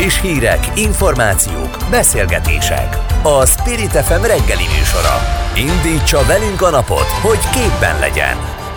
[0.00, 2.96] Friss hírek, információk, beszélgetések.
[3.22, 5.16] A Spirit FM reggeli műsora.
[5.54, 8.36] Indítsa velünk a napot, hogy képben legyen.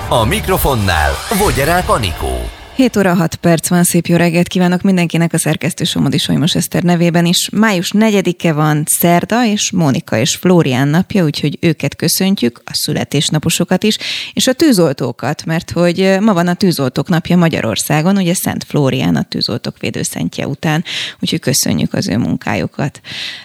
[0.09, 2.62] A mikrofonnál Vogyerák Anikó.
[2.75, 6.83] 7 óra 6 perc van, szép jó reggelt kívánok mindenkinek a szerkesztő Somodi Solymos Eszter
[6.83, 7.49] nevében is.
[7.51, 13.97] Május 4-e van szerda, és Mónika és Flórián napja, úgyhogy őket köszöntjük, a születésnaposokat is,
[14.33, 19.23] és a tűzoltókat, mert hogy ma van a tűzoltók napja Magyarországon, ugye Szent Flórián a
[19.23, 20.83] tűzoltók védőszentje után,
[21.19, 23.01] úgyhogy köszönjük az ő munkájukat.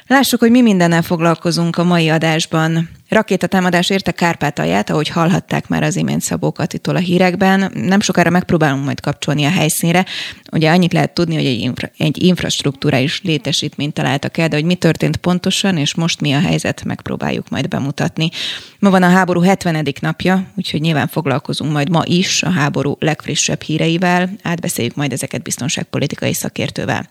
[0.06, 2.88] Lássuk, hogy mi mindennel foglalkozunk a mai adásban.
[3.08, 7.72] Rakétatámadás érte Kárpátalját, ahogy hallhatták már az imént Szabó Katitól a hírekben.
[7.74, 10.04] Nem sokára megpróbálunk majd kapcsolni a helyszínre.
[10.52, 14.74] Ugye annyit lehet tudni, hogy egy, infra, egy infrastruktúrális létesítményt találtak el, de hogy mi
[14.74, 18.30] történt pontosan, és most mi a helyzet, megpróbáljuk majd bemutatni.
[18.78, 19.88] Ma van a háború 70.
[20.00, 24.30] napja, úgyhogy nyilván foglalkozunk majd ma is a háború legfrissebb híreivel.
[24.42, 27.08] Átbeszéljük majd ezeket biztonságpolitikai szakértővel.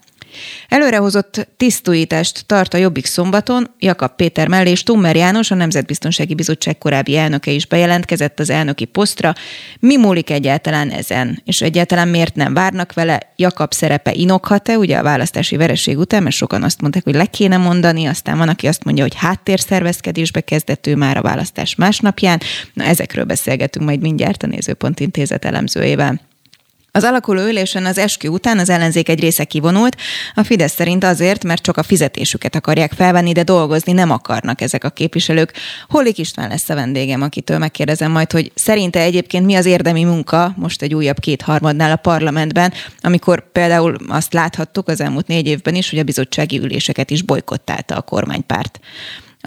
[0.67, 6.77] Előrehozott tisztújítást tart a Jobbik szombaton, Jakab Péter mellé és Tummer János, a Nemzetbiztonsági Bizottság
[6.77, 9.33] korábbi elnöke is bejelentkezett az elnöki posztra.
[9.79, 11.41] Mi múlik egyáltalán ezen?
[11.45, 13.33] És egyáltalán miért nem várnak vele?
[13.35, 17.57] Jakab szerepe inokhat-e, ugye a választási vereség után, mert sokan azt mondták, hogy le kéne
[17.57, 22.41] mondani, aztán van, aki azt mondja, hogy háttérszervezkedésbe kezdett ő már a választás másnapján.
[22.73, 26.21] Na ezekről beszélgetünk majd mindjárt a Nézőpont Intézet elemzőjével.
[26.97, 29.95] Az alakuló ülésen az eskü után az ellenzék egy része kivonult,
[30.33, 34.83] a Fidesz szerint azért, mert csak a fizetésüket akarják felvenni, de dolgozni nem akarnak ezek
[34.83, 35.53] a képviselők.
[35.89, 40.53] Holik István lesz a vendégem, akitől megkérdezem majd, hogy szerinte egyébként mi az érdemi munka
[40.55, 45.89] most egy újabb kétharmadnál a parlamentben, amikor például azt láthattuk az elmúlt négy évben is,
[45.89, 48.79] hogy a bizottsági üléseket is bolykottálta a kormánypárt.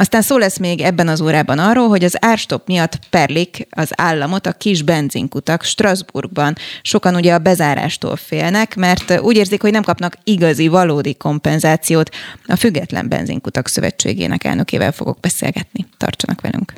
[0.01, 4.47] Aztán szó lesz még ebben az órában arról, hogy az árstop miatt perlik az államot
[4.47, 6.57] a kis benzinkutak Strasbourgban.
[6.83, 12.11] Sokan ugye a bezárástól félnek, mert úgy érzik, hogy nem kapnak igazi, valódi kompenzációt.
[12.47, 15.87] A Független Benzinkutak Szövetségének elnökével fogok beszélgetni.
[15.97, 16.73] Tartsanak velünk!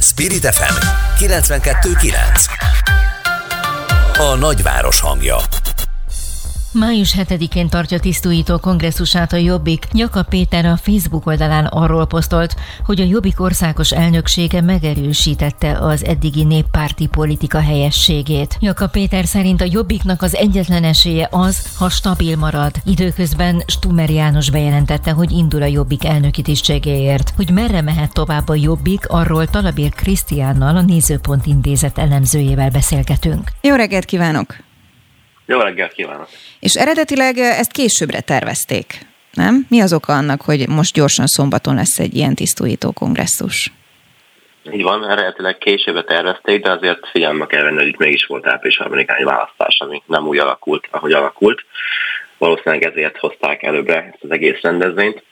[0.00, 0.74] Spirit FM
[1.24, 2.12] 92.9
[4.18, 5.36] A nagyváros hangja
[6.74, 9.86] Május 7-én tartja tisztújító kongresszusát a Jobbik.
[9.92, 12.54] Nyaka Péter a Facebook oldalán arról posztolt,
[12.84, 18.56] hogy a Jobbik országos elnöksége megerősítette az eddigi néppárti politika helyességét.
[18.60, 22.72] Nyaka Péter szerint a Jobbiknak az egyetlen esélye az, ha stabil marad.
[22.84, 27.32] Időközben Stumer János bejelentette, hogy indul a Jobbik elnöki tisztségéért.
[27.36, 33.50] Hogy merre mehet tovább a Jobbik, arról Talabér Krisztiánnal, a Nézőpont Intézet elemzőjével beszélgetünk.
[33.60, 34.72] Jó reggelt kívánok!
[35.46, 36.28] Jó reggelt kívánok!
[36.60, 38.86] És eredetileg ezt későbbre tervezték,
[39.32, 39.66] nem?
[39.68, 43.72] Mi az oka annak, hogy most gyorsan szombaton lesz egy ilyen tisztújító kongresszus?
[44.72, 48.78] Így van, eredetileg későbbre tervezték, de azért figyelme kell venni, hogy itt mégis volt április
[48.78, 51.64] 3 választás, ami nem úgy alakult, ahogy alakult.
[52.38, 55.22] Valószínűleg ezért hozták előbbre ezt az egész rendezvényt.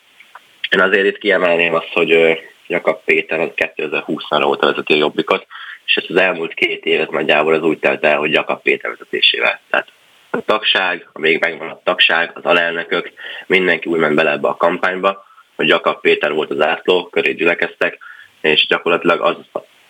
[0.71, 5.47] Én azért itt kiemelném azt, hogy Jakab Péter az 2020-ra óta vezeti a Jobbikot,
[5.87, 9.61] és ezt az elmúlt két évet nagyjából az úgy telt el, hogy Jakab Péter vezetésével.
[9.71, 9.89] Tehát
[10.33, 13.13] a tagság, a még megvan a tagság, az alelnökök,
[13.47, 15.25] mindenki úgy ment bele ebbe a kampányba,
[15.57, 17.99] hogy Jakab Péter volt az átló, köré gyülekeztek,
[18.41, 19.37] és gyakorlatilag az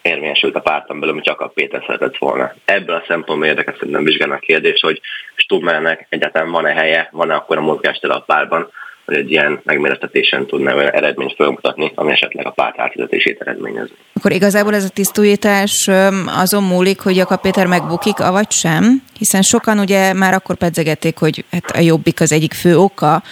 [0.02, 2.52] érvényesült a párton belül, hogy Jakab Péter szeretett volna.
[2.64, 5.00] Ebből a szempontból érdekes szerintem vizsgálni a kérdés, hogy
[5.34, 8.70] Stubmernek egyáltalán van-e helye, van-e akkor a mozgástere a párban,
[9.04, 13.94] hogy egy ilyen megmérettetésen tudna olyan eredményt felmutatni, ami esetleg a párt átvezetését eredményezni.
[14.14, 15.90] Akkor igazából ez a tisztújítás
[16.26, 19.02] azon múlik, hogy Jakab Péter megbukik, avagy sem?
[19.18, 23.22] Hiszen sokan ugye már akkor pedzegették, hogy hát a jobbik az egyik fő oka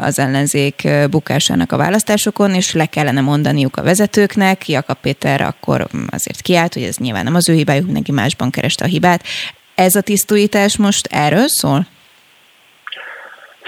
[0.00, 4.68] az ellenzék bukásának a választásokon, és le kellene mondaniuk a vezetőknek.
[4.68, 8.84] Jakab Péter akkor azért kiállt, hogy ez nyilván nem az ő hibájuk, mindenki másban kereste
[8.84, 9.22] a hibát.
[9.74, 11.86] Ez a tisztújítás most erről szól?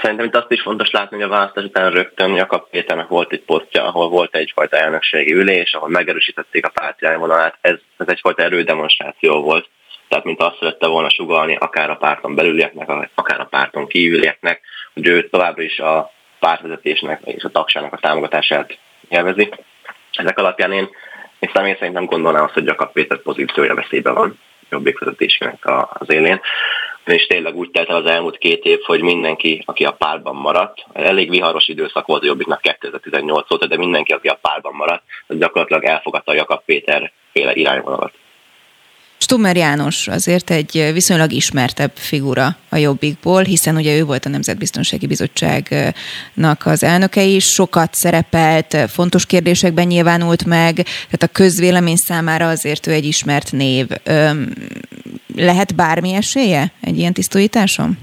[0.01, 3.41] Szerintem itt azt is fontos látni, hogy a választás után rögtön Jakab Péternek volt egy
[3.41, 7.57] posztja, ahol volt egyfajta elnökségi ülés, ahol megerősítették a párt irányvonalát.
[7.61, 9.69] Ez, ez egyfajta erődemonstráció volt.
[10.07, 14.61] Tehát, mint azt szerette volna sugalni akár a párton belülieknek, akár a párton kívülieknek,
[14.93, 18.77] hogy ő továbbra is a pártvezetésnek és a tagságnak a támogatását
[19.09, 19.49] élvezi.
[20.11, 20.89] Ezek alapján én,
[21.39, 24.39] én személy szerint nem gondolnám azt, hogy Jakab Péter pozíciója veszélyben van
[24.69, 25.65] jobbik vezetésének
[25.99, 26.41] az élén
[27.13, 30.85] és tényleg úgy telt el az elmúlt két év, hogy mindenki, aki a párban maradt,
[30.93, 35.37] elég viharos időszak volt a Jobbiknak 2018 óta, de mindenki, aki a párban maradt, az
[35.37, 38.13] gyakorlatilag elfogadta a Jakab Péter féle irányvonalat.
[39.17, 45.07] Stummer János azért egy viszonylag ismertebb figura a Jobbikból, hiszen ugye ő volt a Nemzetbiztonsági
[45.07, 52.87] Bizottságnak az elnöke is, sokat szerepelt, fontos kérdésekben nyilvánult meg, tehát a közvélemény számára azért
[52.87, 53.87] ő egy ismert név.
[55.35, 57.97] Lehet bármi esélye egy ilyen tisztújításon?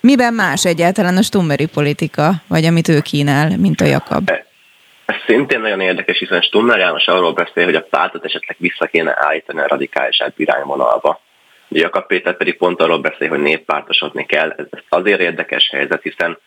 [0.00, 4.30] Miben más egyáltalán a Stummeri politika, vagy amit ő kínál, mint a Jakab?
[5.12, 9.14] Ez szintén nagyon érdekes, hiszen Stummer János arról beszél, hogy a pártot esetleg vissza kéne
[9.16, 11.20] állítani a radikális irányvonalba.
[11.68, 14.50] Jakab Péter pedig pont arról beszél, hogy néppártosodni kell.
[14.56, 16.38] Ez azért érdekes helyzet, hiszen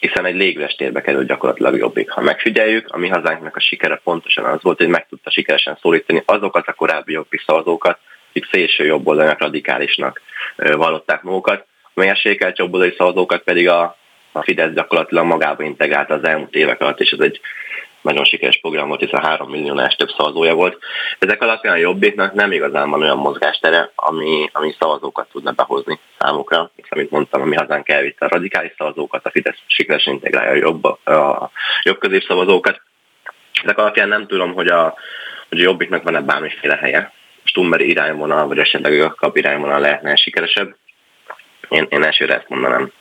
[0.00, 2.10] hiszen egy légüres térbe került gyakorlatilag jobbik.
[2.10, 6.22] Ha megfigyeljük, a mi hazánknak a sikere pontosan az volt, hogy meg tudta sikeresen szólítani
[6.26, 7.98] azokat a korábbi jobbik szavazókat,
[8.28, 10.20] akik szélső jobboldalnak, radikálisnak
[10.56, 13.96] vallották magukat, a mérsékelt jobboldali szavazókat pedig a,
[14.32, 17.40] a Fidesz gyakorlatilag magába integrálta az elmúlt évek alatt, és ez egy
[18.06, 20.78] nagyon sikeres program volt, hiszen 3 milliónás több szavazója volt.
[21.18, 26.70] Ezek alapján a jobbiknak nem igazán van olyan mozgástere, ami, ami szavazókat tudna behozni számukra,
[26.76, 30.54] hiszen, mint mondtam, a mi hazánk elvitte a radikális szavazókat, a Fidesz sikeresen integrálja a
[30.54, 31.50] jobb, a
[31.82, 32.80] jobb szavazókat.
[33.62, 34.94] Ezek alapján nem tudom, hogy a,
[35.48, 37.12] hogy a jobbiknak van-e bármiféle helye.
[37.44, 40.76] Stumberi irányvonal, vagy esetleg a kap irányvonal lehetne sikeresebb.
[41.68, 42.92] Én, én elsőre ezt mondanám.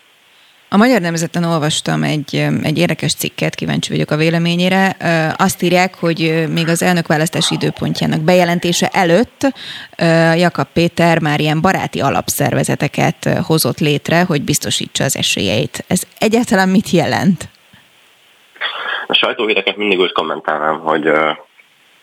[0.76, 4.96] A Magyar Nemzeten olvastam egy, egy érdekes cikket, kíváncsi vagyok a véleményére.
[5.38, 9.42] Azt írják, hogy még az elnökválasztási időpontjának bejelentése előtt
[10.36, 15.84] Jakab Péter már ilyen baráti alapszervezeteket hozott létre, hogy biztosítsa az esélyeit.
[15.88, 17.50] Ez egyáltalán mit jelent?
[19.08, 21.12] A sajtóhíreket mindig úgy kommentálnám, hogy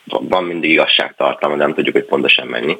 [0.05, 2.79] van mindig igazságtartalma, de nem tudjuk, hogy pontosan mennyi.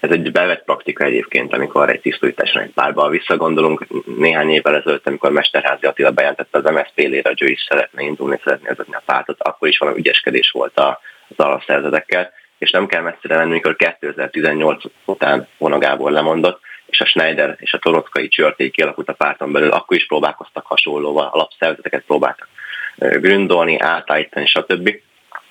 [0.00, 3.86] Ez egy bevett praktika egyébként, amikor egy tisztújtáson egy párban visszagondolunk.
[4.16, 8.40] Néhány évvel ezelőtt, amikor Mesterházi Attila bejelentette az MSZP lére, hogy ő is szeretne indulni,
[8.44, 13.36] szeretné vezetni a pártot, akkor is valami ügyeskedés volt az alapszerzetekkel, és nem kell messzire
[13.36, 19.08] menni, amikor 2018 után Vona Gábor lemondott, és a Schneider és a Torockai csörtély kialakult
[19.08, 22.48] a párton belül, akkor is próbálkoztak hasonlóval, alapszervezeteket próbáltak
[22.96, 24.88] gründolni, átállítani, stb.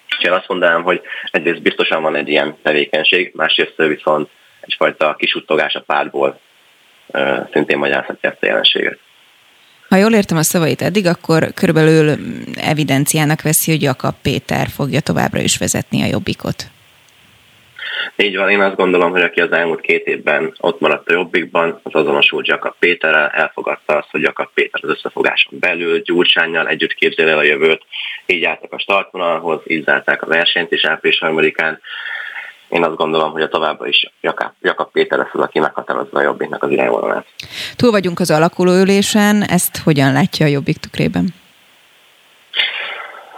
[0.08, 1.02] És én azt mondanám, hogy
[1.32, 4.30] egyrészt biztosan van egy ilyen tevékenység, másrészt viszont
[4.62, 6.40] egyfajta kisuttogás a pártból
[7.52, 9.00] szintén magyarázhatja ezt a jelenséget.
[9.90, 12.18] Ha jól értem a szavait eddig, akkor körülbelül
[12.56, 16.70] evidenciának veszi, hogy Jakab Péter fogja továbbra is vezetni a Jobbikot.
[18.16, 21.80] Így van, én azt gondolom, hogy aki az elmúlt két évben ott maradt a Jobbikban,
[21.84, 27.30] az azonosult Jakab Péterrel, elfogadta azt, hogy Jakab Péter az összefogáson belül, Gyurcsányjal együtt képzel
[27.30, 27.82] el a jövőt,
[28.26, 31.78] így álltak a startvonalhoz, így zárták a versenyt is április 3-án,
[32.70, 36.22] én azt gondolom, hogy a továbbra is Jakab, Jakab Péter lesz az, aki meghatározza a
[36.22, 37.26] Jobbiknak az irányvonalát.
[37.76, 41.28] Túl vagyunk az alakuló ülésen, ezt hogyan látja a Jobbik tükrében?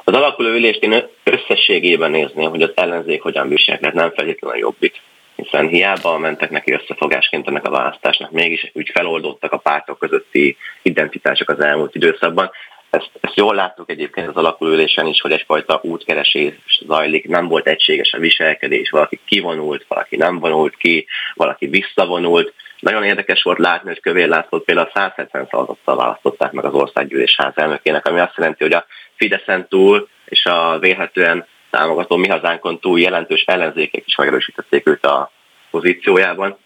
[0.03, 5.01] Az alakuló ülést én összességében nézném, hogy az ellenzék hogyan viselkedett, nem feltétlenül a jobbik
[5.35, 11.49] hiszen hiába mentek neki összefogásként ennek a választásnak, mégis úgy feloldottak a pártok közötti identitások
[11.49, 12.51] az elmúlt időszakban,
[12.91, 16.53] ezt, ezt jól láttuk egyébként az alakulülésen is, hogy egyfajta útkeresés
[16.87, 22.53] zajlik, nem volt egységes a viselkedés, valaki kivonult, valaki nem vonult ki, valaki visszavonult.
[22.79, 28.07] Nagyon érdekes volt látni, hogy Kövér László például 170 szavazattal választották meg az országgyűlés házelnökének,
[28.07, 28.85] ami azt jelenti, hogy a
[29.15, 35.31] Fideszen túl és a vélhetően támogató mi hazánkon túl jelentős ellenzékek is megerősítették őt a
[35.71, 36.57] pozíciójában.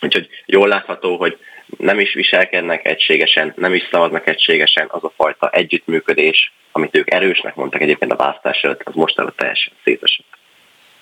[0.00, 1.38] Úgyhogy jól látható, hogy
[1.78, 7.54] nem is viselkednek egységesen, nem is szavaznak egységesen, az a fajta együttműködés, amit ők erősnek
[7.54, 10.26] mondtak egyébként a választás előtt, az mostanra teljesen szétesett.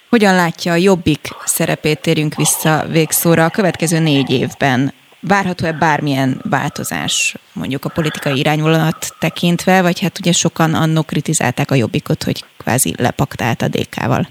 [0.08, 4.92] Hogyan látja a Jobbik szerepét, térjünk vissza végszóra a következő négy évben?
[5.20, 11.74] Várható-e bármilyen változás, mondjuk a politikai irányvonalat tekintve, vagy hát ugye sokan annok kritizálták a
[11.74, 14.28] Jobbikot, hogy kvázi lepaktált a DK-val?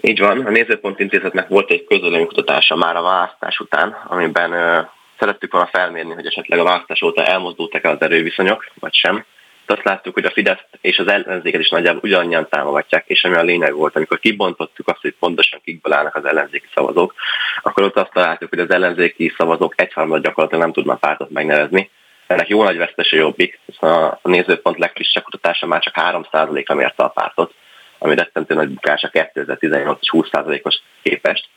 [0.00, 4.80] Így van, a Nézőpont Intézetnek volt egy közöleménykutatása már a választás után, amiben ö,
[5.18, 9.24] szerettük volna felmérni, hogy esetleg a választás óta elmozdultak-e az erőviszonyok, vagy sem.
[9.66, 13.34] De azt láttuk, hogy a Fidesz és az ellenzéket is nagyjából ugyanannyian támogatják, és ami
[13.34, 17.14] a lényeg volt, amikor kibontottuk azt, hogy pontosan kikből állnak az ellenzéki szavazók,
[17.62, 21.90] akkor ott azt találtuk, hogy az ellenzéki szavazók egyharmad gyakorlatilag nem tudnak pártot megnevezni.
[22.26, 27.08] Ennek jó nagy vesztese jobbik, hiszen a nézőpont legfrissebb kutatása már csak 3%-ra mérte a
[27.08, 27.54] pártot
[27.98, 31.48] ami rettentő nagy bukás a 2018 és 20%-os képest.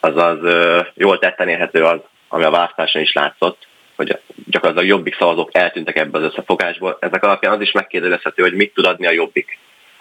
[0.00, 0.38] Azaz
[0.94, 3.66] jól tetten érhető az, ami a választáson is látszott,
[3.96, 6.96] hogy gyakorlatilag jobbik szavazók eltűntek ebbe az összefogásból.
[7.00, 9.58] Ezek alapján az is megkérdezhető, hogy mit tud adni a jobbik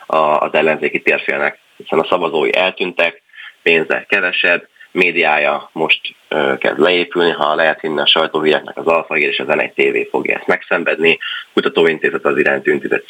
[0.08, 3.22] az ellenzéki térfélnek, hiszen a szavazói eltűntek,
[3.64, 9.40] pénze kevesebb, médiája most ö, kezd leépülni, ha lehet hinni a sajtóhíreknek az Alfagér és
[9.40, 11.18] az N1 TV fogja ezt megszenvedni,
[11.54, 13.06] kutatóintézet az iránytű intézet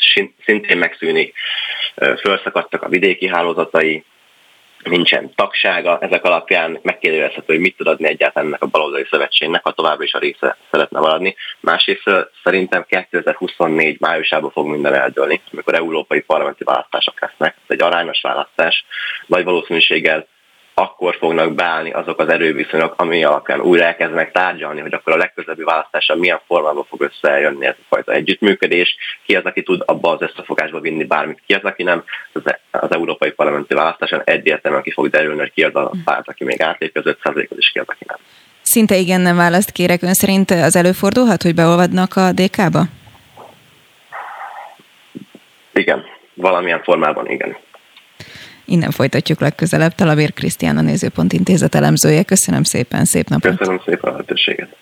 [0.45, 1.33] szintén megszűnik,
[1.95, 4.03] ö, felszakadtak a vidéki hálózatai,
[4.83, 9.71] nincsen tagsága, ezek alapján megkérdezhető, hogy mit tud adni egyáltalán ennek a baloldali szövetségnek, ha
[9.71, 11.35] továbbra is a része szeretne maradni.
[11.59, 12.03] Másrészt
[12.43, 17.55] szerintem 2024 májusában fog minden eldőlni, amikor európai parlamenti választások lesznek.
[17.55, 18.85] Ez egy arányos választás,
[19.27, 20.27] vagy valószínűséggel
[20.79, 25.63] akkor fognak beállni azok az erőviszonyok, ami alapján újra elkezdenek tárgyalni, hogy akkor a legközelebbi
[25.63, 28.95] választása milyen formában fog összejönni ez a fajta együttműködés,
[29.25, 32.03] ki az, aki tud abba az összefogásba vinni bármit, ki az, aki nem.
[32.33, 36.43] Az, az Európai Parlamenti választáson egyértelműen ki fog derülni, hogy ki az a párt, aki
[36.43, 38.17] még átlépi az 5%-ot, és ki az, aki nem.
[38.61, 40.01] Szinte igen nem választ kérek.
[40.01, 42.83] Ön szerint az előfordulhat, hogy beolvadnak a DK-ba?
[45.73, 47.57] Igen, valamilyen formában igen.
[48.69, 49.95] Innen folytatjuk legközelebb.
[49.95, 52.23] Talavér Krisztián a Nézőpont Intézet elemzője.
[52.23, 53.57] Köszönöm szépen, szép napot!
[53.57, 54.75] Köszönöm szépen a lehetőséget!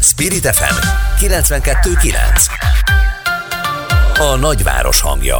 [0.00, 0.74] Spirit FM
[1.24, 2.14] 92.9
[4.18, 5.36] A nagyváros hangja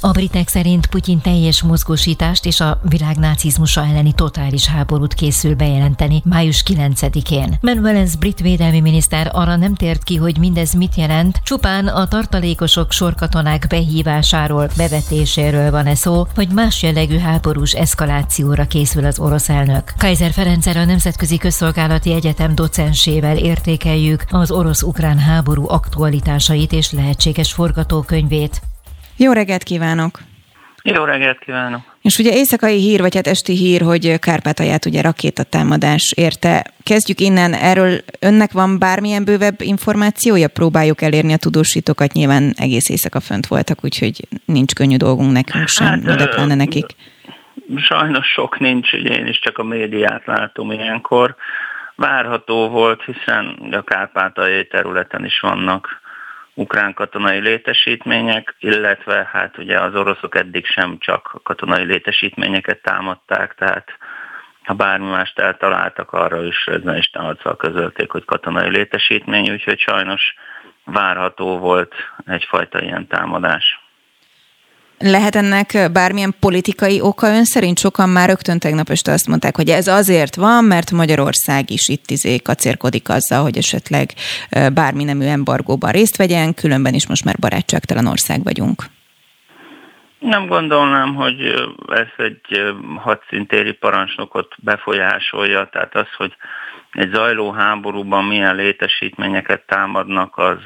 [0.00, 6.22] a britek szerint Putyin teljes mozgósítást és a világ nácizmusa elleni totális háborút készül bejelenteni
[6.24, 7.58] május 9-én.
[7.60, 12.92] Ben brit védelmi miniszter arra nem tért ki, hogy mindez mit jelent, csupán a tartalékosok
[12.92, 19.94] sorkatonák behívásáról, bevetéséről van-e szó, vagy más jellegű háborús eszkalációra készül az orosz elnök.
[19.96, 28.60] Kaiser Ferencer a Nemzetközi Közszolgálati Egyetem docensével értékeljük az orosz-ukrán háború aktualitásait és lehetséges forgatókönyvét.
[29.20, 30.18] Jó reggelt kívánok!
[30.82, 31.80] Jó reggelt kívánok!
[32.02, 36.66] És ugye éjszakai hír, vagy hát esti hír, hogy Kárpátalját ugye rakétatámadás érte.
[36.82, 40.48] Kezdjük innen, erről önnek van bármilyen bővebb információja?
[40.48, 45.86] Próbáljuk elérni a tudósítókat, nyilván egész éjszaka fönt voltak, úgyhogy nincs könnyű dolgunk nekünk sem,
[45.86, 46.86] hát, de pláne nekik.
[47.76, 51.34] Sajnos sok nincs, ugye én is csak a médiát látom ilyenkor.
[51.94, 56.00] Várható volt, hiszen a Kárpátaljai területen is vannak
[56.58, 63.88] ukrán katonai létesítmények, illetve hát ugye az oroszok eddig sem csak katonai létesítményeket támadták, tehát
[64.64, 70.34] ha bármi mást eltaláltak, arra is ezen is arccal közölték, hogy katonai létesítmény, úgyhogy sajnos
[70.84, 71.94] várható volt
[72.26, 73.87] egyfajta ilyen támadás.
[75.00, 77.78] Lehet ennek bármilyen politikai oka ön szerint?
[77.78, 82.10] Sokan már rögtön tegnap este azt mondták, hogy ez azért van, mert Magyarország is itt
[82.10, 84.10] izé kacérkodik azzal, hogy esetleg
[84.74, 88.82] bármi nemű embargóban részt vegyen, különben is most már barátságtalan ország vagyunk.
[90.18, 91.40] Nem gondolnám, hogy
[91.88, 96.36] ez egy hadszintéri parancsnokot befolyásolja, tehát az, hogy
[96.92, 100.58] egy zajló háborúban milyen létesítményeket támadnak, az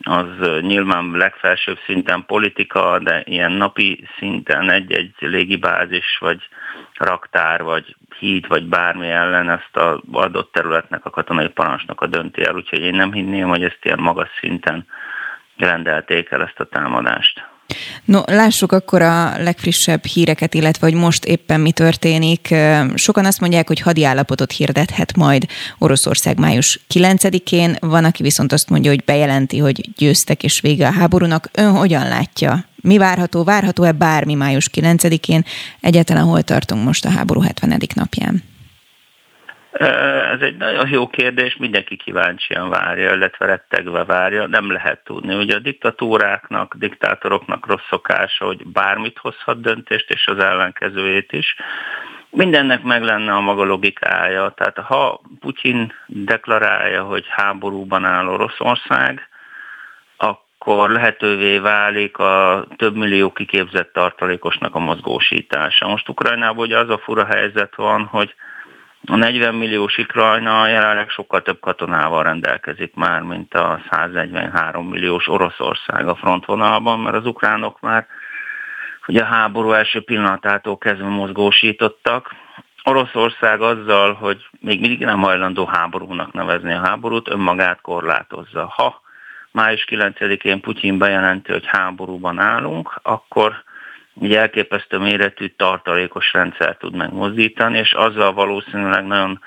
[0.00, 0.26] az
[0.60, 6.48] nyilván legfelsőbb szinten politika, de ilyen napi szinten egy-egy légibázis, vagy
[6.94, 12.54] raktár, vagy híd, vagy bármi ellen ezt az adott területnek a katonai parancsnoka dönti el,
[12.54, 14.86] úgyhogy én nem hinném, hogy ezt ilyen magas szinten
[15.56, 17.47] rendelték el ezt a támadást.
[18.04, 22.54] No, lássuk akkor a legfrissebb híreket, illetve hogy most éppen mi történik.
[22.94, 25.46] Sokan azt mondják, hogy hadi állapotot hirdethet majd
[25.78, 27.76] Oroszország május 9-én.
[27.80, 31.50] Van, aki viszont azt mondja, hogy bejelenti, hogy győztek és vége a háborúnak.
[31.52, 32.64] Ön hogyan látja?
[32.76, 33.44] Mi várható?
[33.44, 35.44] Várható-e bármi május 9-én?
[35.80, 37.80] Egyáltalán hol tartunk most a háború 70.
[37.94, 38.42] napján?
[39.78, 45.34] Ez egy nagyon jó kérdés, mindenki kíváncsian várja, illetve rettegve várja, nem lehet tudni.
[45.34, 51.56] Ugye a diktatúráknak, diktátoroknak rossz szokása, hogy bármit hozhat döntést, és az ellenkezőjét is.
[52.30, 54.52] Mindennek meg lenne a maga logikája.
[54.56, 59.28] Tehát ha Putyin deklarálja, hogy háborúban áll Oroszország,
[60.16, 65.88] akkor lehetővé válik a több millió kiképzett tartalékosnak a mozgósítása.
[65.88, 68.34] Most Ukrajnában ugye az a fura helyzet van, hogy
[69.06, 76.08] a 40 milliós Ukrajna jelenleg sokkal több katonával rendelkezik már, mint a 143 milliós Oroszország
[76.08, 78.06] a frontvonalban, mert az ukránok már
[79.06, 82.34] ugye a háború első pillanatától kezdve mozgósítottak.
[82.84, 88.72] Oroszország azzal, hogy még mindig nem hajlandó háborúnak nevezni a háborút, önmagát korlátozza.
[88.76, 89.00] Ha
[89.50, 93.62] május 9-én Putyin bejelenti, hogy háborúban állunk, akkor
[94.20, 99.40] egy elképesztő méretű tartalékos rendszer tud megmozdítani, és azzal valószínűleg nagyon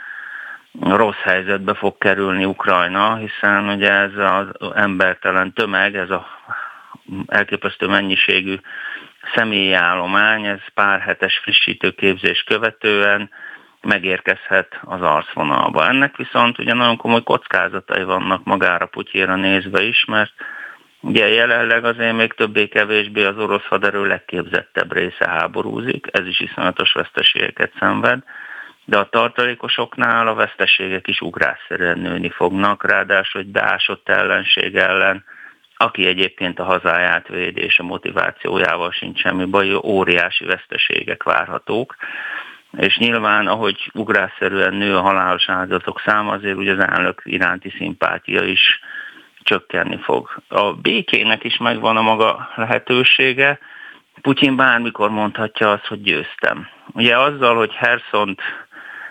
[0.80, 6.28] rossz helyzetbe fog kerülni Ukrajna, hiszen ugye ez az embertelen tömeg, ez a
[7.28, 8.56] elképesztő mennyiségű
[9.36, 13.30] személyi állomány, ez pár hetes frissítőképzés követően
[13.82, 15.88] megérkezhet az arcvonalba.
[15.88, 20.32] Ennek viszont ugye nagyon komoly kockázatai vannak magára Putyéra nézve is, mert
[21.04, 27.72] Ugye jelenleg azért még többé-kevésbé az orosz haderő legképzettebb része háborúzik, ez is iszonyatos veszteségeket
[27.80, 28.20] szenved,
[28.86, 35.24] de a tartalékosoknál a veszteségek is ugrásszerűen nőni fognak, ráadásul egy beásott ellenség ellen,
[35.78, 41.96] aki egyébként a hazáját véd és a motivációjával sincs semmi baj, óriási veszteségek várhatók.
[42.78, 48.44] És nyilván, ahogy ugrásszerűen nő a halálos áldozatok száma, azért ugye az elnök iránti szimpátia
[48.44, 48.80] is
[49.44, 50.42] csökkenni fog.
[50.48, 53.60] A békének is megvan a maga lehetősége,
[54.22, 56.68] Putyin bármikor mondhatja azt, hogy győztem.
[56.94, 58.42] Ugye azzal, hogy Herszont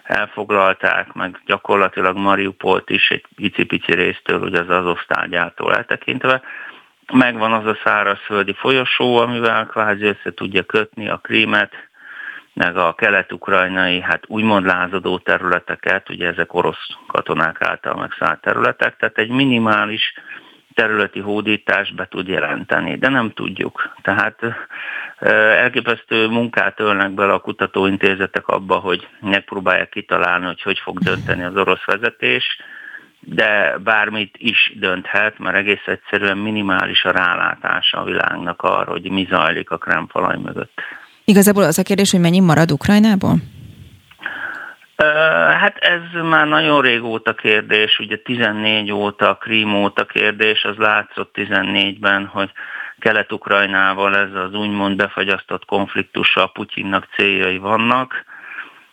[0.03, 6.43] elfoglalták, meg gyakorlatilag Mariupolt is egy pici-pici résztől, ugye az Azosztálgyától eltekintve,
[7.13, 11.73] megvan az a szárazföldi folyosó, amivel kvázi össze tudja kötni a krímet,
[12.55, 19.19] meg a kelet-ukrajnai, hát úgymond lázadó területeket, ugye ezek orosz katonák által megszállt területek, tehát
[19.19, 20.15] egy minimális
[20.75, 23.95] területi hódítást be tud jelenteni, de nem tudjuk.
[24.03, 24.37] Tehát
[25.63, 31.57] elképesztő munkát ölnek bele a kutatóintézetek abba, hogy megpróbálják kitalálni, hogy hogy fog dönteni az
[31.57, 32.61] orosz vezetés,
[33.21, 39.27] de bármit is dönthet, mert egész egyszerűen minimális a rálátása a világnak arra, hogy mi
[39.31, 40.81] zajlik a kremfalaj mögött.
[41.31, 43.37] Igazából az a kérdés, hogy mennyi marad Ukrajnából?
[45.61, 52.27] Hát ez már nagyon régóta kérdés, ugye 14 óta, Krím óta kérdés, az látszott 14-ben,
[52.27, 52.51] hogy
[52.99, 58.25] Kelet-Ukrajnával ez az úgymond befagyasztott konfliktussal Putyinnak céljai vannak.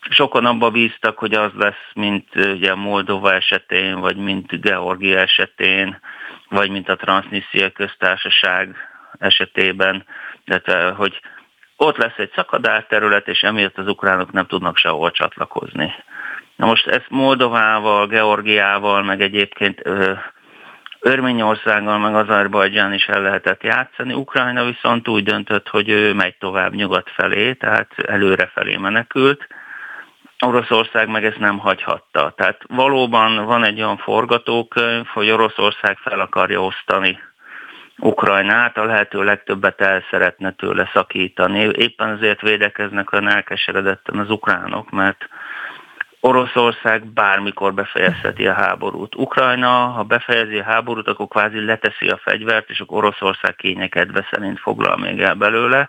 [0.10, 6.00] Sokan abba bíztak, hogy az lesz, mint ugye Moldova esetén, vagy mint Georgia esetén,
[6.50, 8.76] vagy mint a Transnistria köztársaság
[9.20, 10.06] esetében,
[10.46, 11.20] illetve hogy
[11.78, 15.94] ott lesz egy szakadárterület, és emiatt az ukránok nem tudnak sehol csatlakozni.
[16.56, 19.82] Na most ezt Moldovával, Georgiával, meg egyébként
[21.00, 24.14] Örményországgal, meg Azerbajdzsán is el lehetett játszani.
[24.14, 29.48] Ukrajna viszont úgy döntött, hogy ő megy tovább nyugat felé, tehát előre felé menekült.
[30.46, 32.34] Oroszország meg ezt nem hagyhatta.
[32.38, 37.20] Tehát valóban van egy olyan forgatókönyv, hogy Oroszország fel akarja osztani
[38.00, 41.60] Ukrajnát, a lehető legtöbbet el szeretne tőle szakítani.
[41.60, 45.30] Éppen azért védekeznek olyan elkeseredetten az ukránok, mert
[46.20, 49.16] Oroszország bármikor befejezheti a háborút.
[49.16, 54.60] Ukrajna, ha befejezi a háborút, akkor kvázi leteszi a fegyvert, és akkor Oroszország kényekedve szerint
[54.60, 55.88] foglal még el belőle.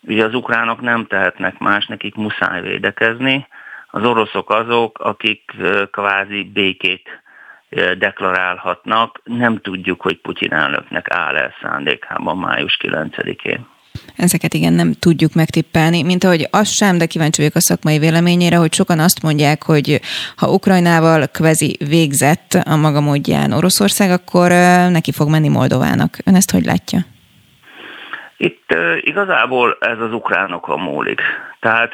[0.00, 3.46] Ugye az ukránok nem tehetnek más, nekik muszáj védekezni.
[3.90, 5.52] Az oroszok azok, akik
[5.90, 7.22] kvázi békét
[7.98, 9.20] deklarálhatnak.
[9.24, 13.66] Nem tudjuk, hogy Putyin elnöknek áll el szándékában május 9-én.
[14.16, 18.56] Ezeket igen, nem tudjuk megtippelni, mint ahogy az sem, de kíváncsi vagyok a szakmai véleményére,
[18.56, 20.00] hogy sokan azt mondják, hogy
[20.36, 24.50] ha Ukrajnával kvezi végzett a maga módján Oroszország, akkor
[24.90, 26.18] neki fog menni Moldovának.
[26.24, 26.98] Ön ezt hogy látja?
[28.36, 31.20] Itt uh, igazából ez az ukránokon múlik.
[31.60, 31.92] Tehát,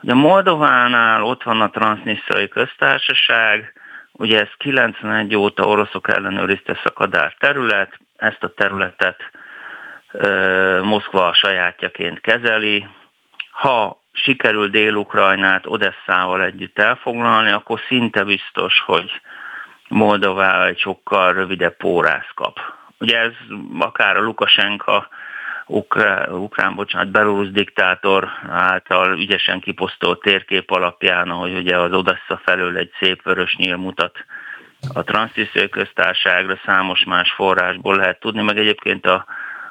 [0.00, 3.72] hogy a Moldovánál ott van a Transnisztrai köztársaság,
[4.20, 9.30] Ugye ez 91 óta oroszok ellenőrizte szakadár terület, ezt a területet
[10.12, 10.28] e,
[10.82, 12.86] Moszkva a sajátjaként kezeli.
[13.50, 19.20] Ha sikerül Dél-Ukrajnát Odesszával együtt elfoglalni, akkor szinte biztos, hogy
[19.88, 22.58] Moldová egy sokkal rövidebb pórász kap.
[22.98, 23.32] Ugye ez
[23.78, 25.08] akár a Lukasenka
[25.70, 32.76] ukrán, ukrán bocsánat, belorusz diktátor által ügyesen kiposztolt térkép alapján, hogy ugye az Odessa felől
[32.76, 34.24] egy szép vörös nyíl mutat
[34.94, 39.24] a Transzisztria köztárságra, számos más forrásból lehet tudni, meg egyébként a,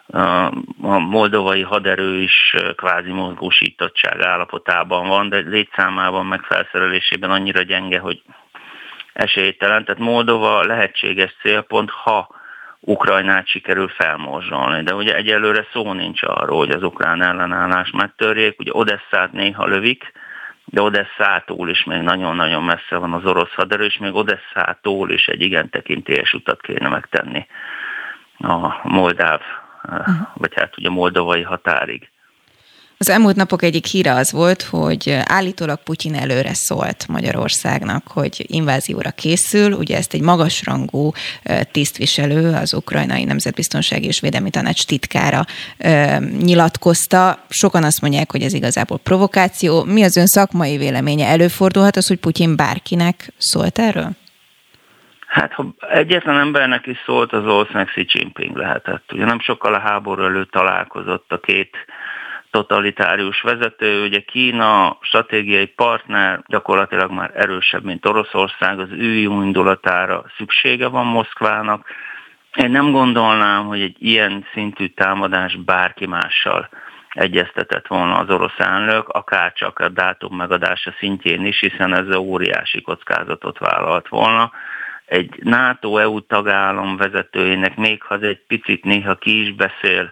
[0.08, 0.46] a,
[0.82, 8.22] a moldovai haderő is kvázi mozgósítottság állapotában van, de létszámában meg felszerelésében annyira gyenge, hogy
[9.14, 9.86] esélytelen.
[9.86, 12.39] Tehát Moldova lehetséges célpont, ha
[12.80, 14.84] Ukrajnát sikerül felmorzsolni.
[14.84, 18.60] De ugye egyelőre szó nincs arról, hogy az ukrán ellenállás megtörjék.
[18.60, 20.12] Ugye Odesszát néha lövik,
[20.66, 25.42] de Odesszától is még nagyon-nagyon messze van az orosz haderő, és még Odesszától is egy
[25.42, 27.48] igen tekintélyes utat kéne megtenni
[28.38, 29.42] a moldáv,
[29.84, 30.16] uh-huh.
[30.34, 32.10] vagy hát ugye moldovai határig.
[33.02, 39.12] Az elmúlt napok egyik híre az volt, hogy állítólag Putyin előre szólt Magyarországnak, hogy invázióra
[39.12, 39.72] készül.
[39.72, 41.12] Ugye ezt egy magasrangú
[41.72, 45.46] tisztviselő, az Ukrajnai Nemzetbiztonsági és Védelmi Tanács titkára
[46.40, 47.46] nyilatkozta.
[47.50, 49.84] Sokan azt mondják, hogy ez igazából provokáció.
[49.84, 51.28] Mi az ön szakmai véleménye?
[51.28, 54.10] Előfordulhat az, hogy Putyin bárkinek szólt erről?
[55.28, 59.14] Hát, ha egyetlen embernek is szólt, az valószínűleg Xi Jinping lehetett.
[59.14, 61.76] Ugye nem sokkal a háború előtt találkozott a két
[62.52, 70.24] totalitárius vezető, ugye Kína stratégiai partner gyakorlatilag már erősebb, mint Oroszország, az ő jó indulatára
[70.38, 71.88] szüksége van Moszkvának.
[72.56, 76.70] Én nem gondolnám, hogy egy ilyen szintű támadás bárki mással
[77.10, 82.82] egyeztetett volna az orosz elnök, akár csak a dátum megadása szintjén is, hiszen ez óriási
[82.82, 84.52] kockázatot vállalt volna.
[85.06, 90.12] Egy NATO-EU tagállam vezetőjének még ha egy picit néha ki is beszél,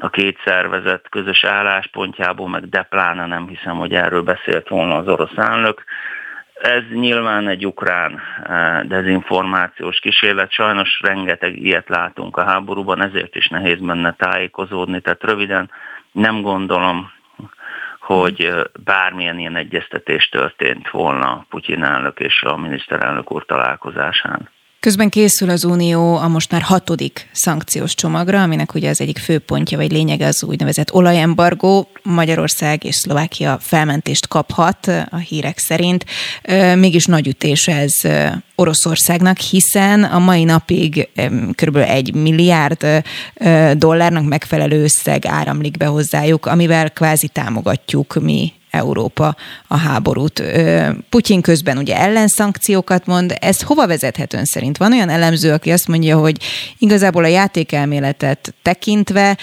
[0.00, 5.36] a két szervezet közös álláspontjából, meg de nem hiszem, hogy erről beszélt volna az orosz
[5.36, 5.84] elnök.
[6.54, 13.46] Ez nyilván egy ukrán eh, dezinformációs kísérlet, sajnos rengeteg ilyet látunk a háborúban, ezért is
[13.46, 15.70] nehéz benne tájékozódni, tehát röviden
[16.12, 17.10] Nem gondolom,
[18.00, 18.52] hogy
[18.84, 24.48] bármilyen ilyen egyeztetés történt volna Putyin elnök és a miniszterelnök úr találkozásán.
[24.80, 29.78] Közben készül az Unió a most már hatodik szankciós csomagra, aminek ugye az egyik főpontja
[29.78, 31.88] vagy lényege az úgynevezett olajembargó.
[32.02, 36.04] Magyarország és Szlovákia felmentést kaphat a hírek szerint.
[36.74, 37.92] Mégis nagy ütés ez
[38.54, 41.08] Oroszországnak, hiszen a mai napig
[41.52, 41.76] kb.
[41.76, 43.02] egy milliárd
[43.72, 50.42] dollárnak megfelelő összeg áramlik be hozzájuk, amivel kvázi támogatjuk mi Európa a háborút.
[51.08, 54.76] Putyin közben ugye ellenszankciókat mond, ez hova vezethet ön szerint?
[54.76, 56.36] Van olyan elemző, aki azt mondja, hogy
[56.78, 59.36] igazából a játékelméletet tekintve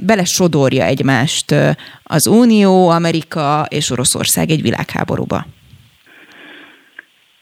[0.00, 1.54] bele sodorja egymást
[2.02, 5.46] az Unió, Amerika és Oroszország egy világháborúba.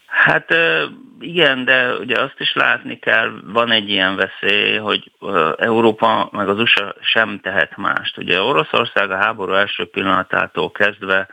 [0.06, 0.46] Hát
[1.20, 5.10] igen, de ugye azt is látni kell, van egy ilyen veszély, hogy
[5.56, 8.18] Európa meg az USA sem tehet mást.
[8.18, 11.28] Ugye Oroszország a háború első pillanatától kezdve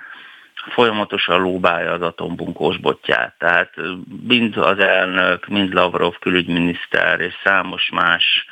[0.69, 3.35] folyamatosan lóbálja az atombunkós botját.
[3.37, 3.73] Tehát
[4.27, 8.45] mind az elnök, mind Lavrov külügyminiszter és számos más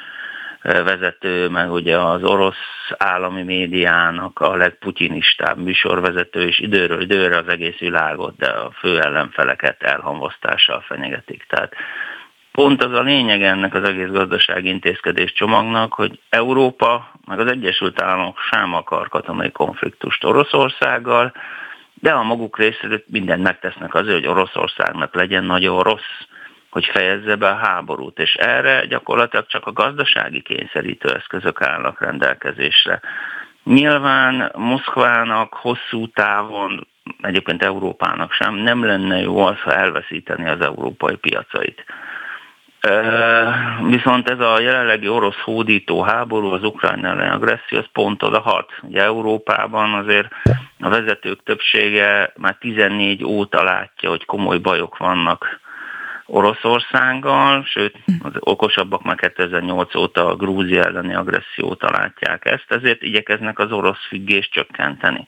[0.61, 7.77] vezető, meg ugye az orosz állami médiának a legputyinistább műsorvezető, és időről időre az egész
[7.77, 11.45] világot, de a fő ellenfeleket elhamvasztással fenyegetik.
[11.47, 11.73] Tehát
[12.51, 18.01] pont az a lényeg ennek az egész gazdasági intézkedés csomagnak, hogy Európa, meg az Egyesült
[18.01, 21.33] Államok sem akar katonai konfliktust Oroszországgal,
[21.93, 26.27] de a maguk részéről mindent megtesznek azért, hogy Oroszországnak legyen nagyon rossz
[26.69, 32.99] hogy fejezze be a háborút, és erre gyakorlatilag csak a gazdasági kényszerítő eszközök állnak rendelkezésre.
[33.63, 36.87] Nyilván Moszkvának hosszú távon,
[37.21, 41.85] egyébként Európának sem, nem lenne jó az, ha elveszíteni az európai piacait.
[43.87, 48.71] Viszont ez a jelenlegi orosz hódító háború, az ukrán ellen agresszió, az pont oda hat.
[48.81, 50.27] Ugye Európában azért
[50.79, 55.58] a vezetők többsége már 14 óta látja, hogy komoly bajok vannak
[56.31, 63.59] Oroszországgal, sőt az okosabbak már 2008 óta a Grúzia elleni agressziót látják ezt, ezért igyekeznek
[63.59, 65.27] az orosz függést csökkenteni.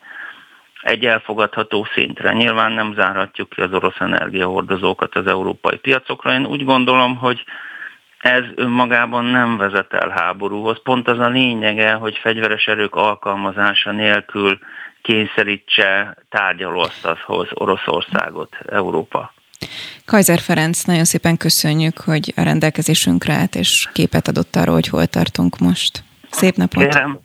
[0.82, 2.34] Egy elfogadható szintre.
[2.34, 6.34] Nyilván nem zárhatjuk ki az orosz energiahordozókat az európai piacokra.
[6.34, 7.44] Én úgy gondolom, hogy
[8.18, 10.82] ez önmagában nem vezet el háborúhoz.
[10.84, 14.60] Pont az a lényege, hogy fegyveres erők alkalmazása nélkül
[15.02, 19.34] kényszerítse tárgyalóasztalhoz Oroszországot Európa.
[20.06, 25.08] Kajzer Ferenc, nagyon szépen köszönjük, hogy a rendelkezésünkre állt, és képet adott arról, hogy hol
[25.08, 26.04] tartunk most.
[26.30, 26.84] Szép napot!
[26.84, 27.20] Kérem.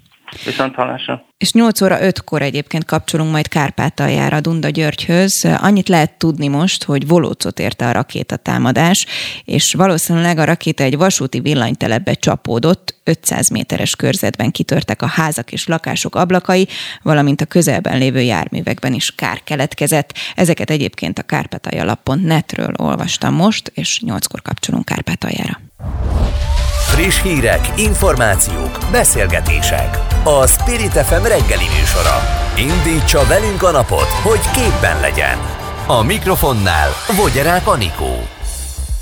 [0.45, 1.25] Viszont hallásra.
[1.39, 5.45] És 8 óra 5-kor egyébként kapcsolunk majd Kárpátaljára Dunda Györgyhöz.
[5.61, 9.07] Annyit lehet tudni most, hogy Volócot érte a rakétatámadás,
[9.45, 15.67] és valószínűleg a rakéta egy vasúti villanytelepbe csapódott, 500 méteres körzetben kitörtek a házak és
[15.67, 16.69] lakások ablakai,
[17.03, 20.15] valamint a közelben lévő járművekben is kár keletkezett.
[20.35, 25.61] Ezeket egyébként a kárpátalja.net-ről olvastam most, és 8-kor kapcsolunk Kárpátaljára.
[26.89, 29.99] Friss hírek, információk, beszélgetések.
[30.25, 32.23] A Spirit FM reggeli műsora.
[32.57, 35.39] Indítsa velünk a napot, hogy képben legyen.
[35.87, 38.36] A mikrofonnál Vogyerák Anikó.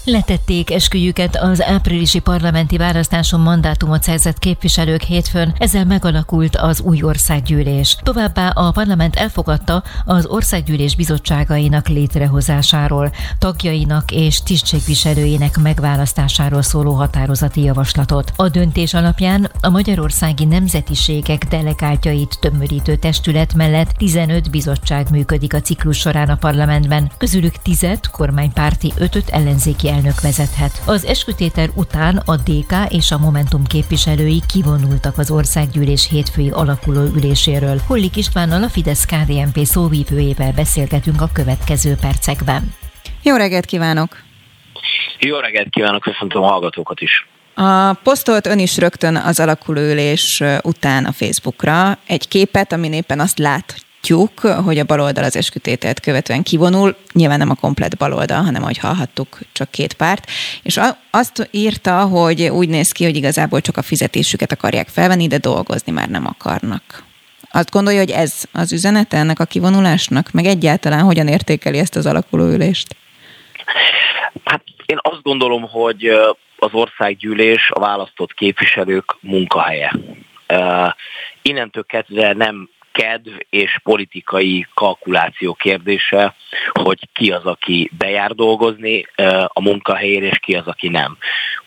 [0.07, 7.97] Letették esküjüket az áprilisi parlamenti választáson mandátumot szerzett képviselők hétfőn, ezzel megalakult az új országgyűlés.
[8.03, 18.33] Továbbá a parlament elfogadta az országgyűlés bizottságainak létrehozásáról, tagjainak és tisztségviselőinek megválasztásáról szóló határozati javaslatot.
[18.37, 25.99] A döntés alapján a magyarországi nemzetiségek delegáltjait tömörítő testület mellett 15 bizottság működik a ciklus
[25.99, 30.83] során a parlamentben, közülük 10 kormánypárti, 5 ellenzéki elnök vezethet.
[30.87, 37.79] Az eskütéter után a DK és a Momentum képviselői kivonultak az országgyűlés hétfői alakuló üléséről.
[37.87, 42.75] Hollik Istvánnal a fidesz KDNP szóvívőjével beszélgetünk a következő percekben.
[43.23, 44.17] Jó reggelt kívánok!
[45.19, 47.27] Jó reggelt kívánok, köszöntöm a hallgatókat is!
[47.55, 53.39] A posztolt ön is rögtön az alakulőülés után a Facebookra egy képet, amin éppen azt
[53.39, 58.63] lát, látjuk, hogy a baloldal az eskütételt követően kivonul, nyilván nem a komplet baloldal, hanem
[58.63, 60.31] ahogy hallhattuk, csak két párt,
[60.63, 65.39] és azt írta, hogy úgy néz ki, hogy igazából csak a fizetésüket akarják felvenni, de
[65.39, 67.03] dolgozni már nem akarnak.
[67.51, 72.07] Azt gondolja, hogy ez az üzenete ennek a kivonulásnak, meg egyáltalán hogyan értékeli ezt az
[72.07, 72.97] alakulóülést?
[74.45, 76.05] Hát én azt gondolom, hogy
[76.57, 79.93] az országgyűlés a választott képviselők munkahelye.
[80.49, 80.93] Uh,
[81.43, 86.35] innentől kezdve nem kedv és politikai kalkuláció kérdése,
[86.73, 89.07] hogy ki az, aki bejár dolgozni
[89.47, 91.17] a munkahelyére, és ki az, aki nem.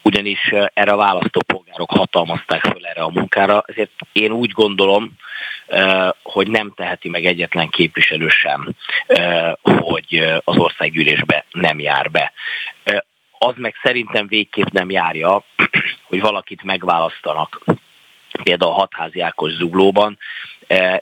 [0.02, 5.12] Ugyanis erre a választópolgárok hatalmazták föl erre a munkára, ezért én úgy gondolom,
[6.24, 8.74] hogy nem teheti meg egyetlen képviselő sem,
[9.64, 12.34] hogy az országgyűlésbe nem jár be.
[13.40, 15.44] Az meg szerintem végképp nem járja,
[16.04, 17.64] hogy valakit megválasztanak
[18.44, 20.18] például a hatházi Ákos zuglóban,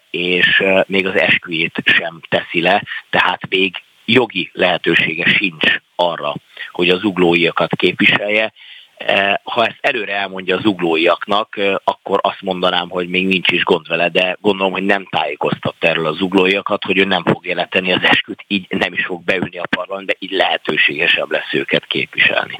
[0.09, 3.75] és még az esküjét sem teszi le, tehát még
[4.05, 6.35] jogi lehetősége sincs arra,
[6.71, 8.53] hogy az uglóiakat képviselje,
[8.97, 13.87] Eh, ha ezt előre elmondja az uglóiaknak, akkor azt mondanám, hogy még nincs is gond
[13.87, 18.03] vele, de gondolom, hogy nem tájékoztat erről az uglóiakat, hogy ő nem fog életeni az
[18.03, 22.59] esküt, így nem is fog beülni a parlamentbe, így lehetőségesebb lesz őket képviselni.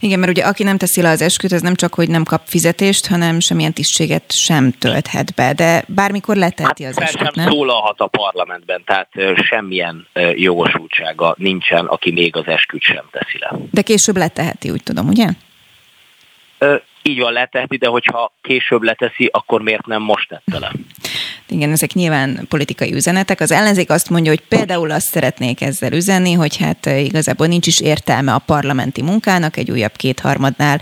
[0.00, 2.42] Igen, mert ugye aki nem teszi le az esküt, az nem csak, hogy nem kap
[2.44, 7.50] fizetést, hanem semmilyen tisztséget sem tölthet be, de bármikor leteheti hát, az esküt, nem?
[7.50, 13.52] szólalhat a parlamentben, tehát eh, semmilyen jogosultsága nincsen, aki még az esküt sem teszi le.
[13.70, 15.26] De később leteheti, úgy tudom, ugye?
[17.02, 20.72] így van leteheti, de hogyha később leteszi, akkor miért nem most tette le?
[21.50, 23.40] Igen, ezek nyilván politikai üzenetek.
[23.40, 27.80] Az ellenzék azt mondja, hogy például azt szeretnék ezzel üzenni, hogy hát igazából nincs is
[27.80, 30.80] értelme a parlamenti munkának, egy újabb kétharmadnál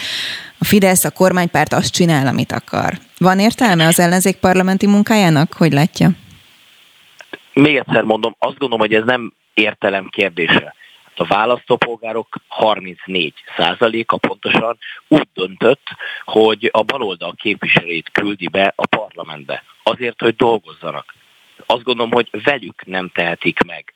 [0.59, 2.93] a Fidesz, a kormánypárt azt csinál, amit akar.
[3.19, 5.53] Van értelme az ellenzék parlamenti munkájának?
[5.53, 6.11] Hogy látja?
[7.53, 10.75] Még egyszer mondom, azt gondolom, hogy ez nem értelem kérdése
[11.21, 14.79] a választópolgárok 34 százaléka pontosan
[15.09, 15.87] úgy döntött,
[16.25, 21.15] hogy a baloldal képviselőit küldi be a parlamentbe, azért, hogy dolgozzanak.
[21.67, 23.93] Azt gondolom, hogy velük nem tehetik meg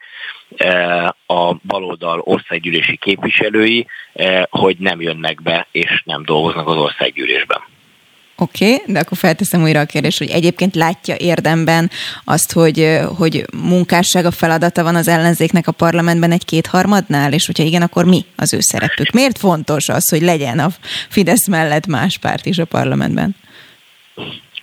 [0.57, 7.61] e, a baloldal országgyűlési képviselői, e, hogy nem jönnek be és nem dolgoznak az országgyűlésben.
[8.37, 11.91] Oké, okay, de akkor felteszem újra a kérdést, hogy egyébként látja érdemben
[12.25, 17.63] azt, hogy, hogy munkásság a feladata van az ellenzéknek a parlamentben egy kétharmadnál, és hogyha
[17.63, 19.11] igen, akkor mi az ő szerepük?
[19.11, 20.69] Miért fontos az, hogy legyen a
[21.09, 23.37] Fidesz mellett más párt is a parlamentben?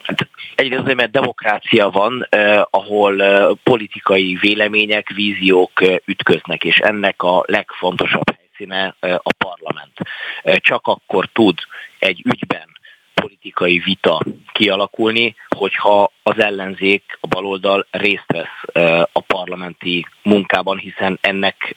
[0.03, 6.77] Hát egyrészt azért, mert demokrácia van, eh, ahol eh, politikai vélemények, víziók eh, ütköznek, és
[6.77, 9.97] ennek a legfontosabb helyszíne eh, a parlament.
[10.43, 11.59] Eh, csak akkor tud
[11.99, 12.78] egy ügyben
[13.19, 21.75] politikai vita kialakulni, hogyha az ellenzék, a baloldal részt vesz a parlamenti munkában, hiszen ennek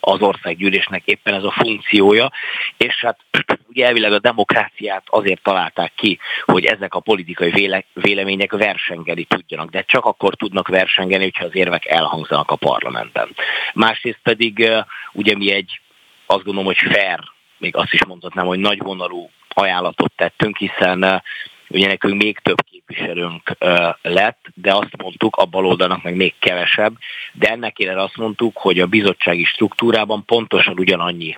[0.00, 2.32] az országgyűlésnek éppen ez a funkciója,
[2.76, 3.18] és hát
[3.70, 9.70] ugye elvileg a demokráciát azért találták ki, hogy ezek a politikai véle, vélemények versengeni tudjanak,
[9.70, 13.28] de csak akkor tudnak versengeni, hogyha az érvek elhangzanak a parlamentben.
[13.74, 14.70] Másrészt pedig
[15.12, 15.80] ugye mi egy
[16.26, 17.18] azt gondolom, hogy fair,
[17.58, 21.22] még azt is mondhatnám, hogy nagyvonalú ajánlatot tettünk, hiszen
[21.68, 23.56] ugye nekünk még több képviselőnk
[24.02, 26.94] lett, de azt mondtuk, a baloldalnak meg még kevesebb,
[27.32, 31.34] de ennek ellenére azt mondtuk, hogy a bizottsági struktúrában pontosan ugyanannyi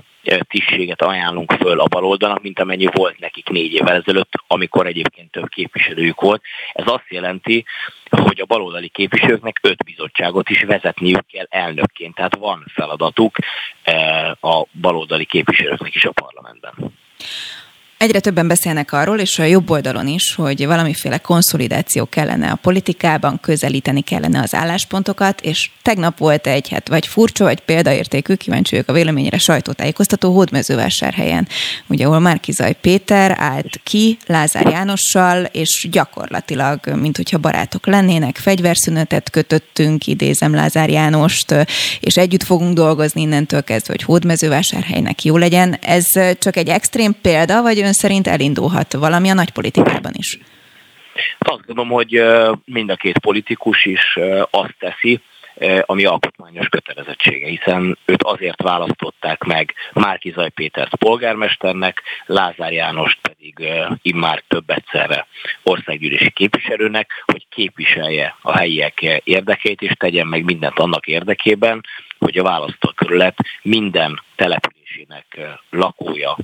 [0.49, 5.49] tisztséget ajánlunk föl a baloldalnak, mint amennyi volt nekik négy évvel ezelőtt, amikor egyébként több
[5.49, 6.43] képviselőjük volt.
[6.73, 7.65] Ez azt jelenti,
[8.11, 13.37] hogy a baloldali képviselőknek öt bizottságot is vezetniük kell elnökként, tehát van feladatuk
[14.41, 16.75] a baloldali képviselőknek is a parlamentben.
[18.05, 23.41] Egyre többen beszélnek arról, és a jobb oldalon is, hogy valamiféle konszolidáció kellene a politikában,
[23.41, 28.89] közelíteni kellene az álláspontokat, és tegnap volt egy, hát vagy furcsa, vagy példaértékű, kíváncsi vagyok
[28.89, 31.49] a véleményére sajtótájékoztató Hódmezővásárhelyen,
[31.87, 39.31] ugye ahol Márkizaj Péter állt ki Lázár Jánossal, és gyakorlatilag, mint hogyha barátok lennének, fegyverszünetet
[39.31, 41.55] kötöttünk, idézem Lázár Jánost,
[42.01, 45.79] és együtt fogunk dolgozni innentől kezdve, hogy Hódmezővásárhelynek jó legyen.
[45.81, 46.07] Ez
[46.39, 50.39] csak egy extrém példa, vagy ön szerint elindulhat valami a nagypolitikában is?
[51.39, 52.23] Azt gondolom, hogy
[52.65, 54.19] mind a két politikus is
[54.51, 55.21] azt teszi,
[55.81, 63.73] ami alkotmányos kötelezettsége, hiszen őt azért választották meg Márki Zaj Pétert polgármesternek, Lázár Jánost pedig
[64.03, 65.27] immár több egyszerre
[65.63, 71.81] országgyűlési képviselőnek, hogy képviselje a helyiek érdekeit, és tegyen meg mindent annak érdekében,
[72.19, 75.39] hogy a választókerület minden településének
[75.71, 76.37] lakója,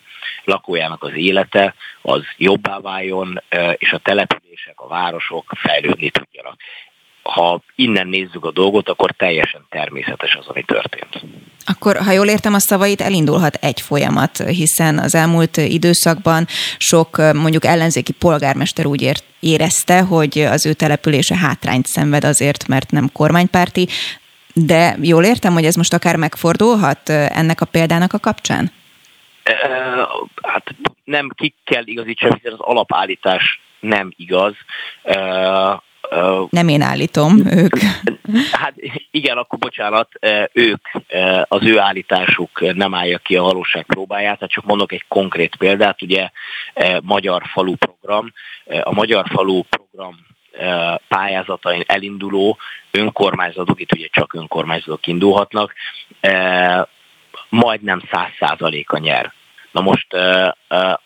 [0.44, 3.42] lakójának az élete az jobbá váljon,
[3.74, 6.56] és a települések, a városok fejlődni tudjanak.
[7.34, 11.24] Ha innen nézzük a dolgot, akkor teljesen természetes az, ami történt.
[11.64, 16.46] Akkor, ha jól értem a szavait, elindulhat egy folyamat, hiszen az elmúlt időszakban
[16.78, 22.90] sok mondjuk ellenzéki polgármester úgy ért, érezte, hogy az ő települése hátrányt szenved azért, mert
[22.90, 23.88] nem kormánypárti,
[24.54, 28.72] de jól értem, hogy ez most akár megfordulhat ennek a példának a kapcsán?
[30.42, 30.64] Hát
[31.04, 34.54] nem ki kell igazítsam, hiszen az alapállítás nem igaz.
[36.50, 37.76] Nem én állítom, ők.
[38.52, 38.74] Hát
[39.10, 40.08] igen, akkor bocsánat,
[40.52, 40.88] ők,
[41.42, 46.02] az ő állításuk nem állja ki a valóság próbáját, hát csak mondok egy konkrét példát,
[46.02, 46.30] ugye
[47.02, 48.32] Magyar Falu program.
[48.82, 50.26] A Magyar Falu program
[51.08, 52.58] pályázatain elinduló
[52.90, 55.74] önkormányzatok, itt ugye csak önkormányzatok indulhatnak,
[57.48, 59.32] majdnem száz százaléka nyer.
[59.70, 60.12] Na most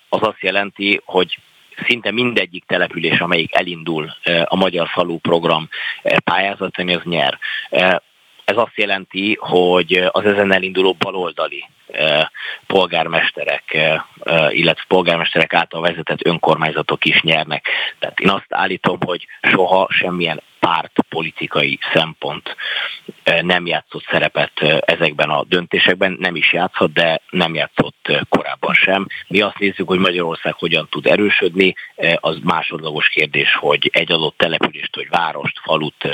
[0.09, 1.39] az azt jelenti, hogy
[1.87, 5.69] szinte mindegyik település, amelyik elindul a Magyar Falu program
[6.25, 7.39] pályázaton, az nyer.
[8.45, 11.65] Ez azt jelenti, hogy az ezen elinduló baloldali
[12.67, 13.79] polgármesterek,
[14.49, 17.67] illetve polgármesterek által vezetett önkormányzatok is nyernek.
[17.99, 22.57] Tehát én azt állítom, hogy soha semmilyen pártpolitikai szempont
[23.41, 29.07] nem játszott szerepet ezekben a döntésekben, nem is játszhat, de nem játszott korábban sem.
[29.29, 31.75] Mi azt nézzük, hogy Magyarország hogyan tud erősödni,
[32.17, 36.09] az másodlagos kérdés, hogy egy adott települést, vagy várost, falut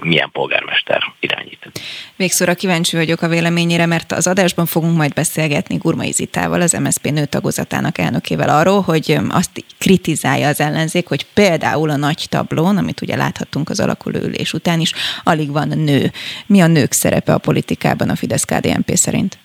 [0.00, 1.70] milyen polgármester irányít.
[2.16, 7.04] Végszóra kíváncsi vagyok a véleményére, mert az adásban fogunk majd beszélgetni Gurmai Zitával, az MSZP
[7.04, 13.16] nőtagozatának elnökével arról, hogy azt kritizálja az ellenzék, hogy például a nagy tablón, amit ugye
[13.16, 16.10] láthattunk az alakuló ülés után is, alig van nő.
[16.46, 19.38] Mi a nők szerepe a politikában a Fidesz-KDNP szerint?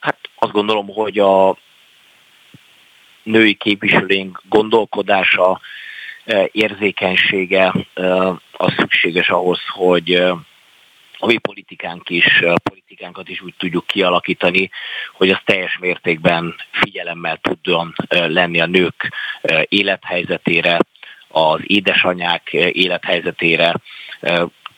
[0.00, 1.56] Hát azt gondolom, hogy a
[3.22, 5.60] női képviselőink gondolkodása,
[6.24, 10.36] eh, érzékenysége eh, az szükséges ahhoz, hogy eh,
[11.24, 14.70] a mi politikánk is, a politikánkat is úgy tudjuk kialakítani,
[15.12, 19.12] hogy az teljes mértékben figyelemmel tudjon lenni a nők
[19.68, 20.78] élethelyzetére,
[21.28, 23.74] az édesanyák élethelyzetére,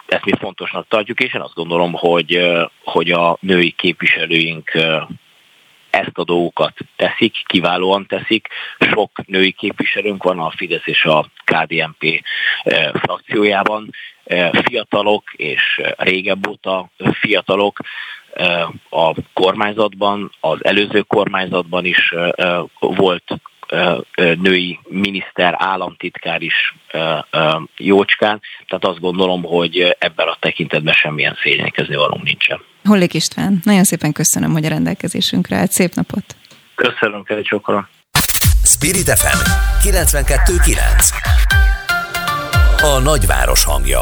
[0.06, 2.40] ezt mi fontosnak tartjuk, és én azt gondolom, hogy,
[2.84, 4.70] hogy a női képviselőink
[5.96, 8.48] ezt a dolgokat teszik, kiválóan teszik.
[8.78, 12.22] Sok női képviselőnk van a Fidesz és a KDNP
[12.92, 13.90] frakciójában.
[14.52, 17.80] Fiatalok és régebb óta fiatalok
[18.90, 22.14] a kormányzatban, az előző kormányzatban is
[22.78, 23.24] volt
[24.16, 26.74] női miniszter, államtitkár is
[27.76, 32.60] jócskán, tehát azt gondolom, hogy ebben a tekintetben semmilyen szégyenkezni valunk nincsen.
[32.86, 35.72] Hollik István, nagyon szépen köszönöm, hogy a rendelkezésünkre állt.
[35.72, 36.36] Szép napot!
[36.74, 37.88] Köszönöm, Keri Csokora!
[38.64, 39.38] Spirit FM
[39.88, 40.76] 92.9
[42.82, 44.00] A nagyváros hangja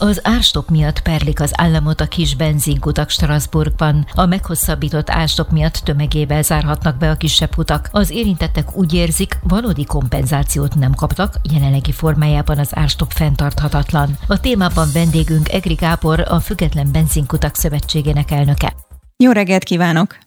[0.00, 4.06] az árstop miatt perlik az államot a kis benzinkutak Strasbourgban.
[4.14, 7.88] A meghosszabbított árstop miatt tömegével zárhatnak be a kisebb utak.
[7.92, 14.08] Az érintettek úgy érzik, valódi kompenzációt nem kaptak, jelenlegi formájában az árstop fenntarthatatlan.
[14.28, 18.72] A témában vendégünk Egri Gábor, a Független Benzinkutak Szövetségének elnöke.
[19.16, 20.18] Jó reggelt kívánok!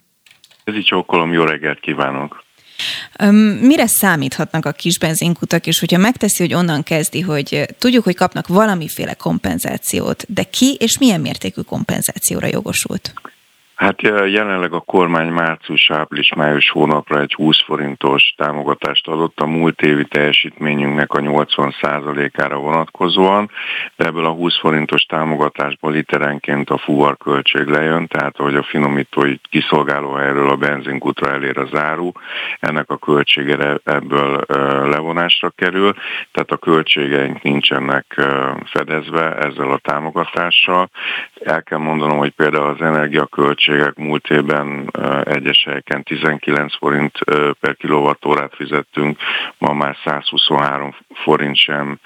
[0.63, 2.43] Ez így csókolom, jó reggelt kívánok!
[3.61, 8.47] Mire számíthatnak a kis benzinkutak, és hogyha megteszi, hogy onnan kezdi, hogy tudjuk, hogy kapnak
[8.47, 13.13] valamiféle kompenzációt, de ki és milyen mértékű kompenzációra jogosult?
[13.83, 19.81] Hát jelenleg a kormány március, április, május hónapra egy 20 forintos támogatást adott a múlt
[19.81, 23.49] évi teljesítményünknek a 80%-ára vonatkozóan,
[23.95, 30.49] de ebből a 20 forintos támogatásból literenként a fuvarköltség lejön, tehát hogy a finomítói kiszolgálóhelyről
[30.49, 32.11] a benzinkutra elér a záru,
[32.59, 34.43] ennek a költsége ebből
[34.89, 35.93] levonásra kerül,
[36.31, 38.21] tehát a költségeink nincsenek
[38.65, 40.89] fedezve ezzel a támogatással.
[41.43, 44.91] El kell mondanom, hogy például az energiaköltség költségek múlt évben
[45.23, 47.17] egyes helyeken 19 forint
[47.59, 49.17] per kilovattórát fizettünk,
[49.57, 51.99] ma már 123 forint sem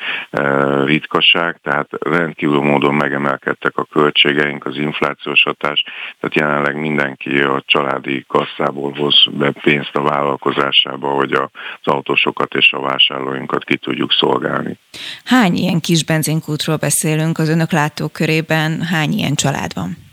[0.86, 5.84] ritkaság, tehát rendkívül módon megemelkedtek a költségeink, az inflációs hatás,
[6.20, 11.48] tehát jelenleg mindenki a családi kasszából hoz be pénzt a vállalkozásába, hogy az
[11.84, 14.78] autósokat és a vásárlóinkat ki tudjuk szolgálni.
[15.26, 20.07] Hány ilyen kis benzinkútról beszélünk az önök látókörében, hány ilyen család van?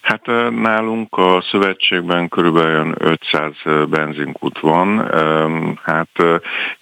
[0.00, 3.52] Hát nálunk a szövetségben körülbelül 500
[3.88, 5.10] benzinkút van.
[5.82, 6.22] Hát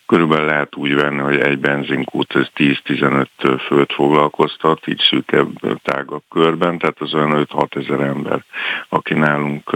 [0.07, 3.27] körülbelül lehet úgy venni, hogy egy benzinkút ez 10-15
[3.67, 5.49] főt foglalkoztat, így szűkebb,
[5.83, 8.45] tágabb körben, tehát az olyan 5-6 ezer ember,
[8.89, 9.71] aki nálunk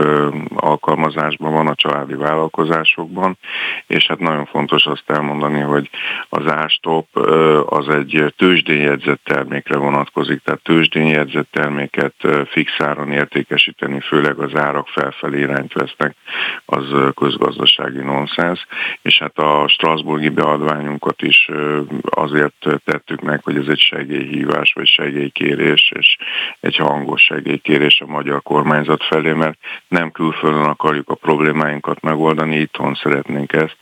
[0.54, 3.38] alkalmazásban van a családi vállalkozásokban,
[3.86, 5.90] és hát nagyon fontos azt elmondani, hogy
[6.28, 7.16] az ástop
[7.66, 12.14] az egy tőzsdényjegyzett termékre vonatkozik, tehát tőzsdényjegyzett terméket
[12.46, 16.16] fixáron értékesíteni, főleg az árak felfelé irányt vesznek,
[16.64, 18.66] az közgazdasági nonsens,
[19.02, 21.50] és hát a Strasbourg Strasburgi beadványunkat is
[22.10, 26.16] azért tettük meg, hogy ez egy segélyhívás vagy segélykérés, és
[26.60, 29.58] egy hangos segélykérés a magyar kormányzat felé, mert
[29.88, 33.76] nem külföldön akarjuk a problémáinkat megoldani, itthon szeretnénk ezt,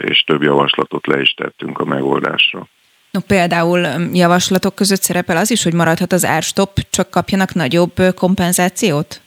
[0.00, 2.66] és több javaslatot le is tettünk a megoldásra.
[3.10, 9.20] No, például javaslatok között szerepel az is, hogy maradhat az árstop, csak kapjanak nagyobb kompenzációt?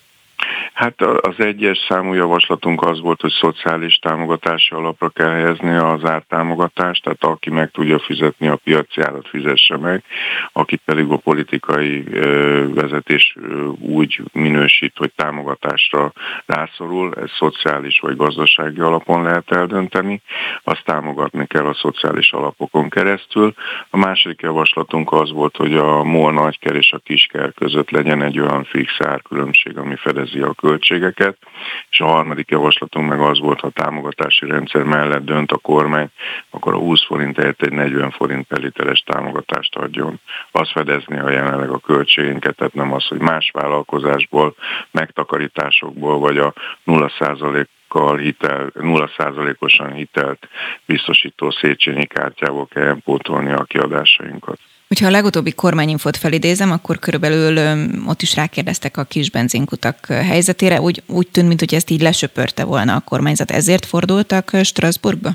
[0.73, 7.03] Hát az egyes számú javaslatunk az volt, hogy szociális támogatási alapra kell helyezni az ártámogatást,
[7.03, 10.03] tehát aki meg tudja fizetni a piaci árat, fizesse meg,
[10.53, 12.03] aki pedig a politikai
[12.73, 13.35] vezetés
[13.79, 16.11] úgy minősít, hogy támogatásra
[16.45, 20.21] rászorul, ez szociális vagy gazdasági alapon lehet eldönteni,
[20.63, 23.53] azt támogatni kell a szociális alapokon keresztül.
[23.89, 28.39] A második javaslatunk az volt, hogy a MOL nagyker és a kisker között legyen egy
[28.39, 31.37] olyan fix árkülönbség, ami fedezi a költségeket,
[31.89, 36.07] és a harmadik javaslatunk meg az volt, ha a támogatási rendszer mellett dönt a kormány,
[36.49, 40.19] akkor a 20 forint helyett egy 40 forint per literes támogatást adjon.
[40.51, 44.55] Az fedezni a jelenleg a költségeinket, tehát nem az, hogy más vállalkozásból,
[44.91, 47.09] megtakarításokból, vagy a 0
[48.17, 50.47] hitel, 0%-osan hitelt
[50.85, 54.59] biztosító Széchenyi kártyából kell pótolni a kiadásainkat.
[54.91, 57.57] Hogyha a legutóbbi kormányinfot felidézem, akkor körülbelül
[58.07, 60.81] ott is rákérdeztek a kis benzinkutak helyzetére.
[60.81, 63.51] Úgy, úgy tűnt, mintha ezt így lesöpörte volna a kormányzat.
[63.51, 65.29] Ezért fordultak Strasbourgba?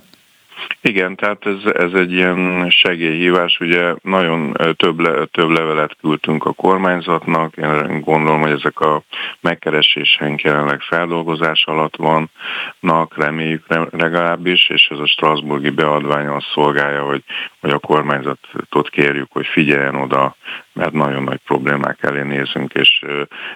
[0.80, 6.52] Igen, tehát ez, ez egy ilyen segélyhívás, ugye nagyon több, le, több levelet küldtünk a
[6.52, 9.02] kormányzatnak, én gondolom, hogy ezek a
[9.40, 17.22] megkereséseink jelenleg feldolgozás alatt vannak, reméljük legalábbis, és ez a Strasburgi beadvány azt szolgálja, hogy,
[17.66, 20.36] hogy a kormányzatot kérjük, hogy figyeljen oda
[20.76, 23.04] mert nagyon nagy problémák elé nézünk, és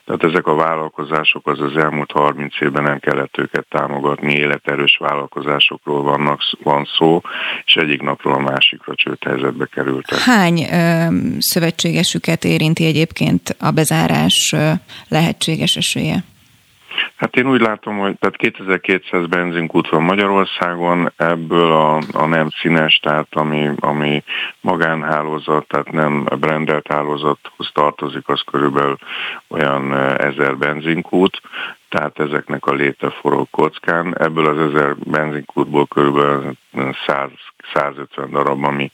[0.05, 6.03] tehát ezek a vállalkozások az az elmúlt 30 évben nem kellett őket támogatni, életerős vállalkozásokról
[6.03, 7.21] vannak, van szó,
[7.65, 10.19] és egyik napról a másikra csőd helyzetbe kerültek.
[10.19, 11.07] Hány ö,
[11.39, 14.71] szövetségesüket érinti egyébként a bezárás ö,
[15.09, 16.25] lehetséges esélye?
[17.17, 22.99] Hát én úgy látom, hogy tehát 2200 benzinkút van Magyarországon, ebből a, a nem színes,
[22.99, 24.23] tehát ami, ami
[24.61, 28.97] magánhálózat, tehát nem brandelt hálózathoz tartozik, az körülbelül
[29.49, 31.41] olyan ezer benzinkút,
[31.91, 34.15] tehát ezeknek a léte forog kockán.
[34.19, 36.57] Ebből az ezer benzinkútból körülbelül
[37.07, 37.31] 100
[37.75, 38.91] 150 darab, ami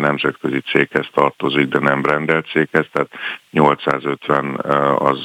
[0.00, 3.10] nemzetközi céghez tartozik, de nem rendelt céghez, tehát
[3.50, 4.60] 850
[4.98, 5.18] az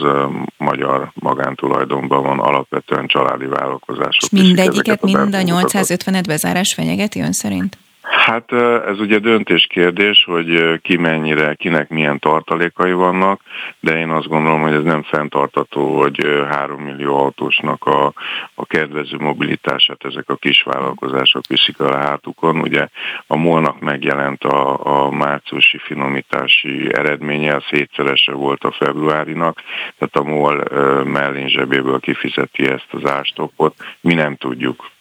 [0.57, 4.21] magyar magántulajdonban van, alapvetően családi vállalkozások.
[4.21, 7.77] És mindegyiket, mind a 850-et bezárás fenyegeti ön szerint?
[8.09, 8.51] Hát
[8.87, 13.41] ez ugye döntés kérdés, hogy ki mennyire, kinek milyen tartalékai vannak,
[13.79, 18.13] de én azt gondolom, hogy ez nem fenntartató, hogy 3 millió autósnak a,
[18.53, 22.59] a kedvező mobilitását ezek a kis vállalkozások viszik a hátukon.
[22.59, 22.87] Ugye
[23.27, 29.61] a molnak megjelent a, a márciusi finomítási eredménye, a szétszerese volt a februárinak,
[29.97, 30.63] tehát a MOL
[31.03, 33.75] mellén zsebéből kifizeti ezt az ástokot.
[34.01, 34.93] Mi nem tudjuk,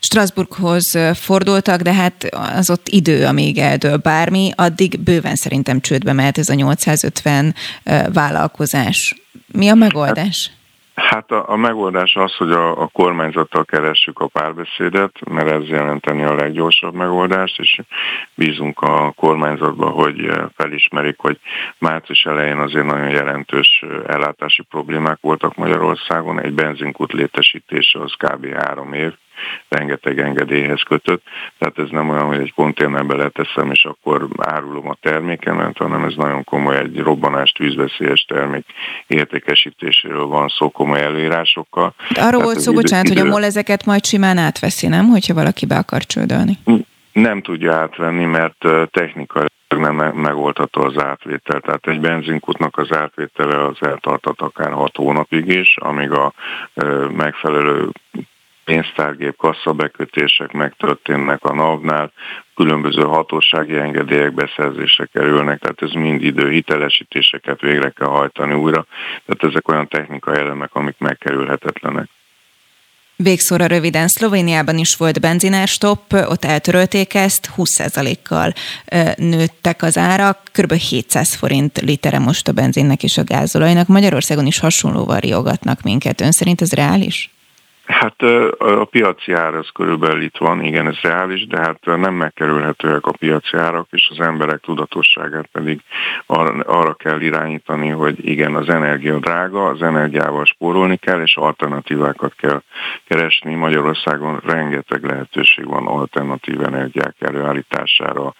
[0.00, 2.24] Strasbourghoz fordultak, de hát
[2.56, 7.54] az ott idő, amíg eldől bármi, addig bőven szerintem csődbe mehet ez a 850
[8.12, 9.14] vállalkozás.
[9.52, 10.50] Mi a megoldás?
[10.94, 16.22] Hát a, a megoldás az, hogy a, a kormányzattal keressük a párbeszédet, mert ez jelenteni
[16.22, 17.80] a leggyorsabb megoldást, és
[18.34, 21.38] bízunk a kormányzatba, hogy felismerik, hogy
[21.78, 26.40] március elején azért nagyon jelentős ellátási problémák voltak Magyarországon.
[26.40, 28.46] Egy benzinkút létesítése az kb.
[28.46, 29.12] három év,
[29.68, 31.22] rengeteg engedélyhez kötött,
[31.58, 36.14] tehát ez nem olyan, hogy egy konténerbe leteszem, és akkor árulom a termékemet, hanem ez
[36.16, 38.64] nagyon komoly, egy robbanást tűzveszélyes termék
[39.06, 41.94] értékesítéséről van szó komoly előírásokkal.
[42.14, 43.20] De arról volt szó, bocsánat, idő...
[43.20, 45.06] hogy a MOL ezeket majd simán átveszi, nem?
[45.06, 46.58] Hogyha valaki be akar csődölni.
[47.12, 51.60] Nem tudja átvenni, mert technikai nem megoldható az átvétel.
[51.60, 56.32] Tehát egy benzinkutnak az átvétele az eltartat akár 6 hónapig is, amíg a
[57.16, 57.88] megfelelő
[58.64, 62.12] pénztárgép kasszabekötések megtörténnek a NAV-nál,
[62.54, 68.86] különböző hatósági engedélyek beszerzésre kerülnek, tehát ez mind idő, hitelesítéseket végre kell hajtani újra,
[69.26, 72.08] tehát ezek olyan technikai elemek, amik megkerülhetetlenek.
[73.22, 78.52] Végszóra röviden, Szlovéniában is volt benzinárstopp, ott eltörölték ezt, 20%-kal
[79.16, 80.72] nőttek az árak, kb.
[80.72, 83.86] 700 forint litere most a benzinnek és a gázolajnak.
[83.86, 86.20] Magyarországon is hasonlóval riogatnak minket.
[86.20, 87.30] Ön szerint ez reális?
[87.90, 88.22] Hát
[88.58, 93.12] a piaci ár ez körülbelül itt van, igen, ez reális, de hát nem megkerülhetőek a
[93.18, 95.80] piaci árak, és az emberek tudatosságát pedig
[96.26, 102.34] arra, arra kell irányítani, hogy igen, az energia drága, az energiával spórolni kell, és alternatívákat
[102.34, 102.62] kell
[103.06, 103.54] keresni.
[103.54, 108.34] Magyarországon rengeteg lehetőség van alternatív energiák előállítására,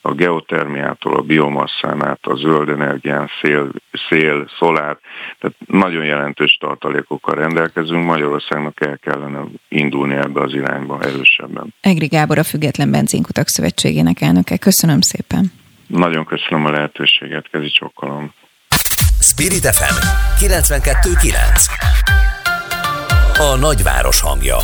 [0.00, 3.70] a geotermiától, a biomasszán át, a zöld energián, szél,
[4.08, 4.98] szél, szolár,
[5.38, 8.04] tehát nagyon jelentős tartalékokkal rendelkezünk.
[8.04, 11.74] Magyarországnak el kellene indulni ebbe az irányba erősebben.
[11.80, 14.56] Egri Gábor a Független Benzinkutak Szövetségének elnöke.
[14.56, 15.52] Köszönöm szépen.
[15.86, 18.32] Nagyon köszönöm a lehetőséget, kezi csokkolom.
[19.20, 19.94] Spirit FM
[20.44, 21.32] 92.9
[23.38, 24.56] A nagyváros hangja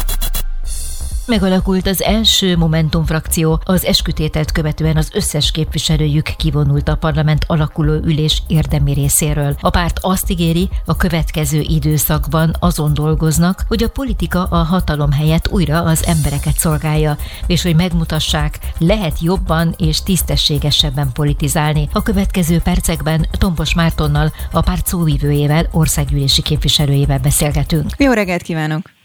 [1.28, 7.92] Megalakult az első Momentum frakció, az eskütételt követően az összes képviselőjük kivonult a parlament alakuló
[7.92, 9.56] ülés érdemi részéről.
[9.60, 15.48] A párt azt ígéri, a következő időszakban azon dolgoznak, hogy a politika a hatalom helyett
[15.48, 17.16] újra az embereket szolgálja,
[17.46, 21.88] és hogy megmutassák, lehet jobban és tisztességesebben politizálni.
[21.92, 27.90] A következő percekben Tompos Mártonnal, a párt szóvívőjével, országgyűlési képviselőjével beszélgetünk.
[27.96, 28.97] Jó reggelt kívánok!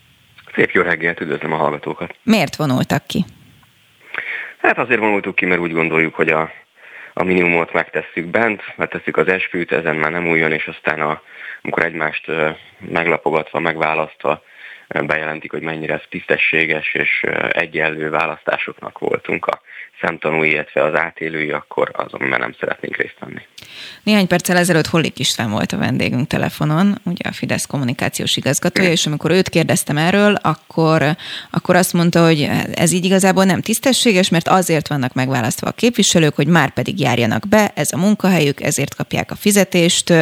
[0.56, 2.16] Szép jó reggelt, üdvözlöm a hallgatókat.
[2.24, 3.26] Miért vonultak ki?
[4.58, 6.52] Hát azért vonultuk ki, mert úgy gondoljuk, hogy a,
[7.14, 11.22] a minimumot megtesszük bent, megtesszük az esküt, ezen már nem újjon, és aztán a,
[11.62, 12.32] amikor egymást
[12.80, 14.44] meglapogatva, megválasztva
[14.88, 19.62] bejelentik, hogy mennyire ez tisztességes és egyenlő választásoknak voltunk a
[20.04, 23.42] szemtanúi, illetve az átélői, akkor azon már nem szeretnénk részt venni.
[24.04, 29.06] Néhány perccel ezelőtt Hollik István volt a vendégünk telefonon, ugye a Fidesz kommunikációs igazgatója, és
[29.06, 31.16] amikor őt kérdeztem erről, akkor,
[31.52, 36.36] akkor azt mondta, hogy ez így igazából nem tisztességes, mert azért vannak megválasztva a képviselők,
[36.36, 40.14] hogy már pedig járjanak be, ez a munkahelyük, ezért kapják a fizetést.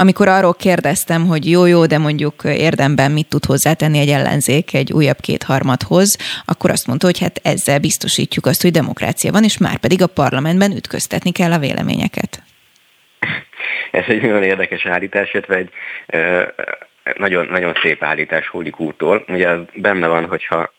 [0.00, 5.20] Amikor arról kérdeztem, hogy jó-jó, de mondjuk érdemben mit tud hozzátenni egy ellenzék egy újabb
[5.20, 10.02] kétharmadhoz, akkor azt mondta, hogy hát ezzel biztosítjuk azt, hogy demokrácia van, és már pedig
[10.02, 12.42] a parlamentben ütköztetni kell a véleményeket.
[13.90, 15.70] Ez egy nagyon érdekes állítás, illetve egy
[17.16, 19.24] nagyon, nagyon szép állítás Hólik úrtól.
[19.28, 20.72] Ugye benne van, hogyha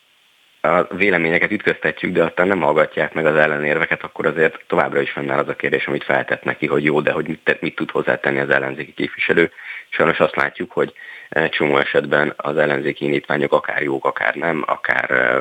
[0.60, 5.38] a véleményeket ütköztetjük, de aztán nem hallgatják meg az ellenérveket, akkor azért továbbra is fennáll
[5.38, 8.50] az a kérdés, amit feltett neki, hogy jó, de hogy mit, mit tud hozzátenni az
[8.50, 9.52] ellenzéki képviselő.
[9.88, 10.92] Sajnos azt látjuk, hogy
[11.48, 15.40] csomó esetben az ellenzéki indítványok akár jók, akár nem, akár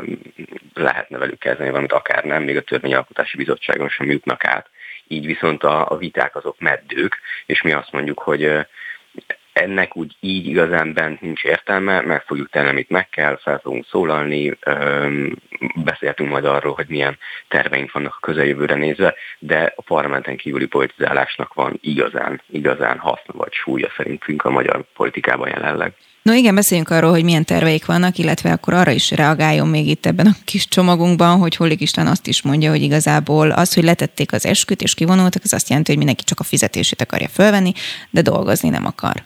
[0.73, 4.69] lehetne velük kezdeni valamit, akár nem, még a Törvényalkotási Bizottságon sem jutnak át.
[5.07, 8.67] Így viszont a, a viták azok meddők, és mi azt mondjuk, hogy
[9.61, 13.85] ennek úgy így igazán bent nincs értelme, meg fogjuk tenni, amit meg kell, fel fogunk
[13.89, 14.57] szólalni,
[15.75, 21.53] beszéltünk majd arról, hogy milyen terveink vannak a közeljövőre nézve, de a parlamenten kívüli politizálásnak
[21.53, 25.93] van igazán, igazán haszna vagy súlya szerintünk a magyar politikában jelenleg.
[26.21, 30.05] No igen, beszéljünk arról, hogy milyen terveik vannak, illetve akkor arra is reagáljon még itt
[30.05, 34.33] ebben a kis csomagunkban, hogy Hollik István azt is mondja, hogy igazából az, hogy letették
[34.33, 37.71] az esküt és kivonultak, az azt jelenti, hogy mindenki csak a fizetését akarja fölvenni,
[38.09, 39.23] de dolgozni nem akar.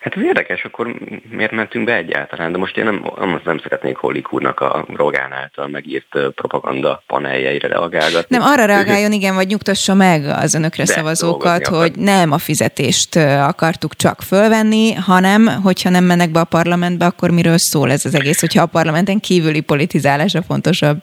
[0.00, 0.94] Hát ez érdekes, akkor
[1.30, 2.52] miért mentünk be egyáltalán?
[2.52, 7.68] De most én nem, nem, nem szeretnék Hollik úrnak a Rogán által megírt propaganda paneljeire
[7.68, 8.36] reagálgatni.
[8.36, 13.16] Nem, arra reagáljon, igen, vagy nyugtassa meg az önökre De szavazókat, hogy nem a fizetést
[13.40, 18.14] akartuk csak fölvenni, hanem, hogyha nem mennek be a parlamentbe, akkor miről szól ez az
[18.14, 20.98] egész, hogyha a parlamenten kívüli politizálása fontosabb?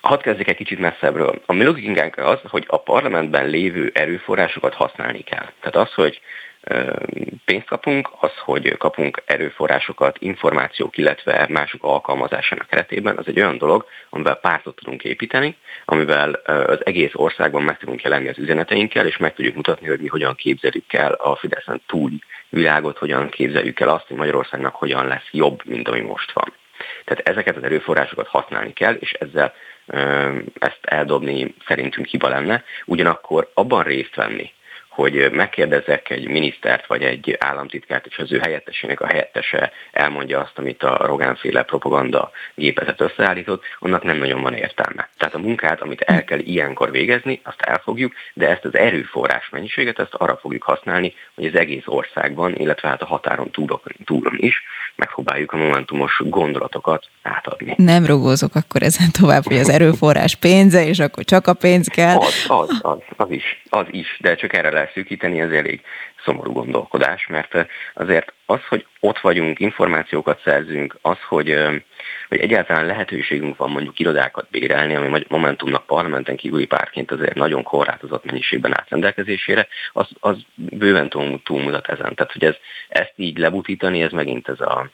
[0.00, 1.42] Hadd kezdjek egy kicsit messzebbről.
[1.46, 5.46] A mi logikánk az, hogy a parlamentben lévő erőforrásokat használni kell.
[5.60, 6.20] Tehát az, hogy
[7.44, 13.86] pénzt kapunk, az, hogy kapunk erőforrásokat, információk, illetve mások alkalmazásának keretében, az egy olyan dolog,
[14.08, 19.34] amivel pártot tudunk építeni, amivel az egész országban meg tudunk jelenni az üzeneteinkkel, és meg
[19.34, 24.06] tudjuk mutatni, hogy mi hogyan képzeljük el a Fideszen túli világot, hogyan képzeljük el azt,
[24.06, 26.52] hogy Magyarországnak hogyan lesz jobb, mint ami most van.
[27.04, 29.54] Tehát ezeket az erőforrásokat használni kell, és ezzel
[30.58, 34.52] ezt eldobni szerintünk hiba lenne, ugyanakkor abban részt venni,
[34.98, 40.58] hogy megkérdezek egy minisztert vagy egy államtitkárt, és az ő helyettesének a helyettese elmondja azt,
[40.58, 45.08] amit a Rogánféle propaganda gépezet összeállított, annak nem nagyon van értelme.
[45.18, 49.98] Tehát a munkát, amit el kell ilyenkor végezni, azt elfogjuk, de ezt az erőforrás mennyiséget,
[49.98, 54.62] ezt arra fogjuk használni, hogy az egész országban, illetve hát a határon túlon, túlon is
[54.94, 57.74] megpróbáljuk a momentumos gondolatokat átadni.
[57.76, 62.16] Nem rugózok akkor ezen tovább, hogy az erőforrás pénze, és akkor csak a pénz kell.
[62.16, 65.80] Az, az, az, az is, az is, de csak erre lehet szűkíteni, ez elég
[66.24, 71.56] szomorú gondolkodás, mert azért az, hogy ott vagyunk, információkat szerzünk, az, hogy,
[72.28, 78.24] hogy egyáltalán lehetőségünk van mondjuk irodákat bérelni, ami Momentumnak parlamenten kívüli párként azért nagyon korlátozott
[78.24, 81.08] mennyiségben állt rendelkezésére, az, az bőven
[81.44, 82.14] túlmutat ezen.
[82.14, 82.54] Tehát, hogy ez,
[82.88, 84.90] ezt így lebutítani, ez megint ez a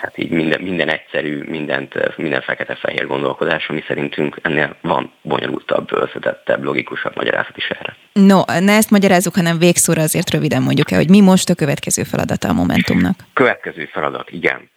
[0.00, 6.62] hát így minden, minden egyszerű, mindent, minden fekete-fehér gondolkodás, ami szerintünk ennél van bonyolultabb, összetettebb,
[6.62, 7.96] logikusabb magyarázat is erre.
[8.12, 12.02] No, ne ezt magyarázzuk, hanem végszóra azért röviden mondjuk el, hogy mi most a következő
[12.02, 13.14] feladata a Momentumnak.
[13.32, 14.70] Következő feladat, igen.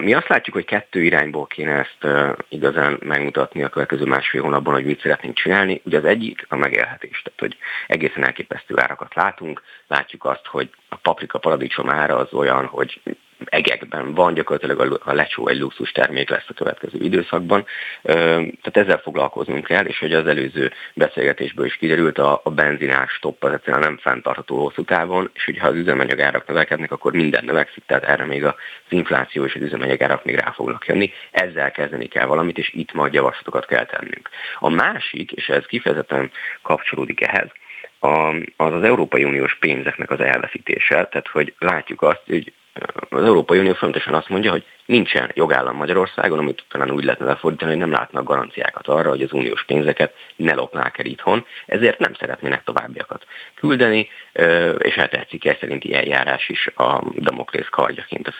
[0.00, 2.06] Mi azt látjuk, hogy kettő irányból kéne ezt
[2.48, 5.80] igazán megmutatni a következő másfél hónapban, hogy mit szeretnénk csinálni.
[5.84, 7.56] Ugye az egyik a megélhetés, tehát hogy
[7.86, 9.62] egészen elképesztő árakat látunk.
[9.86, 13.00] Látjuk azt, hogy a paprika paradicsom ára az olyan, hogy
[13.44, 17.66] egekben van, gyakorlatilag a lecsó egy luxus termék lesz a következő időszakban.
[18.02, 23.52] Tehát ezzel foglalkoznunk kell, és hogy az előző beszélgetésből is kiderült, a, benzinás stopp az
[23.52, 28.24] egyszerűen nem fenntartható hosszú távon, és hogyha az üzemanyagárak növekednek, akkor minden növekszik, tehát erre
[28.24, 28.54] még az
[28.88, 31.12] infláció és az üzemanyagárak még rá fognak jönni.
[31.30, 34.28] Ezzel kezdeni kell valamit, és itt majd javaslatokat kell tennünk.
[34.58, 36.30] A másik, és ez kifejezetten
[36.62, 37.48] kapcsolódik ehhez,
[38.56, 42.52] az az Európai Uniós pénzeknek az elveszítése, tehát hogy látjuk azt, hogy
[43.08, 47.70] az Európai Unió fontosan azt mondja, hogy nincsen jogállam Magyarországon, amit talán úgy lehetne lefordítani,
[47.70, 52.14] hogy nem látnak garanciákat arra, hogy az uniós pénzeket ne lopnák el itthon, ezért nem
[52.14, 54.08] szeretnének továbbiakat küldeni,
[54.78, 58.34] és hát ez szerinti eljárás is a Damoklész kardjaként a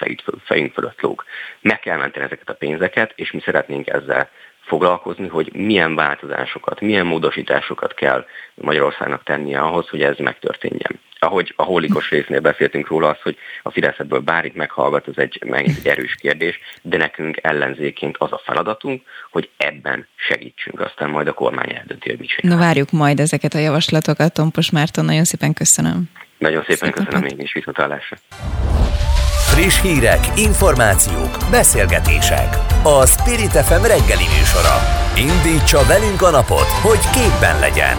[0.45, 1.25] fejünk fölött lóg.
[1.61, 4.31] Meg kell menteni ezeket a pénzeket, és mi szeretnénk ezzel
[4.71, 11.01] foglalkozni, hogy milyen változásokat, milyen módosításokat kell Magyarországnak tennie ahhoz, hogy ez megtörténjen.
[11.19, 15.79] Ahogy a holikos résznél beszéltünk róla, az, hogy a Fideszetből bármit meghallgat, ez egy, megint
[15.79, 21.33] egy erős kérdés, de nekünk ellenzéként az a feladatunk, hogy ebben segítsünk, aztán majd a
[21.33, 22.57] kormány eldönti, hogy mit csinál.
[22.57, 26.11] Na várjuk majd ezeket a javaslatokat, Tompos Márton, nagyon szépen köszönöm.
[26.39, 28.17] Nagyon szépen Szépen köszönöm én is, viszontlátásra.
[29.61, 32.57] Friss hírek, információk, beszélgetések.
[32.83, 34.77] A Spirit FM reggeli műsora.
[35.17, 37.97] Indítsa velünk a napot, hogy képben legyen.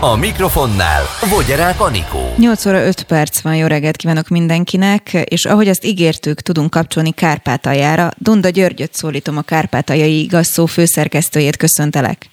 [0.00, 2.34] A mikrofonnál Vogyerák Anikó.
[2.36, 7.12] 8 óra 5 perc van, jó reggelt kívánok mindenkinek, és ahogy azt ígértük, tudunk kapcsolni
[7.12, 8.10] Kárpátaljára.
[8.18, 12.26] Donda Györgyöt szólítom a Kárpátaljai igazszó főszerkesztőjét, köszöntelek.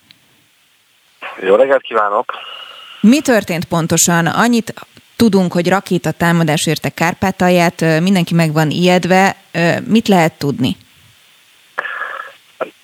[1.42, 2.32] Jó reggelt kívánok!
[3.02, 4.26] Mi történt pontosan?
[4.26, 4.74] Annyit
[5.22, 9.36] tudunk, hogy rakéta támadás érte Kárpátalját, mindenki meg van ijedve.
[9.88, 10.76] Mit lehet tudni?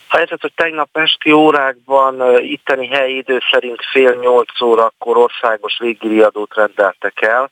[0.09, 6.55] A helyzet, hogy tegnap esti órákban itteni helyi idő szerint fél nyolc órakor országos légiriadót
[6.55, 7.49] rendeltek el.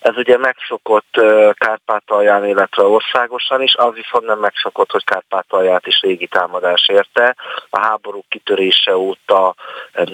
[0.00, 1.20] Ez ugye megszokott
[1.52, 7.36] Kárpátalján, illetve országosan is, az viszont nem megszokott, hogy Kárpátalját is légi támadás érte.
[7.70, 9.54] A háború kitörése óta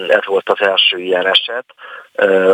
[0.07, 1.65] ez volt az első ilyen eset.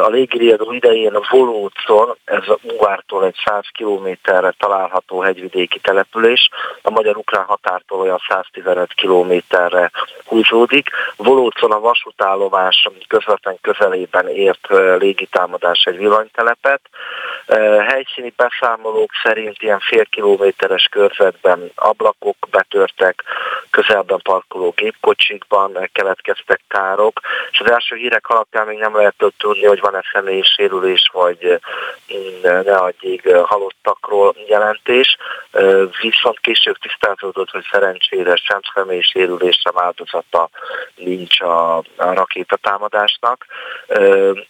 [0.01, 6.49] A légiriadó idején a Volócon, ez a Uvártól egy 100 kilométerre található hegyvidéki település,
[6.81, 9.91] a magyar-ukrán határtól olyan 115 kilométerre
[10.25, 10.89] húzódik.
[11.15, 16.81] Volócon a vasútállomás közvetlen közelében ért légitámadás egy villanytelepet.
[17.87, 23.23] Helyszíni beszámolók szerint ilyen fél kilométeres körzetben ablakok betörtek,
[23.69, 27.19] közelben parkoló gépkocsikban keletkeztek károk,
[27.51, 29.15] és az első hírek alapján még nem lehet
[29.47, 31.59] tudni, hogy van-e személyi sérülés, vagy
[32.41, 35.17] ne adjék halottakról jelentés.
[36.01, 40.49] Viszont később tisztázódott, hogy szerencsére sem személyi sérülés, sem áldozata
[40.95, 43.45] nincs a, a rakétatámadásnak.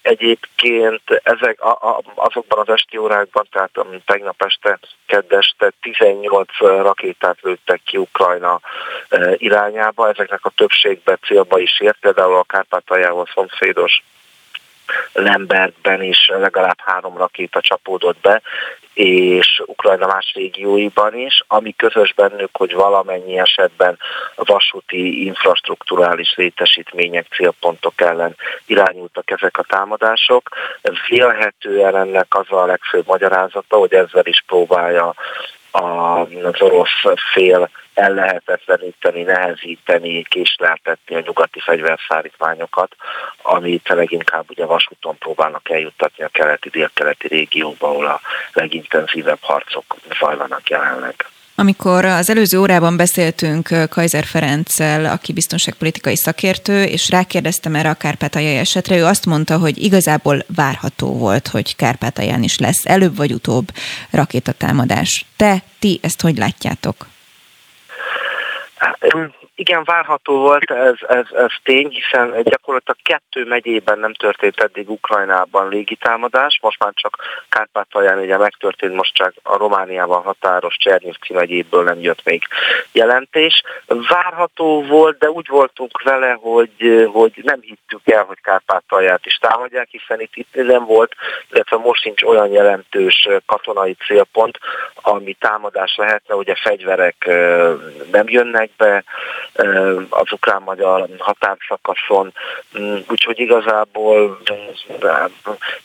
[0.02, 3.72] Egyébként ezek a, a, azokban az esti órákban, tehát
[4.06, 8.60] tegnap este, kedd este 18 rakétát lőttek ki Ukrajna
[9.36, 14.04] irányába, ezeknek a többségbe célba is ért, például a Kárpátaljával szomszédos
[15.14, 18.42] Lembergben is legalább három rakéta csapódott be,
[18.98, 23.98] és Ukrajna más régióiban is, ami közös bennük, hogy valamennyi esetben
[24.36, 28.36] vasúti infrastruktúrális létesítmények, célpontok ellen
[28.66, 30.50] irányultak ezek a támadások.
[31.08, 35.14] Vélhetően ennek az a legfőbb magyarázata, hogy ezzel is próbálja
[35.72, 42.96] az orosz fél ellehetetleníteni, nehezíteni, késleltetni a nyugati fegyverszállítmányokat,
[43.42, 48.22] amit leginkább ugye vasúton próbálnak eljuttatni a keleti, délkeleti régióba, ahol a
[48.54, 51.16] legintenzívebb harcok zajlanak jelenleg.
[51.60, 58.56] Amikor az előző órában beszéltünk Kaiser Ferenccel, aki biztonságpolitikai szakértő, és rákérdeztem erre a Kárpátaljai
[58.56, 63.72] esetre, ő azt mondta, hogy igazából várható volt, hogy Kárpátalján is lesz előbb vagy utóbb
[64.10, 65.26] rakétatámadás.
[65.36, 67.08] Te, ti ezt hogy látjátok?
[69.60, 75.70] Igen, várható volt ez, ez, ez tény, hiszen gyakorlatilag kettő megyében nem történt eddig Ukrajnában
[75.70, 77.18] légitámadás, most már csak
[77.50, 82.44] Kárpátalján ugye megtörtént, most csak a Romániával határos Csernivci megyéből nem jött még
[82.92, 83.64] jelentés.
[83.86, 89.88] Várható volt, de úgy voltunk vele, hogy, hogy nem hittük el, hogy Kárpátalját is támadják,
[89.92, 91.16] hiszen itt, itt nem volt,
[91.52, 94.60] illetve most sincs olyan jelentős katonai célpont,
[94.94, 97.26] ami támadás lehetne, ugye fegyverek
[98.12, 99.04] nem jönnek be,
[100.10, 102.34] az ukrán-magyar határszakaszon,
[102.80, 104.42] mm, úgyhogy igazából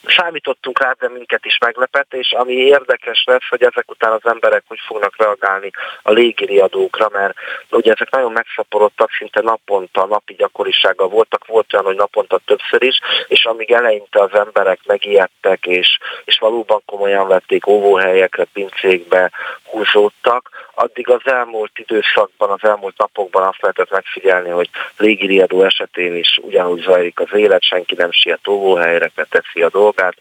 [0.06, 4.62] számítottunk rá, de minket is meglepett, és ami érdekes lesz, hogy ezek után az emberek
[4.68, 5.70] hogy fognak reagálni
[6.02, 7.34] a légiriadókra, mert
[7.70, 12.98] ugye ezek nagyon megszaporodtak, szinte naponta, napi gyakorisággal voltak, volt olyan, hogy naponta többször is,
[13.28, 19.30] és amíg eleinte az emberek megijedtek, és, és valóban komolyan vették óvóhelyekre, pincékbe,
[19.64, 26.38] húzódtak, addig az elmúlt időszakban, az elmúlt napokban azt lehetett megfigyelni, hogy légiriadó esetén is
[26.42, 30.16] ugyanúgy zajlik az élet, senki nem siet óvóhelyre, mert teszi a dolgát,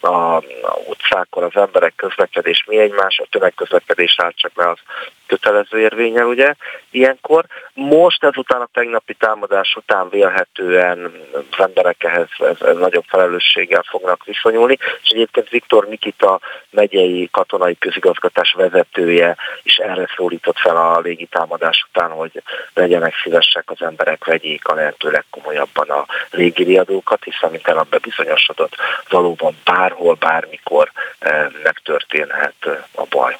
[0.00, 0.06] a,
[0.36, 0.42] a
[0.86, 4.78] utcákon az emberek közlekedés mi egymás, a tömegközlekedés állt csak le az
[5.26, 6.54] kötelező érvényel, ugye,
[6.90, 7.44] ilyenkor.
[7.74, 14.24] Most ezután a tegnapi támadás után vélhetően az emberek ehhez ez, ez nagyobb felelősséggel fognak
[14.24, 21.86] viszonyulni, és egyébként Viktor Nikita megyei katonai közigazgatás vezetője is erre szólított fel a légitámadás
[21.88, 22.42] után, hogy
[22.76, 28.76] legyenek szívesek az emberek, vegyék a lehető legkomolyabban a légiriadókat, hiszen mint el bebizonyosodott,
[29.08, 32.54] valóban bárhol, bármikor eh, megtörténhet
[32.94, 33.36] a baj.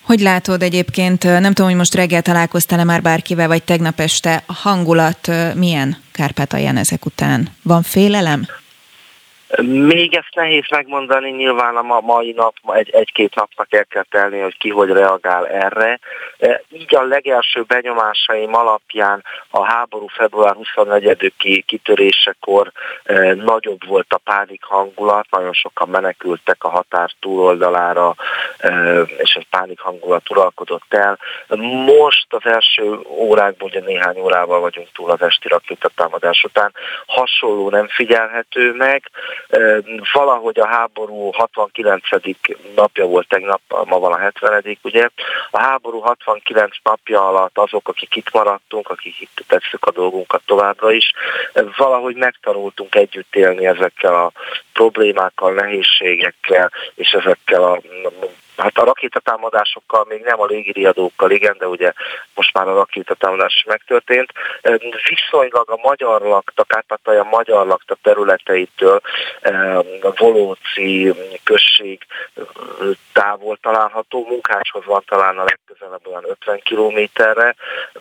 [0.00, 4.52] Hogy látod egyébként, nem tudom, hogy most reggel találkoztál-e már bárkivel, vagy tegnap este, a
[4.52, 7.48] hangulat milyen Kárpátalján ezek után?
[7.62, 8.46] Van félelem?
[9.62, 14.58] Még ezt nehéz megmondani, nyilván a mai nap, egy, egy-két napnak el kell telni, hogy
[14.58, 15.98] ki hogy reagál erre.
[16.38, 22.72] E, így a legelső benyomásaim alapján a háború február 24-i kitörésekor
[23.04, 28.14] e, nagyobb volt a pánik hangulat, nagyon sokan menekültek a határ túloldalára,
[28.58, 31.18] e, és egy pánik hangulat uralkodott el.
[31.86, 36.72] Most az első órákban, ugye néhány órával vagyunk túl az esti rakétatámadás után,
[37.06, 39.10] hasonló nem figyelhető meg,
[40.12, 42.02] Valahogy a háború 69.
[42.74, 44.78] napja volt tegnap, ma van a 70.
[44.82, 45.08] ugye.
[45.50, 50.92] A háború 69 napja alatt azok, akik itt maradtunk, akik itt tesszük a dolgunkat továbbra
[50.92, 51.12] is,
[51.76, 54.32] valahogy megtanultunk együtt élni ezekkel a
[54.72, 57.80] problémákkal, nehézségekkel, és ezekkel a
[58.60, 61.92] Hát a rakétatámadásokkal még nem a légiriadókkal, igen, de ugye
[62.34, 64.32] most már a rakétatámadás is megtörtént.
[65.08, 69.00] Viszonylag a magyar lakta, Kárpátalja magyar lakta területeitől
[70.00, 71.12] a Volóci
[71.44, 72.06] község
[73.12, 77.54] távol található, Munkácshoz van talán a legközelebb olyan 50 kilométerre,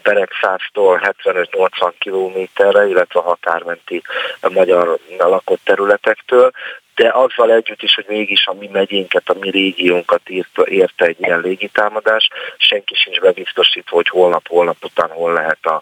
[0.04, 4.02] Beregszáztól 75-80 kilométerre, illetve a határmenti
[4.42, 6.52] magyar lakott területektől
[7.00, 10.30] de azzal együtt is, hogy mégis a mi megyénket, a mi régiónkat
[10.64, 15.82] érte egy ilyen légitámadás, senki sincs bebiztosítva, hogy holnap, holnap után hol lehet a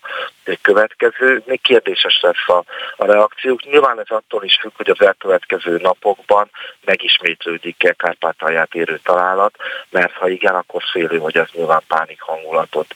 [0.62, 1.42] következő.
[1.46, 2.64] Még kérdéses lesz a,
[2.96, 3.64] a reakciók.
[3.64, 6.50] Nyilván ez attól is függ, hogy az elkövetkező napokban
[6.86, 9.56] megismétlődik-e Kárpátalját érő találat,
[9.90, 12.94] mert ha igen, akkor félő, hogy ez nyilván pánik hangulatot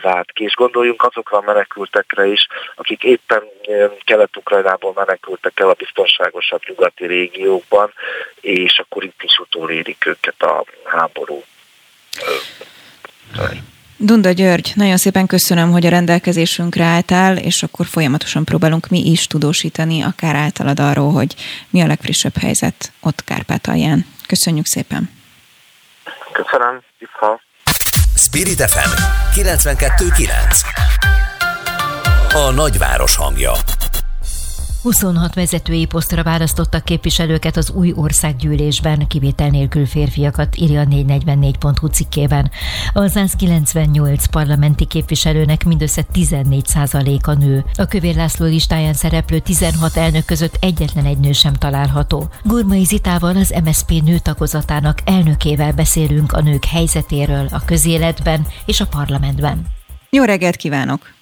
[0.00, 0.44] vált ki.
[0.44, 3.42] És gondoljunk azokra a menekültekre is, akik éppen
[4.04, 7.06] Kelet-Ukrajnából menekültek el a biztonságosabb nyugati
[7.62, 7.92] régiókban,
[8.40, 11.42] és akkor itt is utolérik őket a háború.
[13.96, 19.26] Dunda György, nagyon szépen köszönöm, hogy a rendelkezésünkre álltál, és akkor folyamatosan próbálunk mi is
[19.26, 21.34] tudósítani, akár általad arról, hogy
[21.70, 24.06] mi a legfrissebb helyzet ott Kárpátalján.
[24.26, 25.10] Köszönjük szépen!
[26.32, 27.40] Köszönöm, Vissza.
[28.16, 28.90] Spirit FM
[29.40, 30.30] 92.9
[32.34, 33.52] A nagyváros hangja
[34.82, 42.50] 26 vezetői posztra választottak képviselőket az új országgyűlésben, kivétel nélkül férfiakat, írja a 444.hu cikkében.
[42.92, 47.64] A 198 parlamenti képviselőnek mindössze 14% a nő.
[47.74, 52.28] A Kövér László listáján szereplő 16 elnök között egyetlen egy nő sem található.
[52.44, 59.66] Gurmai Zitával az MSZP nőtagozatának elnökével beszélünk a nők helyzetéről a közéletben és a parlamentben.
[60.10, 61.20] Jó reggelt kívánok!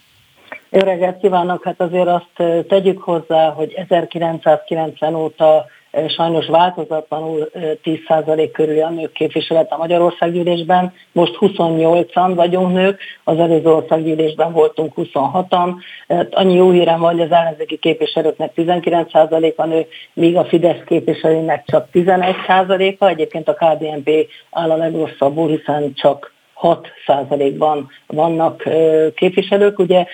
[0.73, 1.65] Jó reggelt kívánok!
[1.65, 5.67] Hát azért azt tegyük hozzá, hogy 1990 óta
[6.09, 7.51] sajnos változatlanul
[7.85, 10.93] 10% körül a nők képviselet a Magyarországgyűlésben.
[11.13, 15.73] Most 28-an vagyunk nők, az előző országgyűlésben voltunk 26-an.
[16.09, 20.85] Hát annyi jó hírem van, hogy az ellenzéki képviselőknek 19% a nő, míg a Fidesz
[20.87, 23.07] képviselőnek csak 11%-a.
[23.07, 24.11] Egyébként a KDNP
[24.51, 28.69] áll a legrosszabbul, hiszen csak 6 százalékban vannak
[29.15, 29.79] képviselők.
[29.79, 30.05] Ugye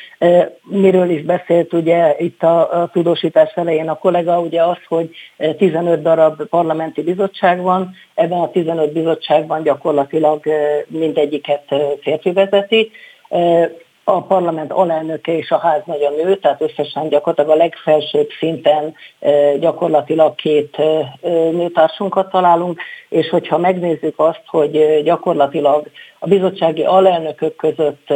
[0.62, 5.11] miről is beszélt ugye itt a tudósítás elején a kollega, ugye az, hogy
[5.59, 10.42] 15 darab parlamenti bizottság van, ebben a 15 bizottságban gyakorlatilag
[10.88, 12.90] mindegyiket férfi vezeti
[14.09, 18.94] a parlament alelnöke és a ház nagyon nő, tehát összesen gyakorlatilag a legfelsőbb szinten
[19.61, 20.76] gyakorlatilag két
[21.50, 25.86] nőtársunkat találunk, és hogyha megnézzük azt, hogy gyakorlatilag
[26.18, 28.07] a bizottsági alelnökök között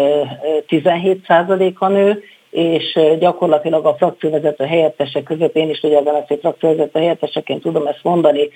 [0.68, 7.62] 17% a nő, és gyakorlatilag a frakcióvezető helyettesek között, én is ugye a frakcióvezető helyetteseként
[7.62, 8.48] tudom ezt mondani,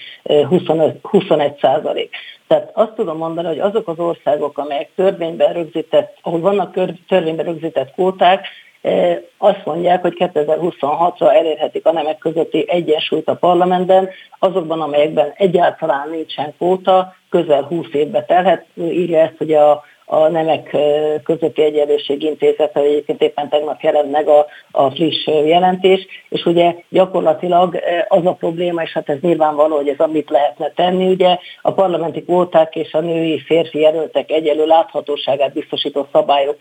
[0.48, 2.14] 25, 21 százalék.
[2.46, 6.78] Tehát azt tudom mondani, hogy azok az országok, amelyek törvényben rögzített, ahol vannak
[7.08, 8.46] törvényben rögzített kvóták,
[9.38, 16.54] azt mondják, hogy 2026-ra elérhetik a nemek közötti egyensúlyt a parlamentben, azokban, amelyekben egyáltalán nincsen
[16.56, 20.76] kvóta, közel 20 évbe telhet, írja ezt, hogy a a Nemek
[21.24, 27.78] Közötti Egyenlőség Intézete, egyébként éppen tegnap jelent meg a, a friss jelentés, és ugye gyakorlatilag
[28.08, 32.22] az a probléma, és hát ez nyilvánvaló, hogy ez amit lehetne tenni, ugye a parlamenti
[32.22, 36.56] kvóták és a női férfi jelöltek egyelő láthatóságát biztosító szabályok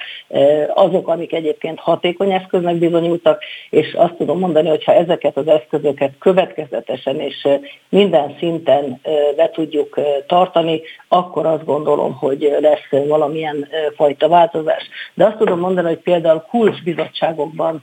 [0.73, 6.11] azok, amik egyébként hatékony eszköznek bizonyultak, és azt tudom mondani, hogy ha ezeket az eszközöket
[6.19, 7.47] következetesen és
[7.89, 9.01] minden szinten
[9.35, 14.89] be tudjuk tartani, akkor azt gondolom, hogy lesz valami valamilyen fajta változás.
[15.13, 17.81] De azt tudom mondani, hogy például kulcsbizottságokban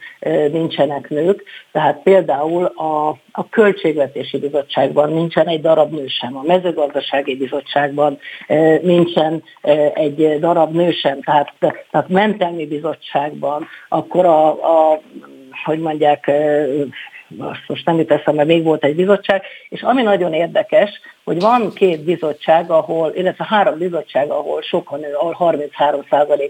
[0.51, 1.43] nincsenek nők,
[1.73, 8.19] tehát például a, a költségvetési bizottságban nincsen egy darab nő sem, a mezőgazdasági bizottságban
[8.83, 9.43] nincsen
[9.95, 11.53] egy darab nő sem, tehát,
[11.91, 15.01] tehát mentelmi bizottságban, akkor a, a
[15.65, 16.31] hogy mondják,
[17.39, 21.72] azt most nem jut eszembe, még volt egy bizottság, és ami nagyon érdekes, hogy van
[21.74, 26.01] két bizottság, ahol, illetve három bizottság, ahol sok a nő, ahol 33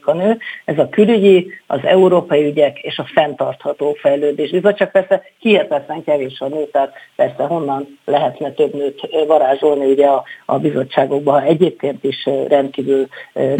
[0.05, 4.91] a nő, ez a külügyi, az európai ügyek és a fenntartható fejlődés bizottság.
[4.91, 10.59] Persze hihetetlen kevés a nő, tehát persze honnan lehetne több nőt varázsolni ugye a, a
[10.59, 13.07] bizottságokban, ha egyébként is rendkívül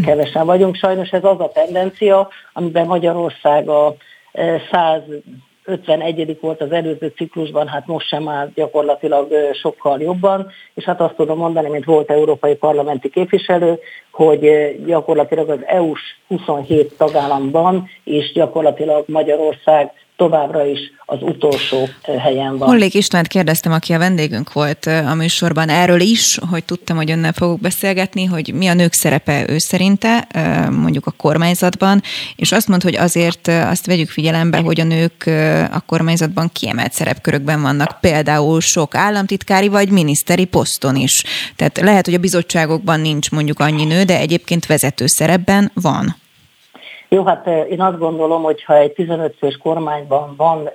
[0.05, 0.77] kevesen vagyunk.
[0.77, 3.95] Sajnos ez az a tendencia, amiben Magyarország a
[4.71, 5.03] 100
[5.71, 6.39] 51.
[6.41, 11.39] volt az előző ciklusban, hát most sem áll gyakorlatilag sokkal jobban, és hát azt tudom
[11.39, 13.79] mondani, mint volt európai parlamenti képviselő,
[14.13, 22.69] hogy gyakorlatilag az EU-s 27 tagállamban és gyakorlatilag Magyarország továbbra is az utolsó helyen van.
[22.69, 27.33] Hollék Istvánt kérdeztem, aki a vendégünk volt a műsorban erről is, hogy tudtam, hogy önnel
[27.33, 30.27] fogok beszélgetni, hogy mi a nők szerepe ő szerinte,
[30.71, 32.03] mondjuk a kormányzatban,
[32.37, 35.27] és azt mondta, hogy azért azt vegyük figyelembe, hogy a nők
[35.73, 41.25] a kormányzatban kiemelt szerepkörökben vannak, például sok államtitkári vagy miniszteri poszton is.
[41.57, 46.17] Tehát lehet, hogy a bizottságokban nincs mondjuk annyi nő, de egyébként vezető szerepben van.
[47.13, 50.71] Jó, hát én azt gondolom, hogy ha egy 15 fős kormányban van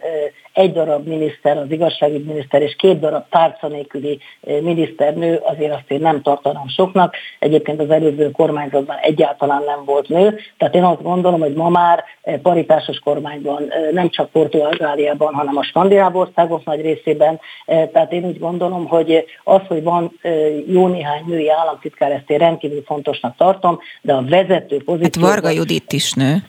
[0.56, 5.92] egy darab miniszter, az igazságügyi miniszter, és két darab tárca nélküli eh, miniszternő, azért azt
[5.92, 7.16] én nem tartanám soknak.
[7.40, 12.04] Egyébként az előző kormányzatban egyáltalán nem volt nő, tehát én azt gondolom, hogy ma már
[12.22, 18.26] eh, paritásos kormányban, eh, nem csak Portugáliában, hanem a skandináv országok nagy részében, tehát én
[18.26, 20.20] úgy gondolom, hogy az, hogy van
[20.68, 25.24] jó néhány női államtitkár, ezt én rendkívül fontosnak tartom, de a vezető pozíció...
[25.24, 26.44] Hát Varga Judit is nő.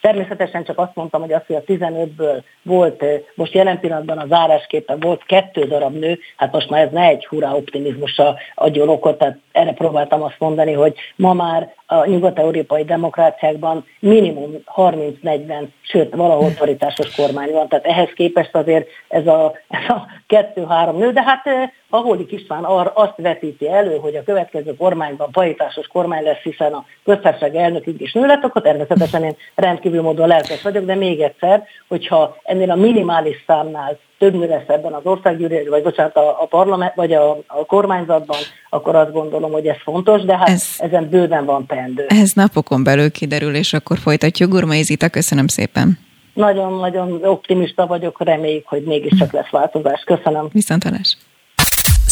[0.00, 5.00] Természetesen csak azt mondtam, hogy az, hogy a 15-ből volt, most jelen pillanatban a zárásképpen
[5.00, 9.38] volt kettő darab nő, hát most már ez ne egy hurrá optimizmusra adjon okot, tehát
[9.52, 17.14] erre próbáltam azt mondani, hogy ma már a nyugat-európai demokráciákban minimum 30-40, sőt valahol paritásos
[17.14, 21.44] kormány van, tehát ehhez képest azért ez a, ez a kettő-három nő, de hát
[21.90, 26.84] Aholik István ar, azt vetíti elő, hogy a következő kormányban paritásos kormány lesz, hiszen a
[27.04, 31.64] köztársaság elnökünk is nő lett, akkor természetesen én rendkívül módon lelkes vagyok, de még egyszer,
[31.88, 36.46] hogyha ennél a minimális számnál több nő lesz ebben az országgyűlésben, vagy bocsánat, a, a
[36.46, 38.38] parlament, vagy a, a kormányzatban,
[38.70, 42.06] akkor azt gondolom, hogy ez fontos, de hát ez, ezen bőven van teendő.
[42.08, 44.50] Ez napokon belül kiderül, és akkor folytatjuk.
[44.50, 45.98] Gurmai Zita, köszönöm szépen.
[46.34, 50.02] Nagyon-nagyon optimista vagyok, reméljük, hogy mégiscsak lesz változás.
[50.04, 50.48] Köszönöm.
[50.52, 51.16] Viszontalás.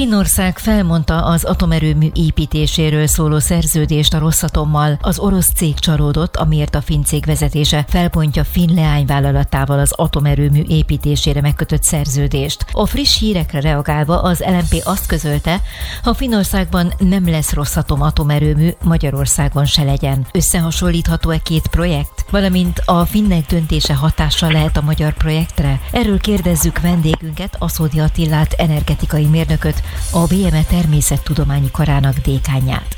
[0.00, 4.98] Finnország felmondta az atomerőmű építéséről szóló szerződést a Rosszatommal.
[5.02, 11.40] Az orosz cég csalódott, amiért a finn cég vezetése felpontja finn leányvállalatával az atomerőmű építésére
[11.40, 12.64] megkötött szerződést.
[12.72, 15.60] A friss hírekre reagálva az LMP azt közölte,
[16.02, 20.26] ha Finnországban nem lesz Rosszatom atomerőmű, Magyarországon se legyen.
[20.32, 22.24] Összehasonlítható-e két projekt?
[22.30, 25.80] Valamint a finnek döntése hatással lehet a magyar projektre?
[25.92, 32.96] Erről kérdezzük vendégünket, Aszódi Attillát, energetikai mérnököt, a BME Természettudományi Karának dékányát.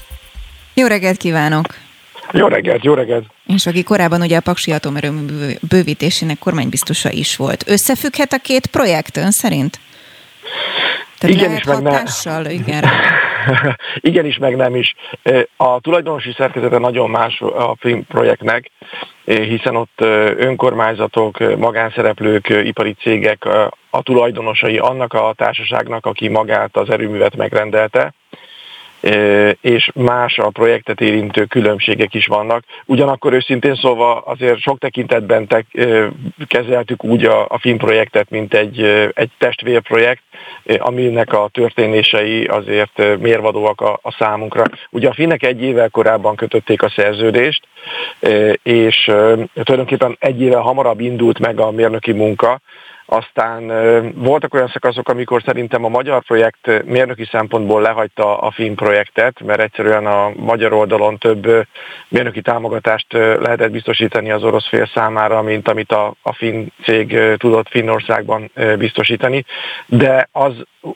[0.75, 1.67] Jó reggelt kívánok!
[2.33, 3.25] Jó reggelt, jó reggelt!
[3.47, 7.65] És aki korábban ugye a Paksi atomerőmű bővítésének kormánybiztosa is volt.
[7.67, 9.81] Összefügghet a két projekt ön szerint?
[11.19, 12.51] Tehát igen is, meg hatással, ne.
[12.51, 12.85] igen.
[14.11, 14.95] igen is, meg nem is.
[15.57, 18.71] A tulajdonosi szerkezete nagyon más a film projektnek,
[19.25, 20.01] hiszen ott
[20.37, 23.45] önkormányzatok, magánszereplők, ipari cégek
[23.91, 28.15] a tulajdonosai annak a társaságnak, aki magát az erőművet megrendelte,
[29.61, 32.65] és más a projektet érintő különbségek is vannak.
[32.85, 35.65] Ugyanakkor őszintén szólva azért sok tekintetben te,
[36.47, 38.81] kezeltük úgy a, a film projektet, mint egy,
[39.15, 40.23] egy testvérprojekt,
[40.79, 44.65] aminek a történései azért mérvadóak a, a számunkra.
[44.91, 47.67] Ugye a finnek egy évvel korábban kötötték a szerződést,
[48.63, 49.11] és
[49.55, 52.61] tulajdonképpen egy évvel hamarabb indult meg a mérnöki munka,
[53.13, 53.67] aztán
[54.15, 59.61] voltak olyan szakaszok, amikor szerintem a magyar projekt mérnöki szempontból lehagyta a film projektet, mert
[59.61, 61.67] egyszerűen a magyar oldalon több
[62.09, 67.69] mérnöki támogatást lehetett biztosítani az orosz fél számára, mint amit a, a finn cég tudott
[67.69, 69.45] Finnországban biztosítani.
[69.87, 70.53] De az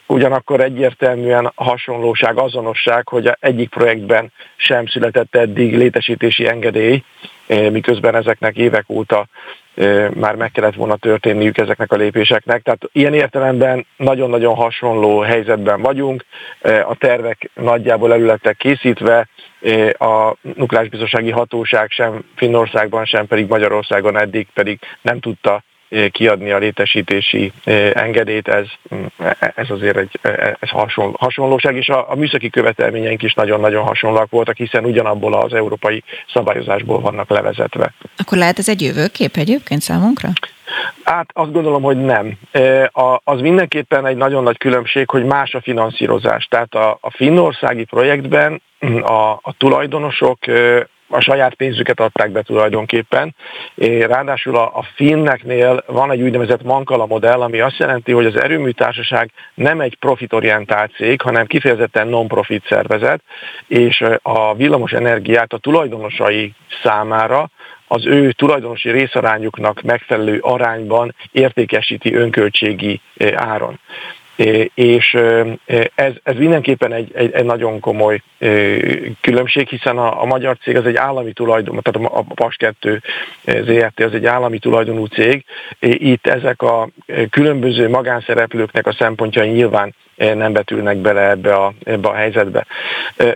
[0.06, 7.02] ugyanakkor egyértelműen hasonlóság, azonosság, hogy egyik projektben sem született eddig létesítési engedély,
[7.70, 9.26] miközben ezeknek évek óta
[10.14, 12.62] már meg kellett volna történniük ezeknek a lépéseknek.
[12.62, 16.24] Tehát ilyen értelemben nagyon-nagyon hasonló helyzetben vagyunk.
[16.62, 19.28] A tervek nagyjából elő lettek készítve,
[19.98, 25.62] a nukleáris biztonsági hatóság sem Finnországban, sem pedig Magyarországon eddig pedig nem tudta
[26.10, 27.52] kiadni a létesítési
[27.94, 28.66] engedélyt, ez,
[29.54, 30.18] ez azért egy
[30.60, 35.54] ez hasonló, hasonlóság, és a, a műszaki követelményeink is nagyon-nagyon hasonlóak voltak, hiszen ugyanabból az
[35.54, 37.92] európai szabályozásból vannak levezetve.
[38.16, 40.28] Akkor lehet ez egy jövőkép egyébként számunkra?
[41.04, 42.38] Hát azt gondolom, hogy nem.
[43.24, 46.46] Az mindenképpen egy nagyon nagy különbség, hogy más a finanszírozás.
[46.50, 48.62] Tehát a, a finnországi projektben
[49.02, 50.38] a, a tulajdonosok
[51.08, 53.34] a saját pénzüket adták be tulajdonképpen.
[54.00, 59.30] Ráadásul a, a finneknél van egy úgynevezett mankala modell, ami azt jelenti, hogy az erőműtársaság
[59.54, 63.22] nem egy profitorientált cég, hanem kifejezetten non-profit szervezet,
[63.66, 66.52] és a villamos energiát a tulajdonosai
[66.82, 67.50] számára
[67.88, 73.00] az ő tulajdonosi részarányuknak megfelelő arányban értékesíti önköltségi
[73.34, 73.78] áron
[74.74, 75.16] és
[75.94, 78.22] ez, ez mindenképpen egy, egy, egy nagyon komoly
[79.20, 83.02] különbség, hiszen a, a magyar cég az egy állami tulajdon, tehát a PAS 2
[83.44, 85.44] ZRT az egy állami tulajdonú cég.
[85.80, 86.88] Itt ezek a
[87.30, 92.66] különböző magánszereplőknek a szempontjai nyilván nem betülnek bele ebbe a, ebbe a helyzetbe.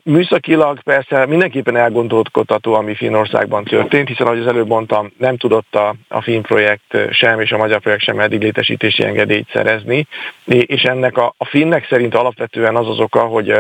[0.03, 5.95] Műszakilag persze mindenképpen elgondolkodható, ami Finnországban történt, hiszen ahogy az előbb mondtam, nem tudott a,
[6.09, 10.07] a Finn projekt sem és a magyar projekt sem eddig létesítési engedélyt szerezni,
[10.47, 13.53] és ennek a, a Finnek szerint alapvetően az az oka, hogy,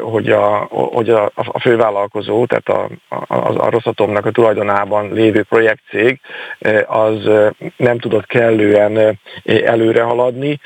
[0.00, 6.20] hogy, a, hogy a, a fővállalkozó, tehát a, a, a Rosszatomnak a tulajdonában lévő projektcég
[6.86, 7.30] az
[7.76, 10.60] nem tudott kellően előre haladni,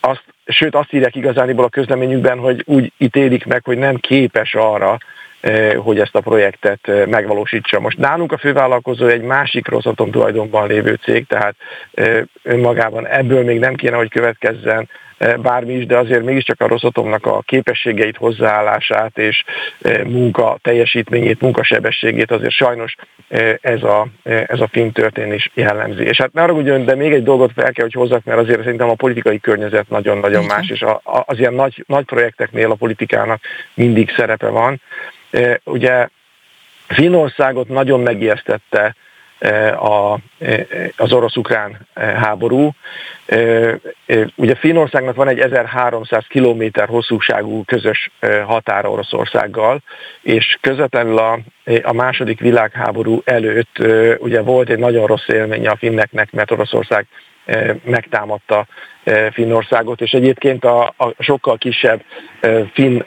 [0.00, 4.98] azt, sőt azt írják igazániból a közleményükben, hogy úgy ítélik meg, hogy nem képes arra,
[5.76, 7.80] hogy ezt a projektet megvalósítsa.
[7.80, 11.54] Most nálunk a fővállalkozó egy másik Rosatom tulajdonban lévő cég, tehát
[12.42, 14.88] önmagában ebből még nem kéne, hogy következzen
[15.18, 19.44] bármi is, de azért mégiscsak a Rosatomnak a képességeit, hozzáállását és
[20.04, 22.94] munka teljesítményét, munkasebességét azért sajnos
[23.60, 26.04] ez a, ez a film történés jellemzi.
[26.04, 28.62] És hát ne arra ugyan, de még egy dolgot fel kell, hogy hozzak, mert azért
[28.62, 33.40] szerintem a politikai környezet nagyon-nagyon más, és a, az ilyen nagy, nagy projekteknél a politikának
[33.74, 34.80] mindig szerepe van.
[35.64, 36.08] Ugye
[36.86, 38.94] Finnországot nagyon megijesztette
[39.78, 40.18] a,
[40.96, 42.70] az orosz-ukrán háború.
[44.34, 48.10] Ugye Finnországnak van egy 1300 km hosszúságú közös
[48.46, 49.82] határa Oroszországgal,
[50.22, 51.38] és közvetlenül a,
[51.82, 53.78] a második világháború előtt
[54.18, 57.06] ugye volt egy nagyon rossz élménye a finneknek, mert Oroszország
[57.84, 58.66] megtámadta
[59.32, 62.02] Finnországot, és egyébként a, a sokkal kisebb
[62.72, 63.02] finn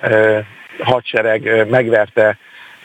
[0.79, 2.37] hadsereg megverte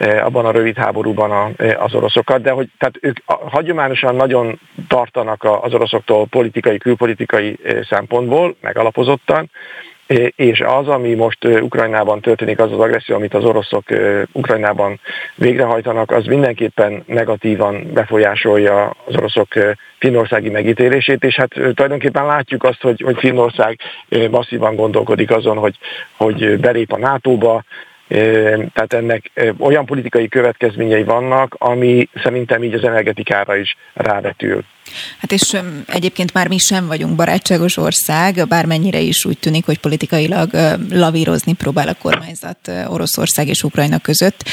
[0.02, 6.26] abban a rövid háborúban az oroszokat, de hogy tehát ők hagyományosan nagyon tartanak az oroszoktól
[6.26, 9.50] politikai, külpolitikai szempontból, megalapozottan,
[10.36, 13.84] és az, ami most Ukrajnában történik, az az agresszió, amit az oroszok
[14.32, 15.00] Ukrajnában
[15.34, 19.48] végrehajtanak, az mindenképpen negatívan befolyásolja az oroszok
[19.98, 23.78] finnországi megítélését, és hát tulajdonképpen látjuk azt, hogy, hogy Finnország
[24.30, 25.78] masszívan gondolkodik azon, hogy,
[26.16, 27.64] hogy belép a NATO-ba,
[28.72, 34.64] tehát ennek olyan politikai következményei vannak, ami szerintem így az energetikára is rávetül.
[35.18, 35.56] Hát és
[35.86, 40.50] egyébként már mi sem vagyunk barátságos ország, bármennyire is úgy tűnik, hogy politikailag
[40.90, 44.48] lavírozni próbál a kormányzat Oroszország és Ukrajna között.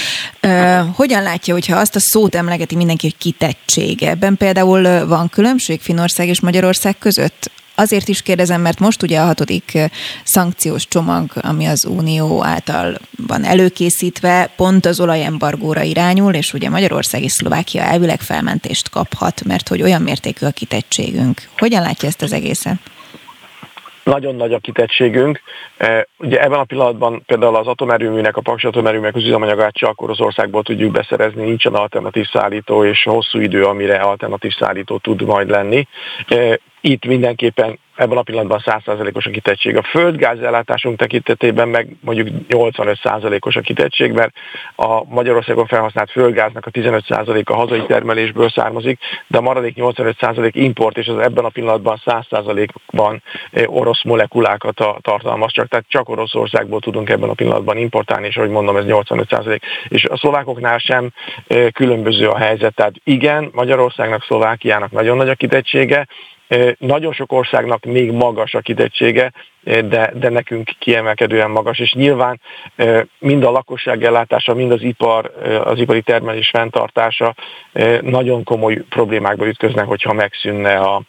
[0.96, 4.04] Hogyan látja, hogyha azt a szót emlegeti mindenki, hogy kitettség?
[4.04, 7.52] Ebben például van különbség Finország és Magyarország között?
[7.80, 9.78] Azért is kérdezem, mert most ugye a hatodik
[10.24, 17.24] szankciós csomag, ami az Unió által van előkészítve, pont az olajembargóra irányul, és ugye Magyarország
[17.24, 21.42] és Szlovákia elvileg felmentést kaphat, mert hogy olyan mértékű a kitettségünk.
[21.58, 22.78] Hogyan látja ezt az egészet?
[24.10, 25.42] nagyon nagy a kitettségünk.
[26.18, 30.92] Ugye ebben a pillanatban például az atomerőműnek, a Paks atomerőműnek az üzemanyagát csak országból tudjuk
[30.92, 35.88] beszerezni, nincsen alternatív szállító, és hosszú idő, amire alternatív szállító tud majd lenni.
[36.82, 39.78] Itt mindenképpen ebben a pillanatban 100%-os a kitettség.
[39.78, 44.34] A földgázellátásunk tekintetében meg mondjuk 85%-os a kitettség, mert
[44.76, 51.08] a Magyarországon felhasznált földgáznak a 15%-a hazai termelésből származik, de a maradék 85% import, és
[51.08, 57.30] az ebben a pillanatban 100%-ban eh, orosz molekulákat tartalmaz csak, tehát csak Oroszországból tudunk ebben
[57.30, 59.60] a pillanatban importálni, és ahogy mondom, ez 85%.
[59.88, 61.10] És a szlovákoknál sem
[61.48, 66.08] eh, különböző a helyzet, tehát igen, Magyarországnak, Szlovákiának nagyon nagy a kitettsége,
[66.78, 69.32] nagyon sok országnak még magas a kitettsége,
[69.64, 72.42] de, de nekünk kiemelkedően magas, és nyilván
[73.20, 75.32] mind a lakosság ellátása, mind az ipar,
[75.64, 77.36] az ipari termelés fenntartása
[78.02, 81.02] nagyon komoly problémákba ütköznek, hogyha megszűnne a,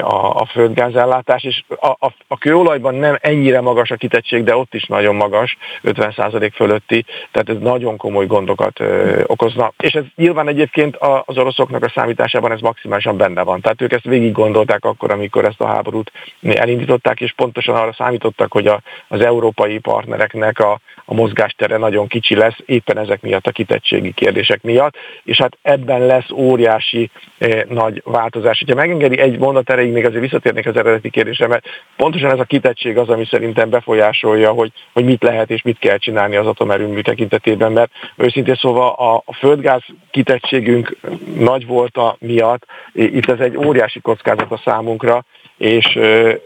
[0.00, 4.74] a, a földgázellátás, és a, a, a kőolajban nem ennyire magas a kitettség, de ott
[4.74, 8.80] is nagyon magas, 50% fölötti, tehát ez nagyon komoly gondokat
[9.26, 9.72] okozna.
[9.78, 13.60] És ez nyilván egyébként az oroszoknak a számításában ez maximálisan benne van.
[13.60, 16.12] Tehát ők ezt végig gondolták akkor, amikor ezt a háborút
[16.42, 22.34] elindították, és pontosan arra számítottak, hogy a, az európai partnereknek a, a mozgástere nagyon kicsi
[22.34, 28.02] lesz, éppen ezek miatt a kitettségi kérdések miatt, és hát ebben lesz óriási eh, nagy
[28.04, 28.64] változás.
[28.66, 31.66] Ha megengedi egy mondat erejéig, még azért visszatérnék az eredeti kérdésre, mert
[31.96, 35.96] pontosan ez a kitettség az, ami szerintem befolyásolja, hogy, hogy mit lehet és mit kell
[35.96, 40.96] csinálni az atomerőmű tekintetében, mert őszintén szóval a, földgáz kitettségünk
[41.38, 45.24] nagy volt a miatt, itt ez egy óriási kockázat a számunkra,
[45.62, 45.98] és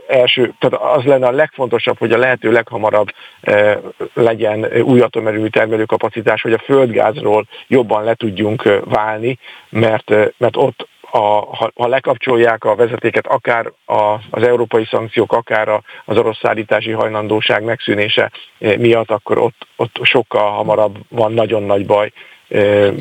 [0.07, 3.09] első, tehát az lenne a legfontosabb, hogy a lehető leghamarabb
[4.15, 9.39] legyen új atomerőmű termelőkapacitás, hogy a földgázról jobban le tudjunk válni,
[9.69, 11.19] mert, mert ott a,
[11.57, 15.69] ha, ha lekapcsolják a vezetéket, akár a, az európai szankciók, akár
[16.05, 22.13] az orosz szállítási hajlandóság megszűnése miatt, akkor ott, ott sokkal hamarabb van nagyon nagy baj,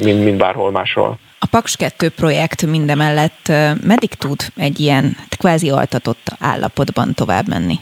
[0.03, 1.17] mint, mint bárhol máshol.
[1.39, 3.47] A Paks 2 projekt mindemellett
[3.83, 7.75] meddig tud egy ilyen kvázi altatott állapotban tovább menni?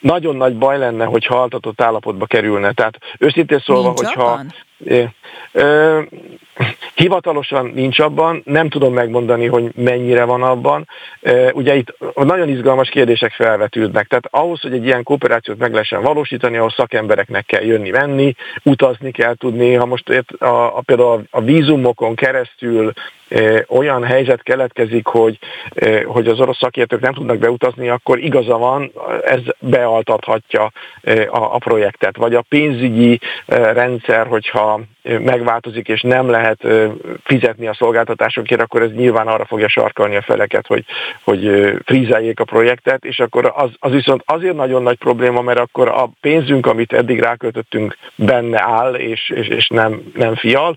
[0.00, 2.72] Nagyon nagy baj lenne, hogyha altatott állapotba kerülne.
[2.72, 4.22] Tehát őszintén szólva, Nincs hogyha...
[4.22, 4.54] Abban?
[6.94, 10.88] Hivatalosan nincs abban, nem tudom megmondani, hogy mennyire van abban.
[11.52, 14.06] Ugye itt nagyon izgalmas kérdések felvetődnek.
[14.06, 19.34] Tehát ahhoz, hogy egy ilyen kooperációt meg lehessen valósítani, ahhoz szakembereknek kell jönni-menni, utazni kell
[19.34, 19.74] tudni.
[19.74, 22.92] Ha most a, a, például a vízumokon keresztül
[23.68, 25.38] olyan helyzet keletkezik, hogy,
[26.04, 28.92] hogy az orosz szakértők nem tudnak beutazni, akkor igaza van,
[29.24, 30.72] ez bealtathatja
[31.28, 32.16] a, a projektet.
[32.16, 34.80] Vagy a pénzügyi rendszer, hogyha
[35.18, 36.66] megváltozik és nem lehet
[37.24, 40.84] fizetni a szolgáltatásokért, akkor ez nyilván arra fogja sarkalni a feleket, hogy,
[41.24, 45.88] hogy frízeljék a projektet, és akkor az, az viszont azért nagyon nagy probléma, mert akkor
[45.88, 50.76] a pénzünk, amit eddig ráköltöttünk, benne áll, és, és, és nem, nem fial.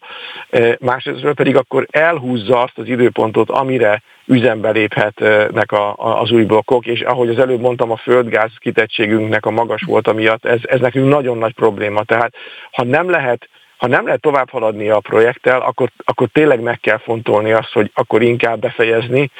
[0.79, 6.85] Másrészt pedig akkor elhúzza azt az időpontot, amire üzembe léphetnek a, a, az új blokkok,
[6.85, 11.09] és ahogy az előbb mondtam, a földgáz kitettségünknek a magas volt miatt, ez, ez nekünk
[11.09, 12.03] nagyon nagy probléma.
[12.03, 12.33] Tehát
[12.71, 13.49] ha nem lehet
[13.81, 17.91] ha nem lehet tovább haladni a projekttel, akkor, akkor tényleg meg kell fontolni azt, hogy
[17.93, 19.31] akkor inkább befejezni,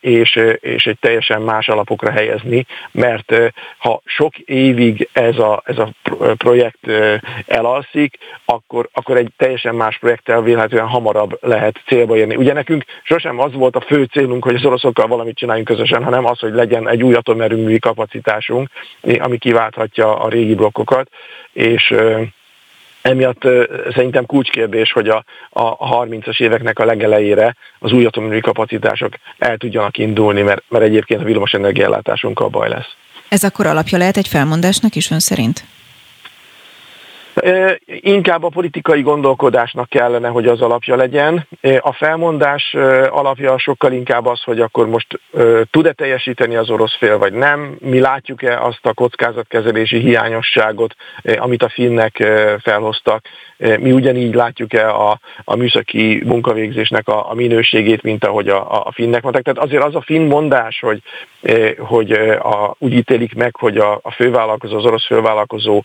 [0.00, 3.34] és, és egy teljesen más alapokra helyezni, mert
[3.78, 5.88] ha sok évig ez a, ez a
[6.36, 6.90] projekt
[7.46, 12.36] elalszik, akkor, akkor egy teljesen más projekttel véletlenül hamarabb lehet célba érni.
[12.36, 16.24] Ugye nekünk sosem az volt a fő célunk, hogy az oroszokkal valamit csináljunk közösen, hanem
[16.24, 18.68] az, hogy legyen egy új atomerőművi kapacitásunk,
[19.18, 21.08] ami kiválthatja a régi blokkokat,
[21.52, 21.94] és
[23.06, 23.42] Emiatt
[23.94, 29.98] szerintem kulcskérdés, hogy a, a 30-as éveknek a legelejére az új atomerőmű kapacitások el tudjanak
[29.98, 32.94] indulni, mert, mert egyébként a villamos energiállátásunkkal baj lesz.
[33.28, 35.64] Ez akkor alapja lehet egy felmondásnak is ön szerint?
[37.86, 41.48] Inkább a politikai gondolkodásnak kellene, hogy az alapja legyen.
[41.78, 42.74] A felmondás
[43.10, 45.20] alapja sokkal inkább az, hogy akkor most
[45.70, 47.76] tud-e teljesíteni az orosz fél, vagy nem.
[47.80, 50.94] Mi látjuk-e azt a kockázatkezelési hiányosságot,
[51.36, 52.24] amit a finnek
[52.62, 53.24] felhoztak.
[53.58, 59.22] Mi ugyanígy látjuk-e a, a műszaki munkavégzésnek a, a minőségét, mint ahogy a, a finnek
[59.22, 59.44] mondták.
[59.44, 61.02] Tehát azért az a finn mondás, hogy,
[61.78, 65.82] hogy a, úgy ítélik meg, hogy a, a fővállalkozó, az orosz fővállalkozó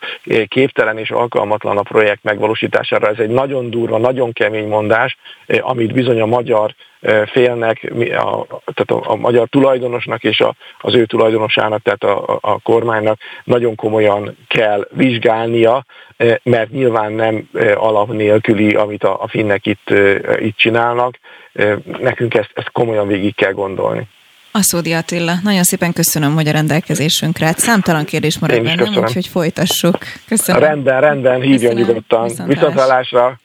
[0.47, 3.07] képtelen és alkalmas alkalmatlan a projekt megvalósítására.
[3.07, 8.45] Ez egy nagyon durva, nagyon kemény mondás, eh, amit bizony a magyar eh, félnek, a,
[8.73, 13.75] tehát a, a magyar tulajdonosnak és a, az ő tulajdonosának, tehát a, a kormánynak nagyon
[13.75, 15.85] komolyan kell vizsgálnia,
[16.17, 19.93] eh, mert nyilván nem alap nélküli, amit a, a finnek itt,
[20.39, 21.19] itt csinálnak.
[21.99, 24.07] Nekünk ezt, ezt komolyan végig kell gondolni.
[24.51, 27.45] Aszódi Attila, nagyon szépen köszönöm, hogy a rendelkezésünkre.
[27.45, 29.97] Hát számtalan kérdés marad bennem, úgyhogy folytassuk.
[30.27, 30.61] Köszönöm.
[30.61, 31.77] Rendben, rendben, hívjon köszönöm.
[31.77, 32.47] nyugodtan.
[32.47, 33.39] Viszontlátásra.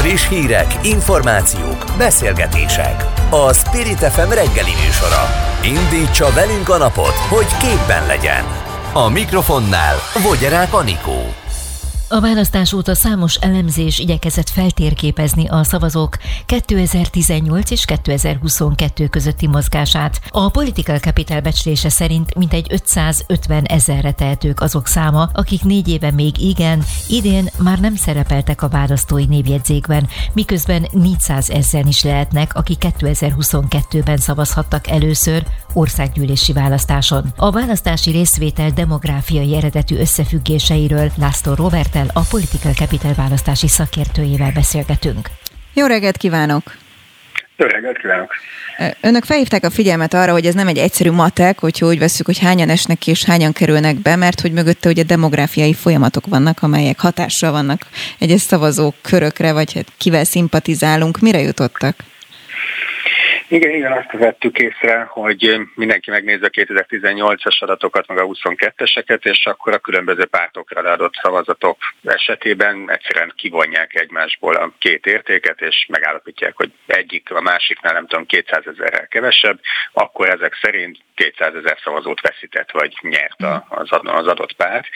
[0.00, 3.04] Friss hírek, információk, beszélgetések.
[3.30, 5.22] A Spirit FM reggeli műsora.
[5.64, 8.44] Indítsa velünk a napot, hogy képben legyen.
[8.92, 11.41] A mikrofonnál Vogyerák Anikó.
[12.12, 16.16] A választás óta számos elemzés igyekezett feltérképezni a szavazók
[16.46, 20.20] 2018 és 2022 közötti mozgását.
[20.28, 26.40] A Political Capital becslése szerint mintegy 550 ezerre tehetők azok száma, akik négy éve még
[26.40, 34.16] igen, idén már nem szerepeltek a választói névjegyzékben, miközben 400 ezeren is lehetnek, akik 2022-ben
[34.16, 37.32] szavazhattak először országgyűlési választáson.
[37.36, 45.28] A választási részvétel demográfiai eredetű összefüggéseiről László Robert a Political Capital választási szakértőjével beszélgetünk.
[45.74, 46.62] Jó reggelt kívánok!
[47.56, 48.30] Jó reggelt kívánok!
[49.00, 52.38] Önök felhívták a figyelmet arra, hogy ez nem egy egyszerű matek, hogyha úgy veszük, hogy
[52.38, 57.00] hányan esnek ki és hányan kerülnek be, mert hogy mögötte ugye demográfiai folyamatok vannak, amelyek
[57.00, 57.86] hatással vannak
[58.18, 61.18] egyes szavazók körökre, vagy hát kivel szimpatizálunk.
[61.18, 61.96] Mire jutottak?
[63.48, 69.46] Igen, igen, azt vettük észre, hogy mindenki megnézi a 2018-as adatokat, meg a 22-eseket, és
[69.46, 76.56] akkor a különböző pártokra leadott szavazatok esetében egyszerűen kivonják egymásból a két értéket, és megállapítják,
[76.56, 79.60] hogy egyik a másiknál nem tudom 200 ezerrel kevesebb,
[79.92, 84.86] akkor ezek szerint 200 ezer szavazót veszített, vagy nyert az adott párt.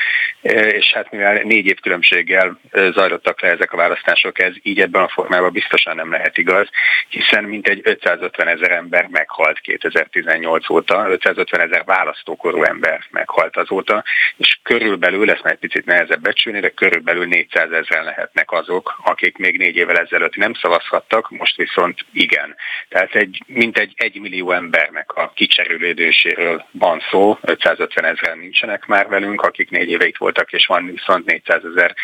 [0.72, 5.08] És hát mivel négy év különbséggel zajlottak le ezek a választások, ez így ebben a
[5.08, 6.68] formában biztosan nem lehet igaz,
[7.08, 14.04] hiszen mintegy 550 ezer ember meghalt 2018 óta, 550 ezer választókorú ember meghalt azóta,
[14.36, 19.38] és körülbelül, ezt már egy picit nehezebb becsülni, de körülbelül 400 ezeren lehetnek azok, akik
[19.38, 22.54] még négy évvel ezelőtt nem szavazhattak, most viszont igen.
[22.88, 29.08] Tehát egy, mintegy egy millió embernek a kicserülődő növekedéséről van szó, 550 ezeren nincsenek már
[29.08, 31.94] velünk, akik négy éve itt voltak, és van viszont 400 ezer,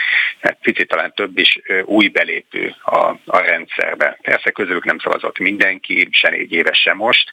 [0.40, 4.18] hát picit talán több is új belépő a, a rendszerbe.
[4.22, 7.32] Persze közülük nem szavazott mindenki, se négy éves, se most,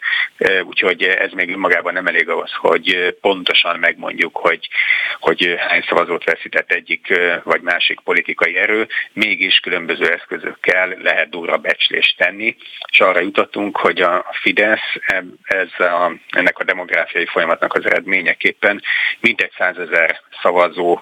[0.64, 4.70] úgyhogy ez még önmagában nem elég ahhoz, hogy pontosan megmondjuk, hogy,
[5.20, 7.14] hogy hány szavazót veszített egyik
[7.44, 12.56] vagy másik politikai erő, mégis különböző eszközökkel lehet durva becslést tenni,
[12.92, 14.96] és arra jutottunk, hogy a Fidesz
[15.44, 18.82] ez a, ennek a demográfiai folyamatnak az eredményeképpen
[19.20, 21.00] mintegy százezer szavazó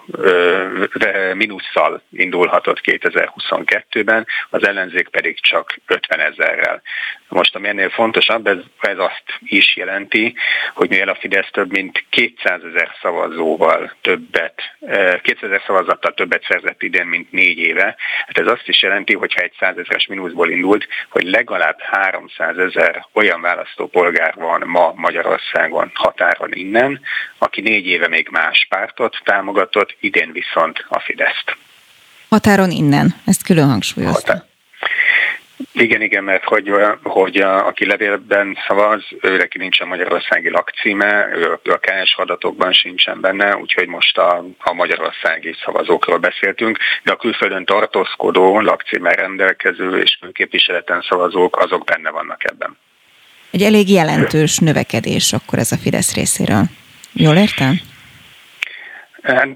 [1.34, 6.82] mínusszal indulhatott 2022-ben, az ellenzék pedig csak 50 ezerrel.
[7.28, 10.34] Most ami ennél fontosabb, ez, ez azt is jelenti,
[10.74, 14.54] hogy mivel a Fidesz több mint 200 ezer szavazóval többet,
[15.22, 17.96] 200 ezer szavazattal többet szerzett idén, mint négy éve,
[18.26, 23.06] hát ez azt is jelenti, hogyha egy 100 ezeres mínuszból indult, hogy legalább 300 ezer
[23.12, 27.00] olyan választópolgár van ma Magyarországon határon innen,
[27.38, 31.56] aki négy éve még más pártot támogatott, idén viszont a Fideszt.
[32.28, 34.32] Határon innen, ezt külön hangsúlyozta.
[34.32, 34.46] Határ.
[35.72, 36.72] Igen, igen, mert hogy,
[37.02, 43.20] hogy a, aki levélben szavaz, ő neki nincsen magyarországi lakcíme, ő a KS adatokban sincsen
[43.20, 50.18] benne, úgyhogy most a, a magyarországi szavazókról beszéltünk, de a külföldön tartózkodó, lakcíme rendelkező és
[50.32, 52.76] képviseleten szavazók, azok benne vannak ebben.
[53.50, 56.64] Egy elég jelentős növekedés akkor ez a Fidesz részéről.
[57.12, 57.80] Jól értem?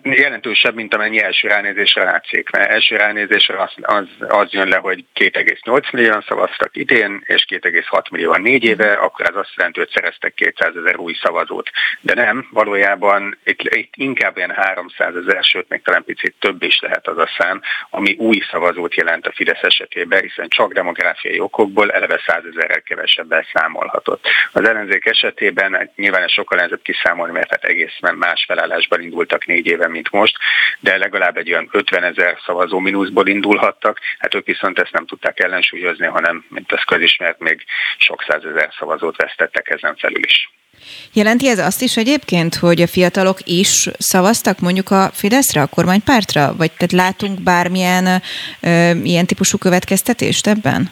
[0.03, 5.05] Jelentősebb, mint amennyi első ránézésre látszik, mert első ránézésre az, az, az jön le, hogy
[5.15, 10.35] 2,8 millióan szavaztak idén, és 2,6 millióan négy éve, akkor ez azt jelenti, hogy szereztek
[10.35, 11.71] 200 ezer új szavazót.
[12.01, 16.81] De nem, valójában itt, itt inkább ilyen 300 ezer, sőt még talán picit több is
[16.81, 17.61] lehet az a szám,
[17.91, 23.47] ami új szavazót jelent a Fidesz esetében, hiszen csak demográfiai okokból eleve 100 ezerrel kevesebben
[23.53, 24.27] számolhatott.
[24.53, 29.47] Az ellenzék esetében hát nyilván ez sokkal nehezebb kiszámolni, mert hát egészen más felállásban indultak
[29.47, 30.37] négy éve, mint most,
[30.81, 35.41] de legalább egy olyan 50 ezer szavazó mínuszból indulhattak, hát ők viszont ezt nem tudták
[35.41, 37.65] ellensúlyozni, hanem, mint ez közismert, még
[37.99, 40.51] sok százezer szavazót vesztettek ezen felül is.
[41.13, 46.55] Jelenti ez azt is egyébként, hogy a fiatalok is szavaztak mondjuk a Fideszre, a kormánypártra?
[46.57, 48.23] Vagy tehát látunk bármilyen
[48.61, 50.91] ö, ilyen típusú következtetést ebben?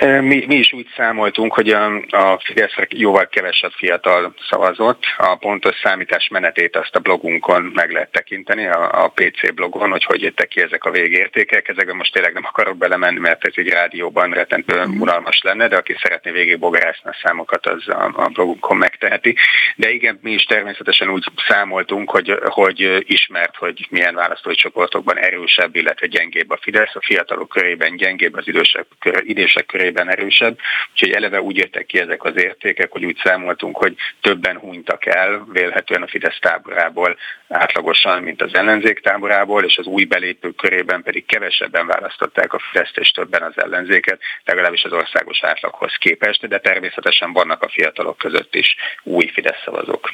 [0.00, 5.04] Mi, mi is úgy számoltunk, hogy a, a Fideszre jóval kevesebb fiatal szavazott.
[5.16, 10.04] A pontos számítás menetét azt a blogunkon meg lehet tekinteni, a, a PC blogon, hogy
[10.04, 11.68] hogy jöttek ki ezek a végértékek.
[11.68, 15.00] Ezekben most tényleg nem akarok belemenni, mert ez egy rádióban rettentő uh-huh.
[15.00, 19.36] unalmas lenne, de aki szeretné végigbogárászni a számokat, az a, a blogunkon megteheti.
[19.76, 25.76] De igen, mi is természetesen úgy számoltunk, hogy, hogy ismert, hogy milyen választói csoportokban erősebb,
[25.76, 28.86] illetve gyengébb a Fidesz, a fiatalok körében gyengébb, az idősek,
[29.20, 30.58] idősek körében körében erősebb,
[30.92, 35.46] úgyhogy eleve úgy jöttek ki ezek az értékek, hogy úgy számoltunk, hogy többen hunytak el,
[35.52, 37.16] vélhetően a Fidesz táborából
[37.48, 42.98] átlagosan, mint az ellenzék táborából, és az új belépők körében pedig kevesebben választották a Fideszt,
[42.98, 48.54] és többen az ellenzéket, legalábbis az országos átlaghoz képest, de természetesen vannak a fiatalok között
[48.54, 50.12] is új Fidesz szavazók.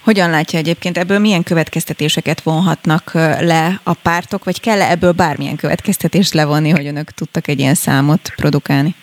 [0.00, 3.10] Hogyan látja egyébként ebből milyen következtetéseket vonhatnak
[3.40, 7.74] le a pártok, vagy kell -e ebből bármilyen következtetést levonni, hogy önök tudtak egy ilyen
[7.74, 8.94] számot produkálni?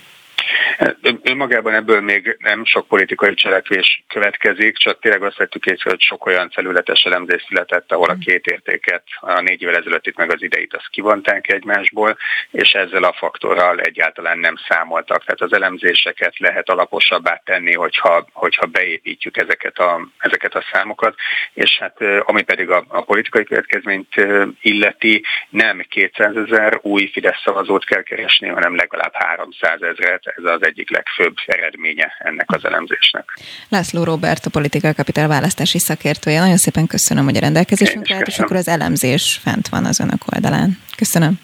[1.24, 6.26] Önmagában ebből még nem sok politikai cselekvés következik, csak tényleg azt vettük észre, hogy sok
[6.26, 10.42] olyan felületes elemzés született, ahol a két értéket, a négy évvel ezelőtt itt meg az
[10.42, 12.18] ideit, azt kivonták egymásból,
[12.52, 15.26] és ezzel a faktorral egyáltalán nem számoltak.
[15.26, 21.16] Tehát az elemzéseket lehet alaposabbá tenni, hogyha, hogyha beépítjük ezeket a, ezeket a számokat,
[21.54, 24.14] és hát ami pedig a, a politikai következményt
[24.62, 30.64] illeti, nem 200 ezer új Fidesz szavazót kell keresni, hanem legalább 300 ezeret, ez az
[30.64, 33.40] egyik legfőbb eredménye ennek az elemzésnek.
[33.70, 36.40] László Robert, a politikai kapitál választási szakértője.
[36.40, 40.22] Nagyon szépen köszönöm, hogy a rendelkezésünkre állt, és akkor az elemzés fent van az önök
[40.34, 40.80] oldalán.
[40.98, 41.40] Köszönöm.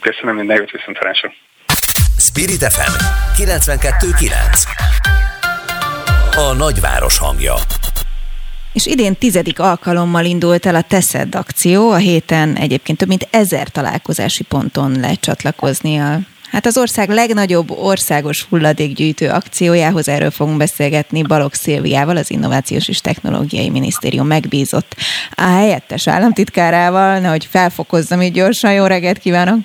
[0.00, 1.32] Köszönöm, minden jót viszontalásra.
[2.18, 2.92] Spirit FM
[3.42, 4.32] 92.9
[6.36, 7.54] A nagyváros hangja
[8.74, 13.68] és idén tizedik alkalommal indult el a Teszed akció, a héten egyébként több mint ezer
[13.68, 16.18] találkozási ponton lehet csatlakozni a
[16.54, 23.00] Hát az ország legnagyobb országos hulladékgyűjtő akciójához erről fogunk beszélgetni Balog Szilviával, az Innovációs és
[23.00, 24.96] Technológiai Minisztérium megbízott
[25.34, 28.72] a helyettes államtitkárával, hogy felfokozzam így gyorsan.
[28.72, 29.58] Jó reggelt kívánok!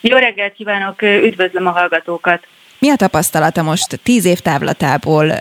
[0.00, 2.46] Jó reggelt kívánok, üdvözlöm a hallgatókat!
[2.78, 5.32] Mi a tapasztalata most tíz év távlatából?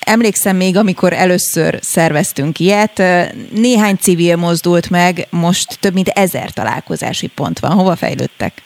[0.00, 3.02] Emlékszem még, amikor először szerveztünk ilyet,
[3.50, 7.70] néhány civil mozdult meg, most több mint ezer találkozási pont van.
[7.70, 8.62] Hova fejlődtek?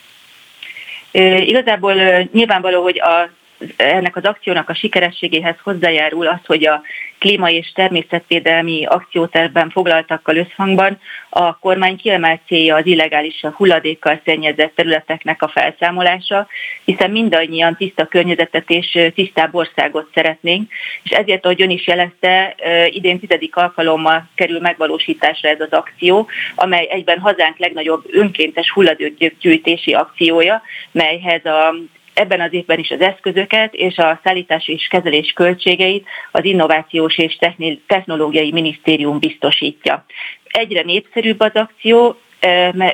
[1.46, 1.94] Igazából
[2.32, 3.30] nyilvánvaló, hogy a
[3.76, 6.82] ennek az akciónak a sikerességéhez hozzájárul az, hogy a
[7.18, 10.98] klíma és természetvédelmi akciótervben foglaltakkal összhangban
[11.30, 16.46] a kormány kiemelt célja az illegális hulladékkal szennyezett területeknek a felszámolása,
[16.84, 20.72] hiszen mindannyian tiszta környezetet és tisztább országot szeretnénk,
[21.02, 22.54] és ezért, ahogy ön is jelezte,
[22.90, 30.62] idén tizedik alkalommal kerül megvalósításra ez az akció, amely egyben hazánk legnagyobb önkéntes hulladékgyűjtési akciója,
[30.92, 31.74] melyhez a
[32.14, 37.38] ebben az évben is az eszközöket és a szállítás és kezelés költségeit az Innovációs és
[37.86, 40.04] Technológiai Minisztérium biztosítja.
[40.44, 42.18] Egyre népszerűbb az akció,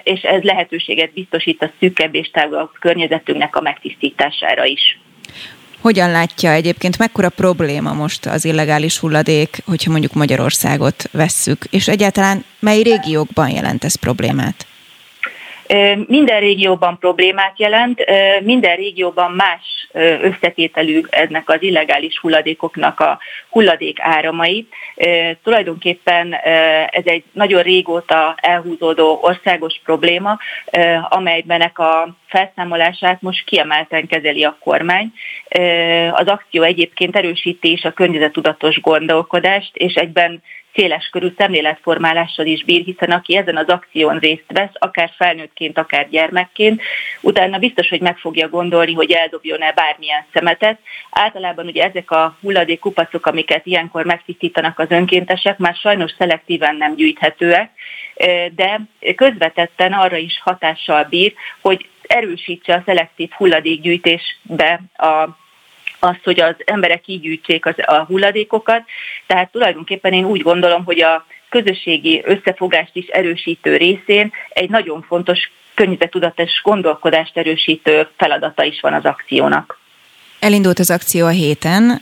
[0.02, 4.98] és ez lehetőséget biztosít a szűkebb és távolabb környezetünknek a megtisztítására is.
[5.80, 12.44] Hogyan látja egyébként, mekkora probléma most az illegális hulladék, hogyha mondjuk Magyarországot vesszük, és egyáltalán
[12.59, 14.66] mely régiókban jelent ez problémát?
[16.06, 18.05] Minden régióban problémát jelent,
[18.40, 19.88] minden régióban más
[20.22, 23.18] összetételű ennek az illegális hulladékoknak a
[23.51, 24.68] hulladék áramai.
[25.42, 26.34] Tulajdonképpen
[26.90, 30.38] ez egy nagyon régóta elhúzódó országos probléma,
[31.09, 35.12] amelyben a felszámolását most kiemelten kezeli a kormány.
[36.11, 40.43] Az akció egyébként erősíti is a környezetudatos gondolkodást, és egyben
[40.74, 46.09] széles körű szemléletformálással is bír, hiszen aki ezen az akción részt vesz, akár felnőttként, akár
[46.09, 46.82] gyermekként,
[47.20, 50.78] utána biztos, hogy meg fogja gondolni, hogy eldobjon-e bármilyen szemetet.
[51.11, 57.70] Általában ugye ezek a hulladékkupacok, amiket ilyenkor megtisztítanak az önkéntesek, már sajnos szelektíven nem gyűjthetőek,
[58.55, 58.81] de
[59.16, 65.39] közvetetten arra is hatással bír, hogy erősítse a szelektív hulladékgyűjtésbe a
[66.03, 68.82] azt, hogy az emberek így gyűjtsék az, a hulladékokat.
[69.27, 75.51] Tehát tulajdonképpen én úgy gondolom, hogy a közösségi összefogást is erősítő részén egy nagyon fontos
[75.74, 79.78] környezetudatos gondolkodást erősítő feladata is van az akciónak.
[80.41, 82.01] Elindult az akció a héten.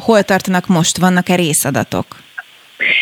[0.00, 0.98] Hol tartanak most?
[0.98, 2.06] Vannak-e részadatok?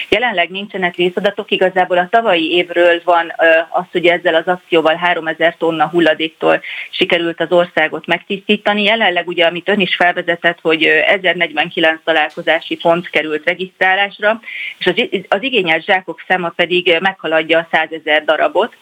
[0.08, 3.32] Jelenleg nincsenek részadatok, igazából a tavalyi évről van
[3.70, 8.82] az, hogy ezzel az akcióval 3000 tonna hulladéktól sikerült az országot megtisztítani.
[8.82, 14.40] Jelenleg ugye, amit ön is felvezetett, hogy 1049 találkozási pont került regisztrálásra,
[14.78, 14.94] és az,
[15.28, 18.76] az igényelt zsákok száma pedig meghaladja a 100 ezer darabot.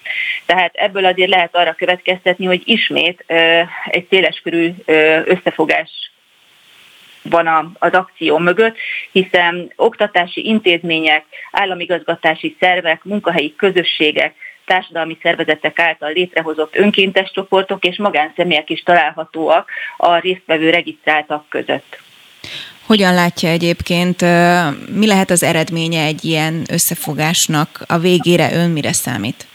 [0.47, 3.25] Tehát ebből azért lehet arra következtetni, hogy ismét
[3.91, 4.75] egy széleskörű
[5.25, 5.91] összefogás
[7.31, 8.77] van az akció mögött,
[9.13, 14.35] hiszen oktatási intézmények, államigazgatási szervek, munkahelyi közösségek,
[14.67, 21.99] társadalmi szervezetek által létrehozott önkéntes csoportok és magánszemélyek is találhatóak a résztvevő regisztráltak között.
[22.87, 24.21] Hogyan látja egyébként,
[24.95, 27.83] mi lehet az eredménye egy ilyen összefogásnak?
[27.87, 29.47] A végére ön mire számít?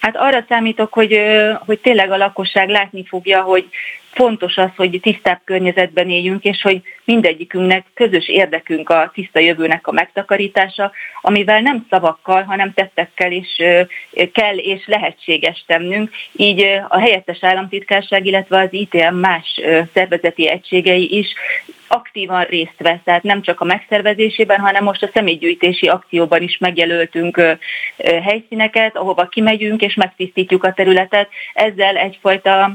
[0.00, 1.20] Hát arra számítok, hogy,
[1.66, 3.68] hogy tényleg a lakosság látni fogja, hogy
[4.16, 9.92] fontos az, hogy tisztább környezetben éljünk, és hogy mindegyikünknek közös érdekünk a tiszta jövőnek a
[9.92, 13.56] megtakarítása, amivel nem szavakkal, hanem tettekkel is
[14.32, 16.10] kell és lehetséges tennünk.
[16.32, 19.60] Így a helyettes államtitkárság, illetve az ITM más
[19.94, 21.28] szervezeti egységei is
[21.88, 27.58] aktívan részt vesz, tehát nem csak a megszervezésében, hanem most a személygyűjtési akcióban is megjelöltünk
[28.22, 31.28] helyszíneket, ahova kimegyünk és megtisztítjuk a területet.
[31.54, 32.72] Ezzel egyfajta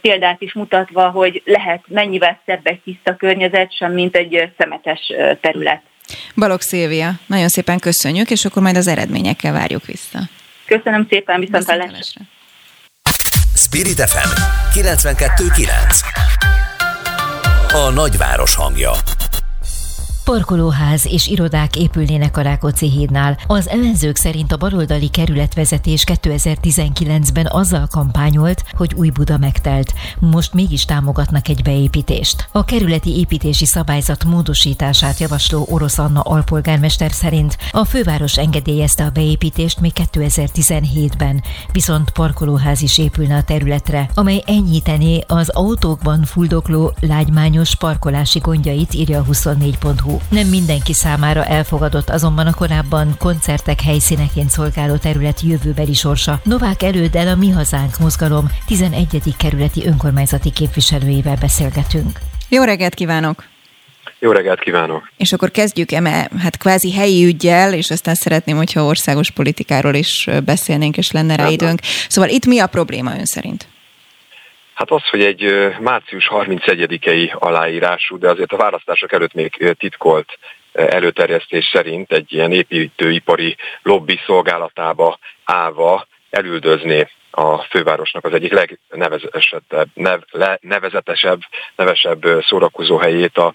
[0.00, 5.82] példát is mutatva, hogy lehet mennyivel szebb egy tiszta környezet, sem mint egy szemetes terület.
[6.36, 10.18] Balog Szilvia, nagyon szépen köszönjük, és akkor majd az eredményekkel várjuk vissza.
[10.66, 11.64] Köszönöm szépen, viszont.
[13.54, 14.30] Spirit FM
[14.78, 16.61] 92.9
[17.74, 18.92] A nagyváros hangja
[20.24, 23.38] Parkolóház és irodák épülnének a Rákóczi hídnál.
[23.46, 29.92] Az ellenzők szerint a baloldali kerületvezetés 2019-ben azzal kampányolt, hogy új Buda megtelt.
[30.18, 32.48] Most mégis támogatnak egy beépítést.
[32.52, 39.80] A kerületi építési szabályzat módosítását javasló Orosz Anna alpolgármester szerint a főváros engedélyezte a beépítést
[39.80, 41.42] még 2017-ben,
[41.72, 49.18] viszont parkolóház is épülne a területre, amely enyhítené az autókban fuldokló lágymányos parkolási gondjait, írja
[49.18, 50.21] a 24.hu.
[50.28, 56.40] Nem mindenki számára elfogadott azonban a korábban koncertek helyszíneként szolgáló terület jövőbeli sorsa.
[56.44, 59.06] Novák Erőddel a Mi Hazánk mozgalom 11.
[59.38, 62.18] kerületi önkormányzati képviselőjével beszélgetünk.
[62.48, 63.44] Jó reggelt kívánok!
[64.18, 65.10] Jó reggelt kívánok!
[65.16, 70.28] És akkor kezdjük eme, hát kvázi helyi ügyjel, és aztán szeretném, hogyha országos politikáról is
[70.44, 71.80] beszélnénk, és lenne rá időnk.
[72.08, 73.66] Szóval itt mi a probléma ön szerint?
[74.74, 80.38] Hát az, hogy egy március 31-i aláírású, de azért a választások előtt még titkolt
[80.72, 89.62] előterjesztés szerint egy ilyen építőipari lobby szolgálatába állva elüldözné a fővárosnak az egyik legnevezetesebb,
[89.94, 90.20] nev,
[90.60, 91.40] nevezetesebb,
[91.76, 93.54] nevesebb szórakozó helyét, a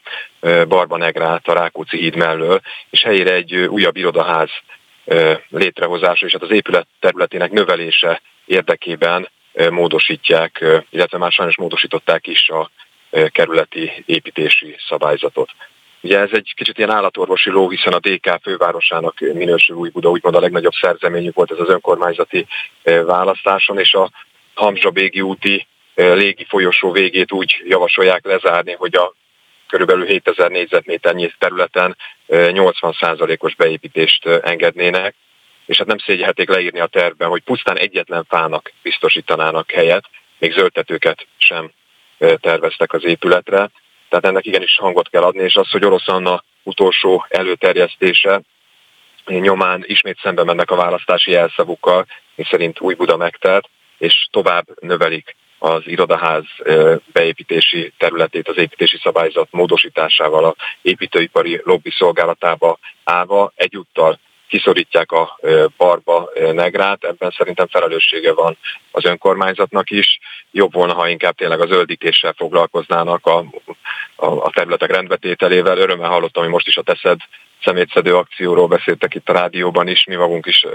[0.67, 4.49] Barbanegrát, a Rákóczi híd mellől, és helyére egy újabb irodaház
[5.49, 9.29] létrehozása és hát az épület területének növelése érdekében
[9.69, 12.69] módosítják, illetve már sajnos módosították is a
[13.31, 15.49] kerületi építési szabályzatot.
[16.01, 20.39] Ugye ez egy kicsit ilyen állatorvosi ló, hiszen a DK fővárosának minősül Újbuda, úgymond a
[20.39, 22.45] legnagyobb szerzeményük volt ez az önkormányzati
[22.83, 24.11] választáson, és a
[24.53, 29.13] Hamzsa Bégi úti légi folyosó végét úgy javasolják lezárni, hogy a
[29.67, 31.97] körülbelül 7000 négyzetméternyi területen
[32.27, 35.15] 80%-os beépítést engednének
[35.67, 40.05] és hát nem szégyelték leírni a tervben, hogy pusztán egyetlen fának biztosítanának helyet,
[40.39, 41.71] még zöldtetőket sem
[42.17, 43.69] terveztek az épületre.
[44.09, 48.41] Tehát ennek igenis hangot kell adni, és az, hogy Orosz Anna utolsó előterjesztése
[49.25, 55.35] nyomán ismét szembe mennek a választási jelszavukkal, és szerint új Buda megtelt, és tovább növelik
[55.57, 56.45] az irodaház
[57.13, 65.39] beépítési területét az építési szabályzat módosításával a építőipari lobby szolgálatába állva, egyúttal kiszorítják a
[65.77, 68.57] barba negrát, ebben szerintem felelőssége van
[68.91, 70.19] az önkormányzatnak is.
[70.51, 73.45] Jobb volna, ha inkább tényleg az öldítéssel foglalkoznának a,
[74.15, 75.77] a, a területek rendbetételével.
[75.77, 77.19] Örömmel hallottam, hogy most is a teszed
[77.63, 80.65] szemétszedő akcióról beszéltek itt a rádióban is, mi magunk is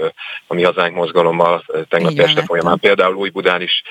[0.47, 2.79] a Mi Hazánk mozgalommal tegnap este folyamán.
[2.79, 3.83] Például Új-Budán is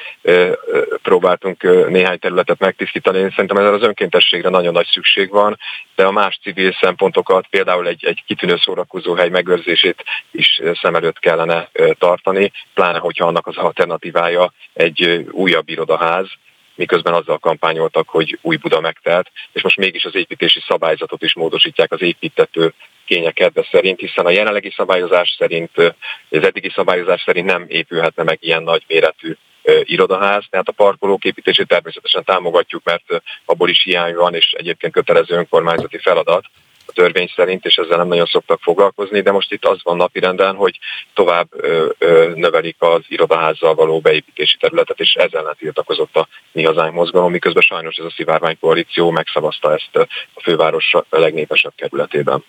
[1.03, 3.19] próbáltunk néhány területet megtisztítani.
[3.19, 5.59] Én szerintem ezzel az önkéntességre nagyon nagy szükség van,
[5.95, 11.71] de a más civil szempontokat, például egy, egy kitűnő szórakozóhely megőrzését is szem előtt kellene
[11.99, 16.27] tartani, pláne hogyha annak az alternatívája egy újabb irodaház,
[16.75, 21.93] miközben azzal kampányoltak, hogy új Buda megtelt, és most mégis az építési szabályzatot is módosítják
[21.93, 22.73] az építető
[23.05, 28.39] kénye kedve szerint, hiszen a jelenlegi szabályozás szerint, az eddigi szabályozás szerint nem épülhetne meg
[28.41, 29.37] ilyen nagy méretű
[29.83, 35.37] irodaház, tehát a parkolók építését természetesen támogatjuk, mert abból is hiány van, és egyébként kötelező
[35.37, 36.45] önkormányzati feladat,
[36.87, 40.55] a törvény szerint, és ezzel nem nagyon szoktak foglalkozni, de most itt az van napirenden,
[40.55, 40.79] hogy
[41.15, 46.65] tovább ö, ö, növelik az irodaházzal való beépítési területet, és ezzel ellen tiltakozott a Mi
[46.65, 52.45] Hazánk mozgalom, miközben sajnos ez a szivárvány koalíció megszavazta ezt a főváros legnépesebb kerületében.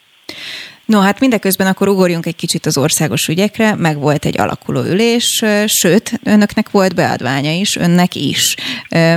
[0.86, 5.44] No, hát mindeközben akkor ugorjunk egy kicsit az országos ügyekre, meg volt egy alakuló ülés,
[5.66, 8.56] sőt, önöknek volt beadványa is, önnek is.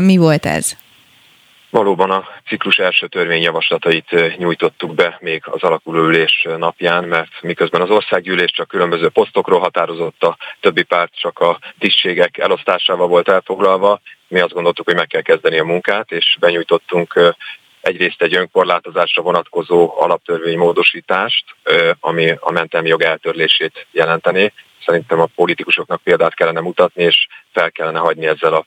[0.01, 0.76] Mi volt ez?
[1.77, 8.51] Valóban a ciklus első törvényjavaslatait nyújtottuk be még az alakulóülés napján, mert miközben az országgyűlés
[8.51, 14.53] csak különböző posztokról határozott, a többi párt csak a tisztségek elosztásával volt elfoglalva, mi azt
[14.53, 17.35] gondoltuk, hogy meg kell kezdeni a munkát, és benyújtottunk
[17.81, 21.44] egyrészt egy önkorlátozásra vonatkozó alaptörvénymódosítást,
[22.01, 24.53] ami a mentelmi jog eltörlését jelenteni.
[24.86, 28.66] Szerintem a politikusoknak példát kellene mutatni, és fel kellene hagyni ezzel a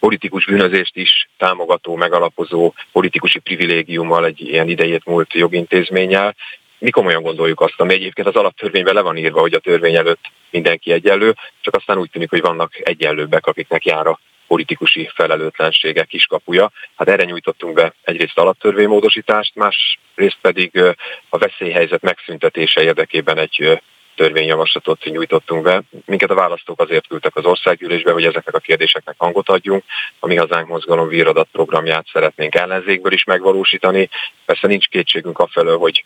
[0.00, 6.36] politikus bűnözést is támogató, megalapozó politikusi privilégiummal, egy ilyen idejét múlt jogintézménnyel.
[6.78, 10.30] Mi komolyan gondoljuk azt, ami egyébként az alaptörvényben le van írva, hogy a törvény előtt
[10.50, 16.70] mindenki egyenlő, csak aztán úgy tűnik, hogy vannak egyenlőbbek, akiknek jár a politikusi felelőtlensége kiskapuja.
[16.96, 20.82] Hát erre nyújtottunk be egyrészt alaptörvénymódosítást, másrészt pedig
[21.28, 23.80] a veszélyhelyzet megszüntetése érdekében egy
[24.20, 25.82] törvényjavaslatot nyújtottunk be.
[26.06, 29.84] Minket a választók azért küldtek az országgyűlésbe, hogy ezeknek a kérdéseknek hangot adjunk.
[30.18, 34.08] A Mi Hazánk Mozgalom víradat programját szeretnénk ellenzékből is megvalósítani.
[34.44, 36.02] Persze nincs kétségünk afelől, hogy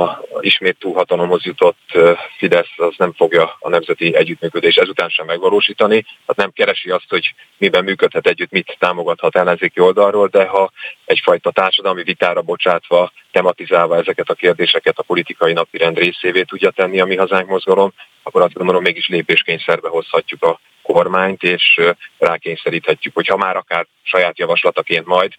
[0.00, 1.98] a ismét túlhatalomhoz jutott
[2.36, 7.34] Fidesz az nem fogja a nemzeti együttműködés ezután sem megvalósítani, hát nem keresi azt, hogy
[7.58, 10.70] miben működhet együtt, mit támogathat ellenzéki oldalról, de ha
[11.04, 17.04] egyfajta társadalmi vitára bocsátva, tematizálva ezeket a kérdéseket a politikai napirend részévé tudja tenni a
[17.04, 21.80] mi hazánk mozgalom, akkor azt gondolom mégis lépéskényszerbe hozhatjuk a kormányt, és
[22.18, 25.32] rákényszeríthetjük, hogy ha már akár saját javaslataként majd,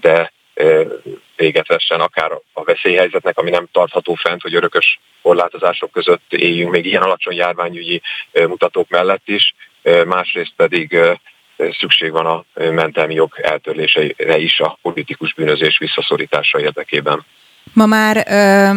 [0.00, 0.32] de
[1.36, 6.86] véget vessen akár a veszélyhelyzetnek, ami nem tartható fent, hogy örökös korlátozások között éljünk még
[6.86, 8.02] ilyen alacsony járványügyi
[8.32, 9.54] mutatók mellett is,
[10.06, 10.98] másrészt pedig
[11.56, 17.24] szükség van a mentelmi jog eltörléseire is a politikus bűnözés visszaszorítása érdekében.
[17.74, 18.70] Ma már ö,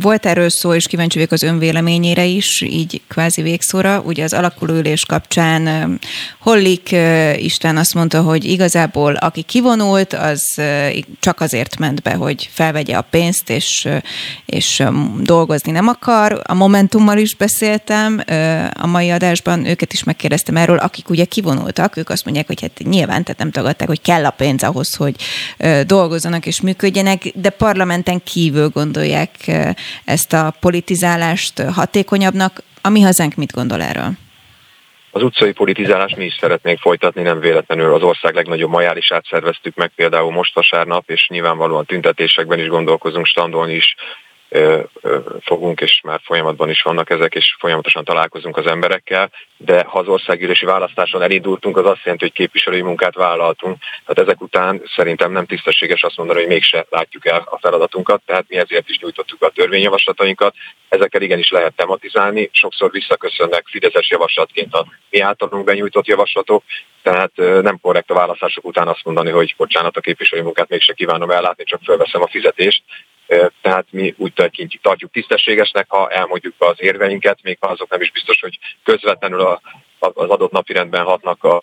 [0.00, 4.00] volt erről szó, és kíváncsi vagyok az önvéleményére is, így kvázi végszóra.
[4.04, 5.94] Ugye az alakuló ülés kapcsán ö,
[6.38, 10.88] Hollik ö, István azt mondta, hogy igazából aki kivonult, az ö,
[11.20, 13.96] csak azért ment be, hogy felvegye a pénzt, és, ö,
[14.46, 14.88] és ö,
[15.20, 16.42] dolgozni nem akar.
[16.46, 21.96] A Momentummal is beszéltem ö, a mai adásban, őket is megkérdeztem erről, akik ugye kivonultak,
[21.96, 25.14] ők azt mondják, hogy hát nyilván, tehát nem tagadták, hogy kell a pénz ahhoz, hogy
[25.56, 29.30] ö, dolgozzanak és működjenek, de parlamenten kívül gondolják
[30.04, 32.62] ezt a politizálást hatékonyabbnak.
[32.82, 34.10] A mi hazánk mit gondol erről?
[35.10, 39.92] Az utcai politizálást mi is szeretnénk folytatni, nem véletlenül az ország legnagyobb majálisát szerveztük meg
[39.96, 43.94] például most vasárnap, és nyilvánvalóan tüntetésekben is gondolkozunk, standolni is
[45.40, 50.08] fogunk, és már folyamatban is vannak ezek, és folyamatosan találkozunk az emberekkel, de ha az
[50.08, 53.78] országgyűlési választáson elindultunk, az azt jelenti, hogy képviselői munkát vállaltunk.
[54.06, 58.44] Tehát ezek után szerintem nem tisztességes azt mondani, hogy mégse látjuk el a feladatunkat, tehát
[58.48, 60.54] mi ezért is nyújtottuk a törvényjavaslatainkat.
[60.88, 66.62] Ezekkel igenis lehet tematizálni, sokszor visszaköszönnek Fideszes javaslatként a mi általunk benyújtott javaslatok,
[67.02, 71.30] tehát nem korrekt a választások után azt mondani, hogy bocsánat, a képviselői munkát mégse kívánom
[71.30, 72.82] ellátni, csak fölveszem a fizetést.
[73.62, 78.10] Tehát mi úgy tekintjük, tartjuk tisztességesnek, ha elmondjuk az érveinket, még ha azok nem is
[78.10, 79.60] biztos, hogy közvetlenül a,
[79.98, 81.62] az adott napi rendben hatnak a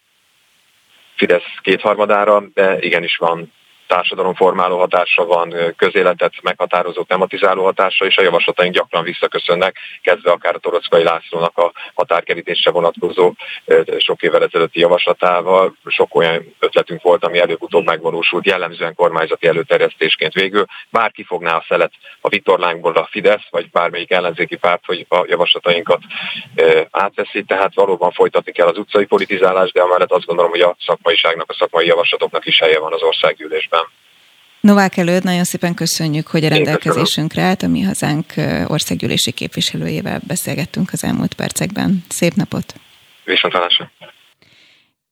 [1.15, 3.53] Fidesz kétharmadára, de igenis van
[3.87, 10.59] társadalomformáló hatása van, közéletet meghatározó, tematizáló hatása, és a javaslataink gyakran visszaköszönnek, kezdve akár a
[10.59, 13.33] Torockai Lászlónak a határkerítésre vonatkozó
[13.97, 15.75] sok évvel ezelőtti javaslatával.
[15.85, 20.65] Sok olyan ötletünk volt, ami előbb-utóbb megvalósult, jellemzően kormányzati előterjesztésként végül.
[20.89, 21.91] Bárki fogná a szelet
[22.21, 25.99] a vitorlánkból a Fidesz, vagy bármelyik ellenzéki párt, hogy a javaslatainkat
[26.91, 31.49] átveszi, tehát valóban folytatni kell az utcai politizálást, de amellett azt gondolom, hogy a szakmaiságnak,
[31.49, 33.76] a szakmai javaslatoknak is helye van az országgyűlésben.
[34.67, 38.33] Novák előtt nagyon szépen köszönjük, hogy a rendelkezésünkre állt, a mi hazánk
[38.67, 42.03] országgyűlési képviselőjével beszélgettünk az elmúlt percekben.
[42.09, 42.73] Szép napot!
[43.23, 43.91] Viszontlátásra!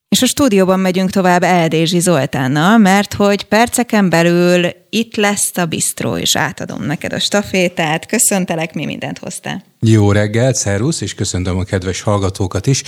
[0.10, 6.18] És a stúdióban megyünk tovább Eldézsi Zoltánnal, mert hogy perceken belül itt lesz a bistró,
[6.18, 8.06] és átadom neked a stafétát.
[8.06, 9.64] Köszöntelek, mi mindent hoztál.
[9.80, 12.84] Jó reggelt, szervusz, és köszöntöm a kedves hallgatókat is.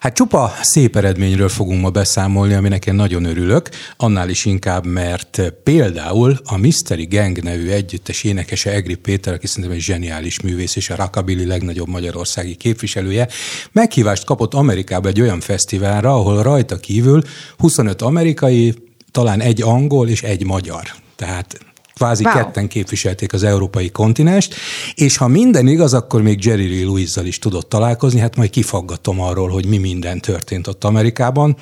[0.00, 5.52] Hát csupa szép eredményről fogunk ma beszámolni, aminek én nagyon örülök, annál is inkább, mert
[5.64, 10.90] például a Mystery Gang nevű együttes énekese Egri Péter, aki szerintem egy zseniális művész és
[10.90, 13.28] a Rockabilly legnagyobb magyarországi képviselője,
[13.72, 17.22] meghívást kapott Amerikába egy olyan fesztiválra, ahol rajta kívül
[17.56, 18.74] 25 amerikai,
[19.10, 20.82] talán egy angol és egy magyar.
[21.16, 21.58] Tehát
[21.94, 22.34] kvázi wow.
[22.34, 24.54] ketten képviselték az európai kontinest,
[24.94, 29.20] és ha minden igaz, akkor még Jerry Lee Lewis-zal is tudott találkozni, hát majd kifaggatom
[29.20, 31.56] arról, hogy mi minden történt ott Amerikában.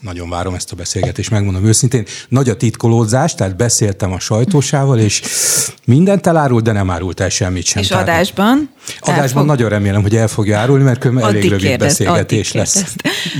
[0.00, 2.04] Nagyon várom ezt a beszélgetést, megmondom őszintén.
[2.28, 5.22] Nagy a titkolódzás, tehát beszéltem a sajtósával, és
[5.84, 7.82] mindent elárult, de nem árult el semmit sem.
[7.82, 8.70] És tehát adásban?
[9.00, 9.46] Adásban fog...
[9.46, 12.94] nagyon remélem, hogy el fogja árulni, mert elég addig rövid kérdez, beszélgetés lesz.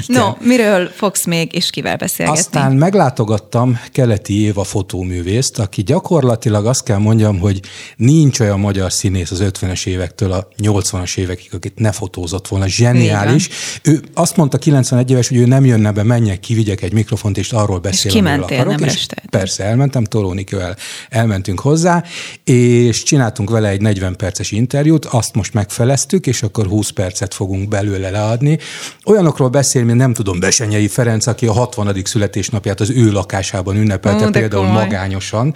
[0.07, 2.41] No, miről fogsz még, és kivel beszélgetni?
[2.41, 7.61] Aztán meglátogattam Keleti Éva fotóművészt, aki gyakorlatilag azt kell mondjam, hogy
[7.97, 12.67] nincs olyan magyar színész az 50-es évektől a 80-as évekig, akit ne fotózott volna.
[12.67, 13.49] Zseniális.
[13.83, 17.53] Ő azt mondta 91 éves, hogy ő nem jönne be, menjek kivigyek egy mikrofont, és
[17.53, 20.77] arról beszél, és kimentél, akarok, nem és Persze, elmentem, Torónikővel
[21.09, 22.05] elmentünk hozzá,
[22.45, 27.69] és csináltunk vele egy 40 perces interjút, azt most megfeleztük, és akkor 20 percet fogunk
[27.69, 28.59] belőle leadni.
[29.05, 32.03] Olyanokról beszél, mint nem tudom, Besenyei Ferenc, aki a 60.
[32.05, 34.83] születésnapját az ő lakásában ünnepelte, Ó, például komoly.
[34.83, 35.55] magányosan.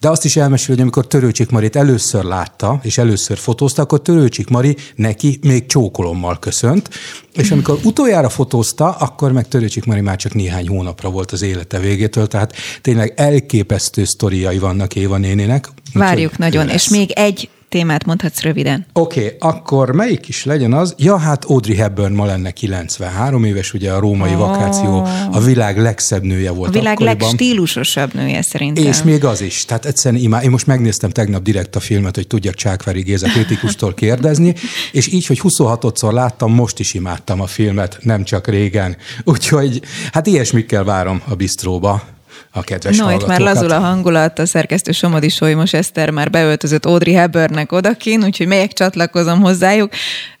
[0.00, 4.48] De azt is elmesél, hogy amikor Törőcsik Marit először látta, és először fotózta, akkor Törőcsik
[4.48, 6.88] Mari neki még csókolommal köszönt,
[7.34, 11.78] és amikor utoljára fotózta, akkor meg Törőcsik Mari már csak néhány hónapra volt az élete
[11.78, 15.68] végétől, tehát tényleg elképesztő sztoriai vannak Éva nénének.
[15.92, 18.86] Várjuk nagyon, és még egy témát mondhatsz röviden.
[18.92, 20.94] Oké, okay, akkor melyik is legyen az?
[20.98, 24.38] Ja, hát Audrey Hepburn ma lenne 93 éves, ugye a római oh.
[24.38, 27.18] vakáció a világ legszebb nője volt A világ akkoriban.
[27.18, 28.84] legstílusosabb nője szerintem.
[28.84, 29.64] És még az is.
[29.64, 30.42] Tehát egyszerűen imá...
[30.42, 34.54] Én most megnéztem tegnap direkt a filmet, hogy tudjak Csákvári Géza kritikustól kérdezni,
[34.92, 38.96] és így, hogy 26-szor láttam, most is imádtam a filmet, nem csak régen.
[39.24, 39.80] Úgyhogy
[40.12, 42.02] hát ilyesmikkel várom a bistróba
[42.52, 46.84] a kedves No, itt már lazul a hangulat, a szerkesztő Somodi Solymos Eszter már beöltözött
[46.84, 49.92] Audrey Hepburnnek odakin, úgyhogy melyek csatlakozom hozzájuk.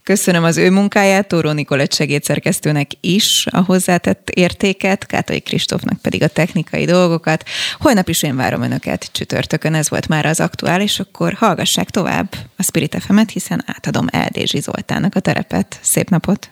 [0.02, 6.28] Köszönöm az ő munkáját, Tóró Nikolett segédszerkesztőnek is a hozzátett értéket, Kátai Kristófnak pedig a
[6.28, 7.44] technikai dolgokat.
[7.78, 12.62] Holnap is én várom Önöket csütörtökön, ez volt már az aktuális, akkor hallgassák tovább a
[12.62, 15.78] Spirit fm hiszen átadom Eldézsi Zoltának a terepet.
[15.82, 16.50] Szép napot!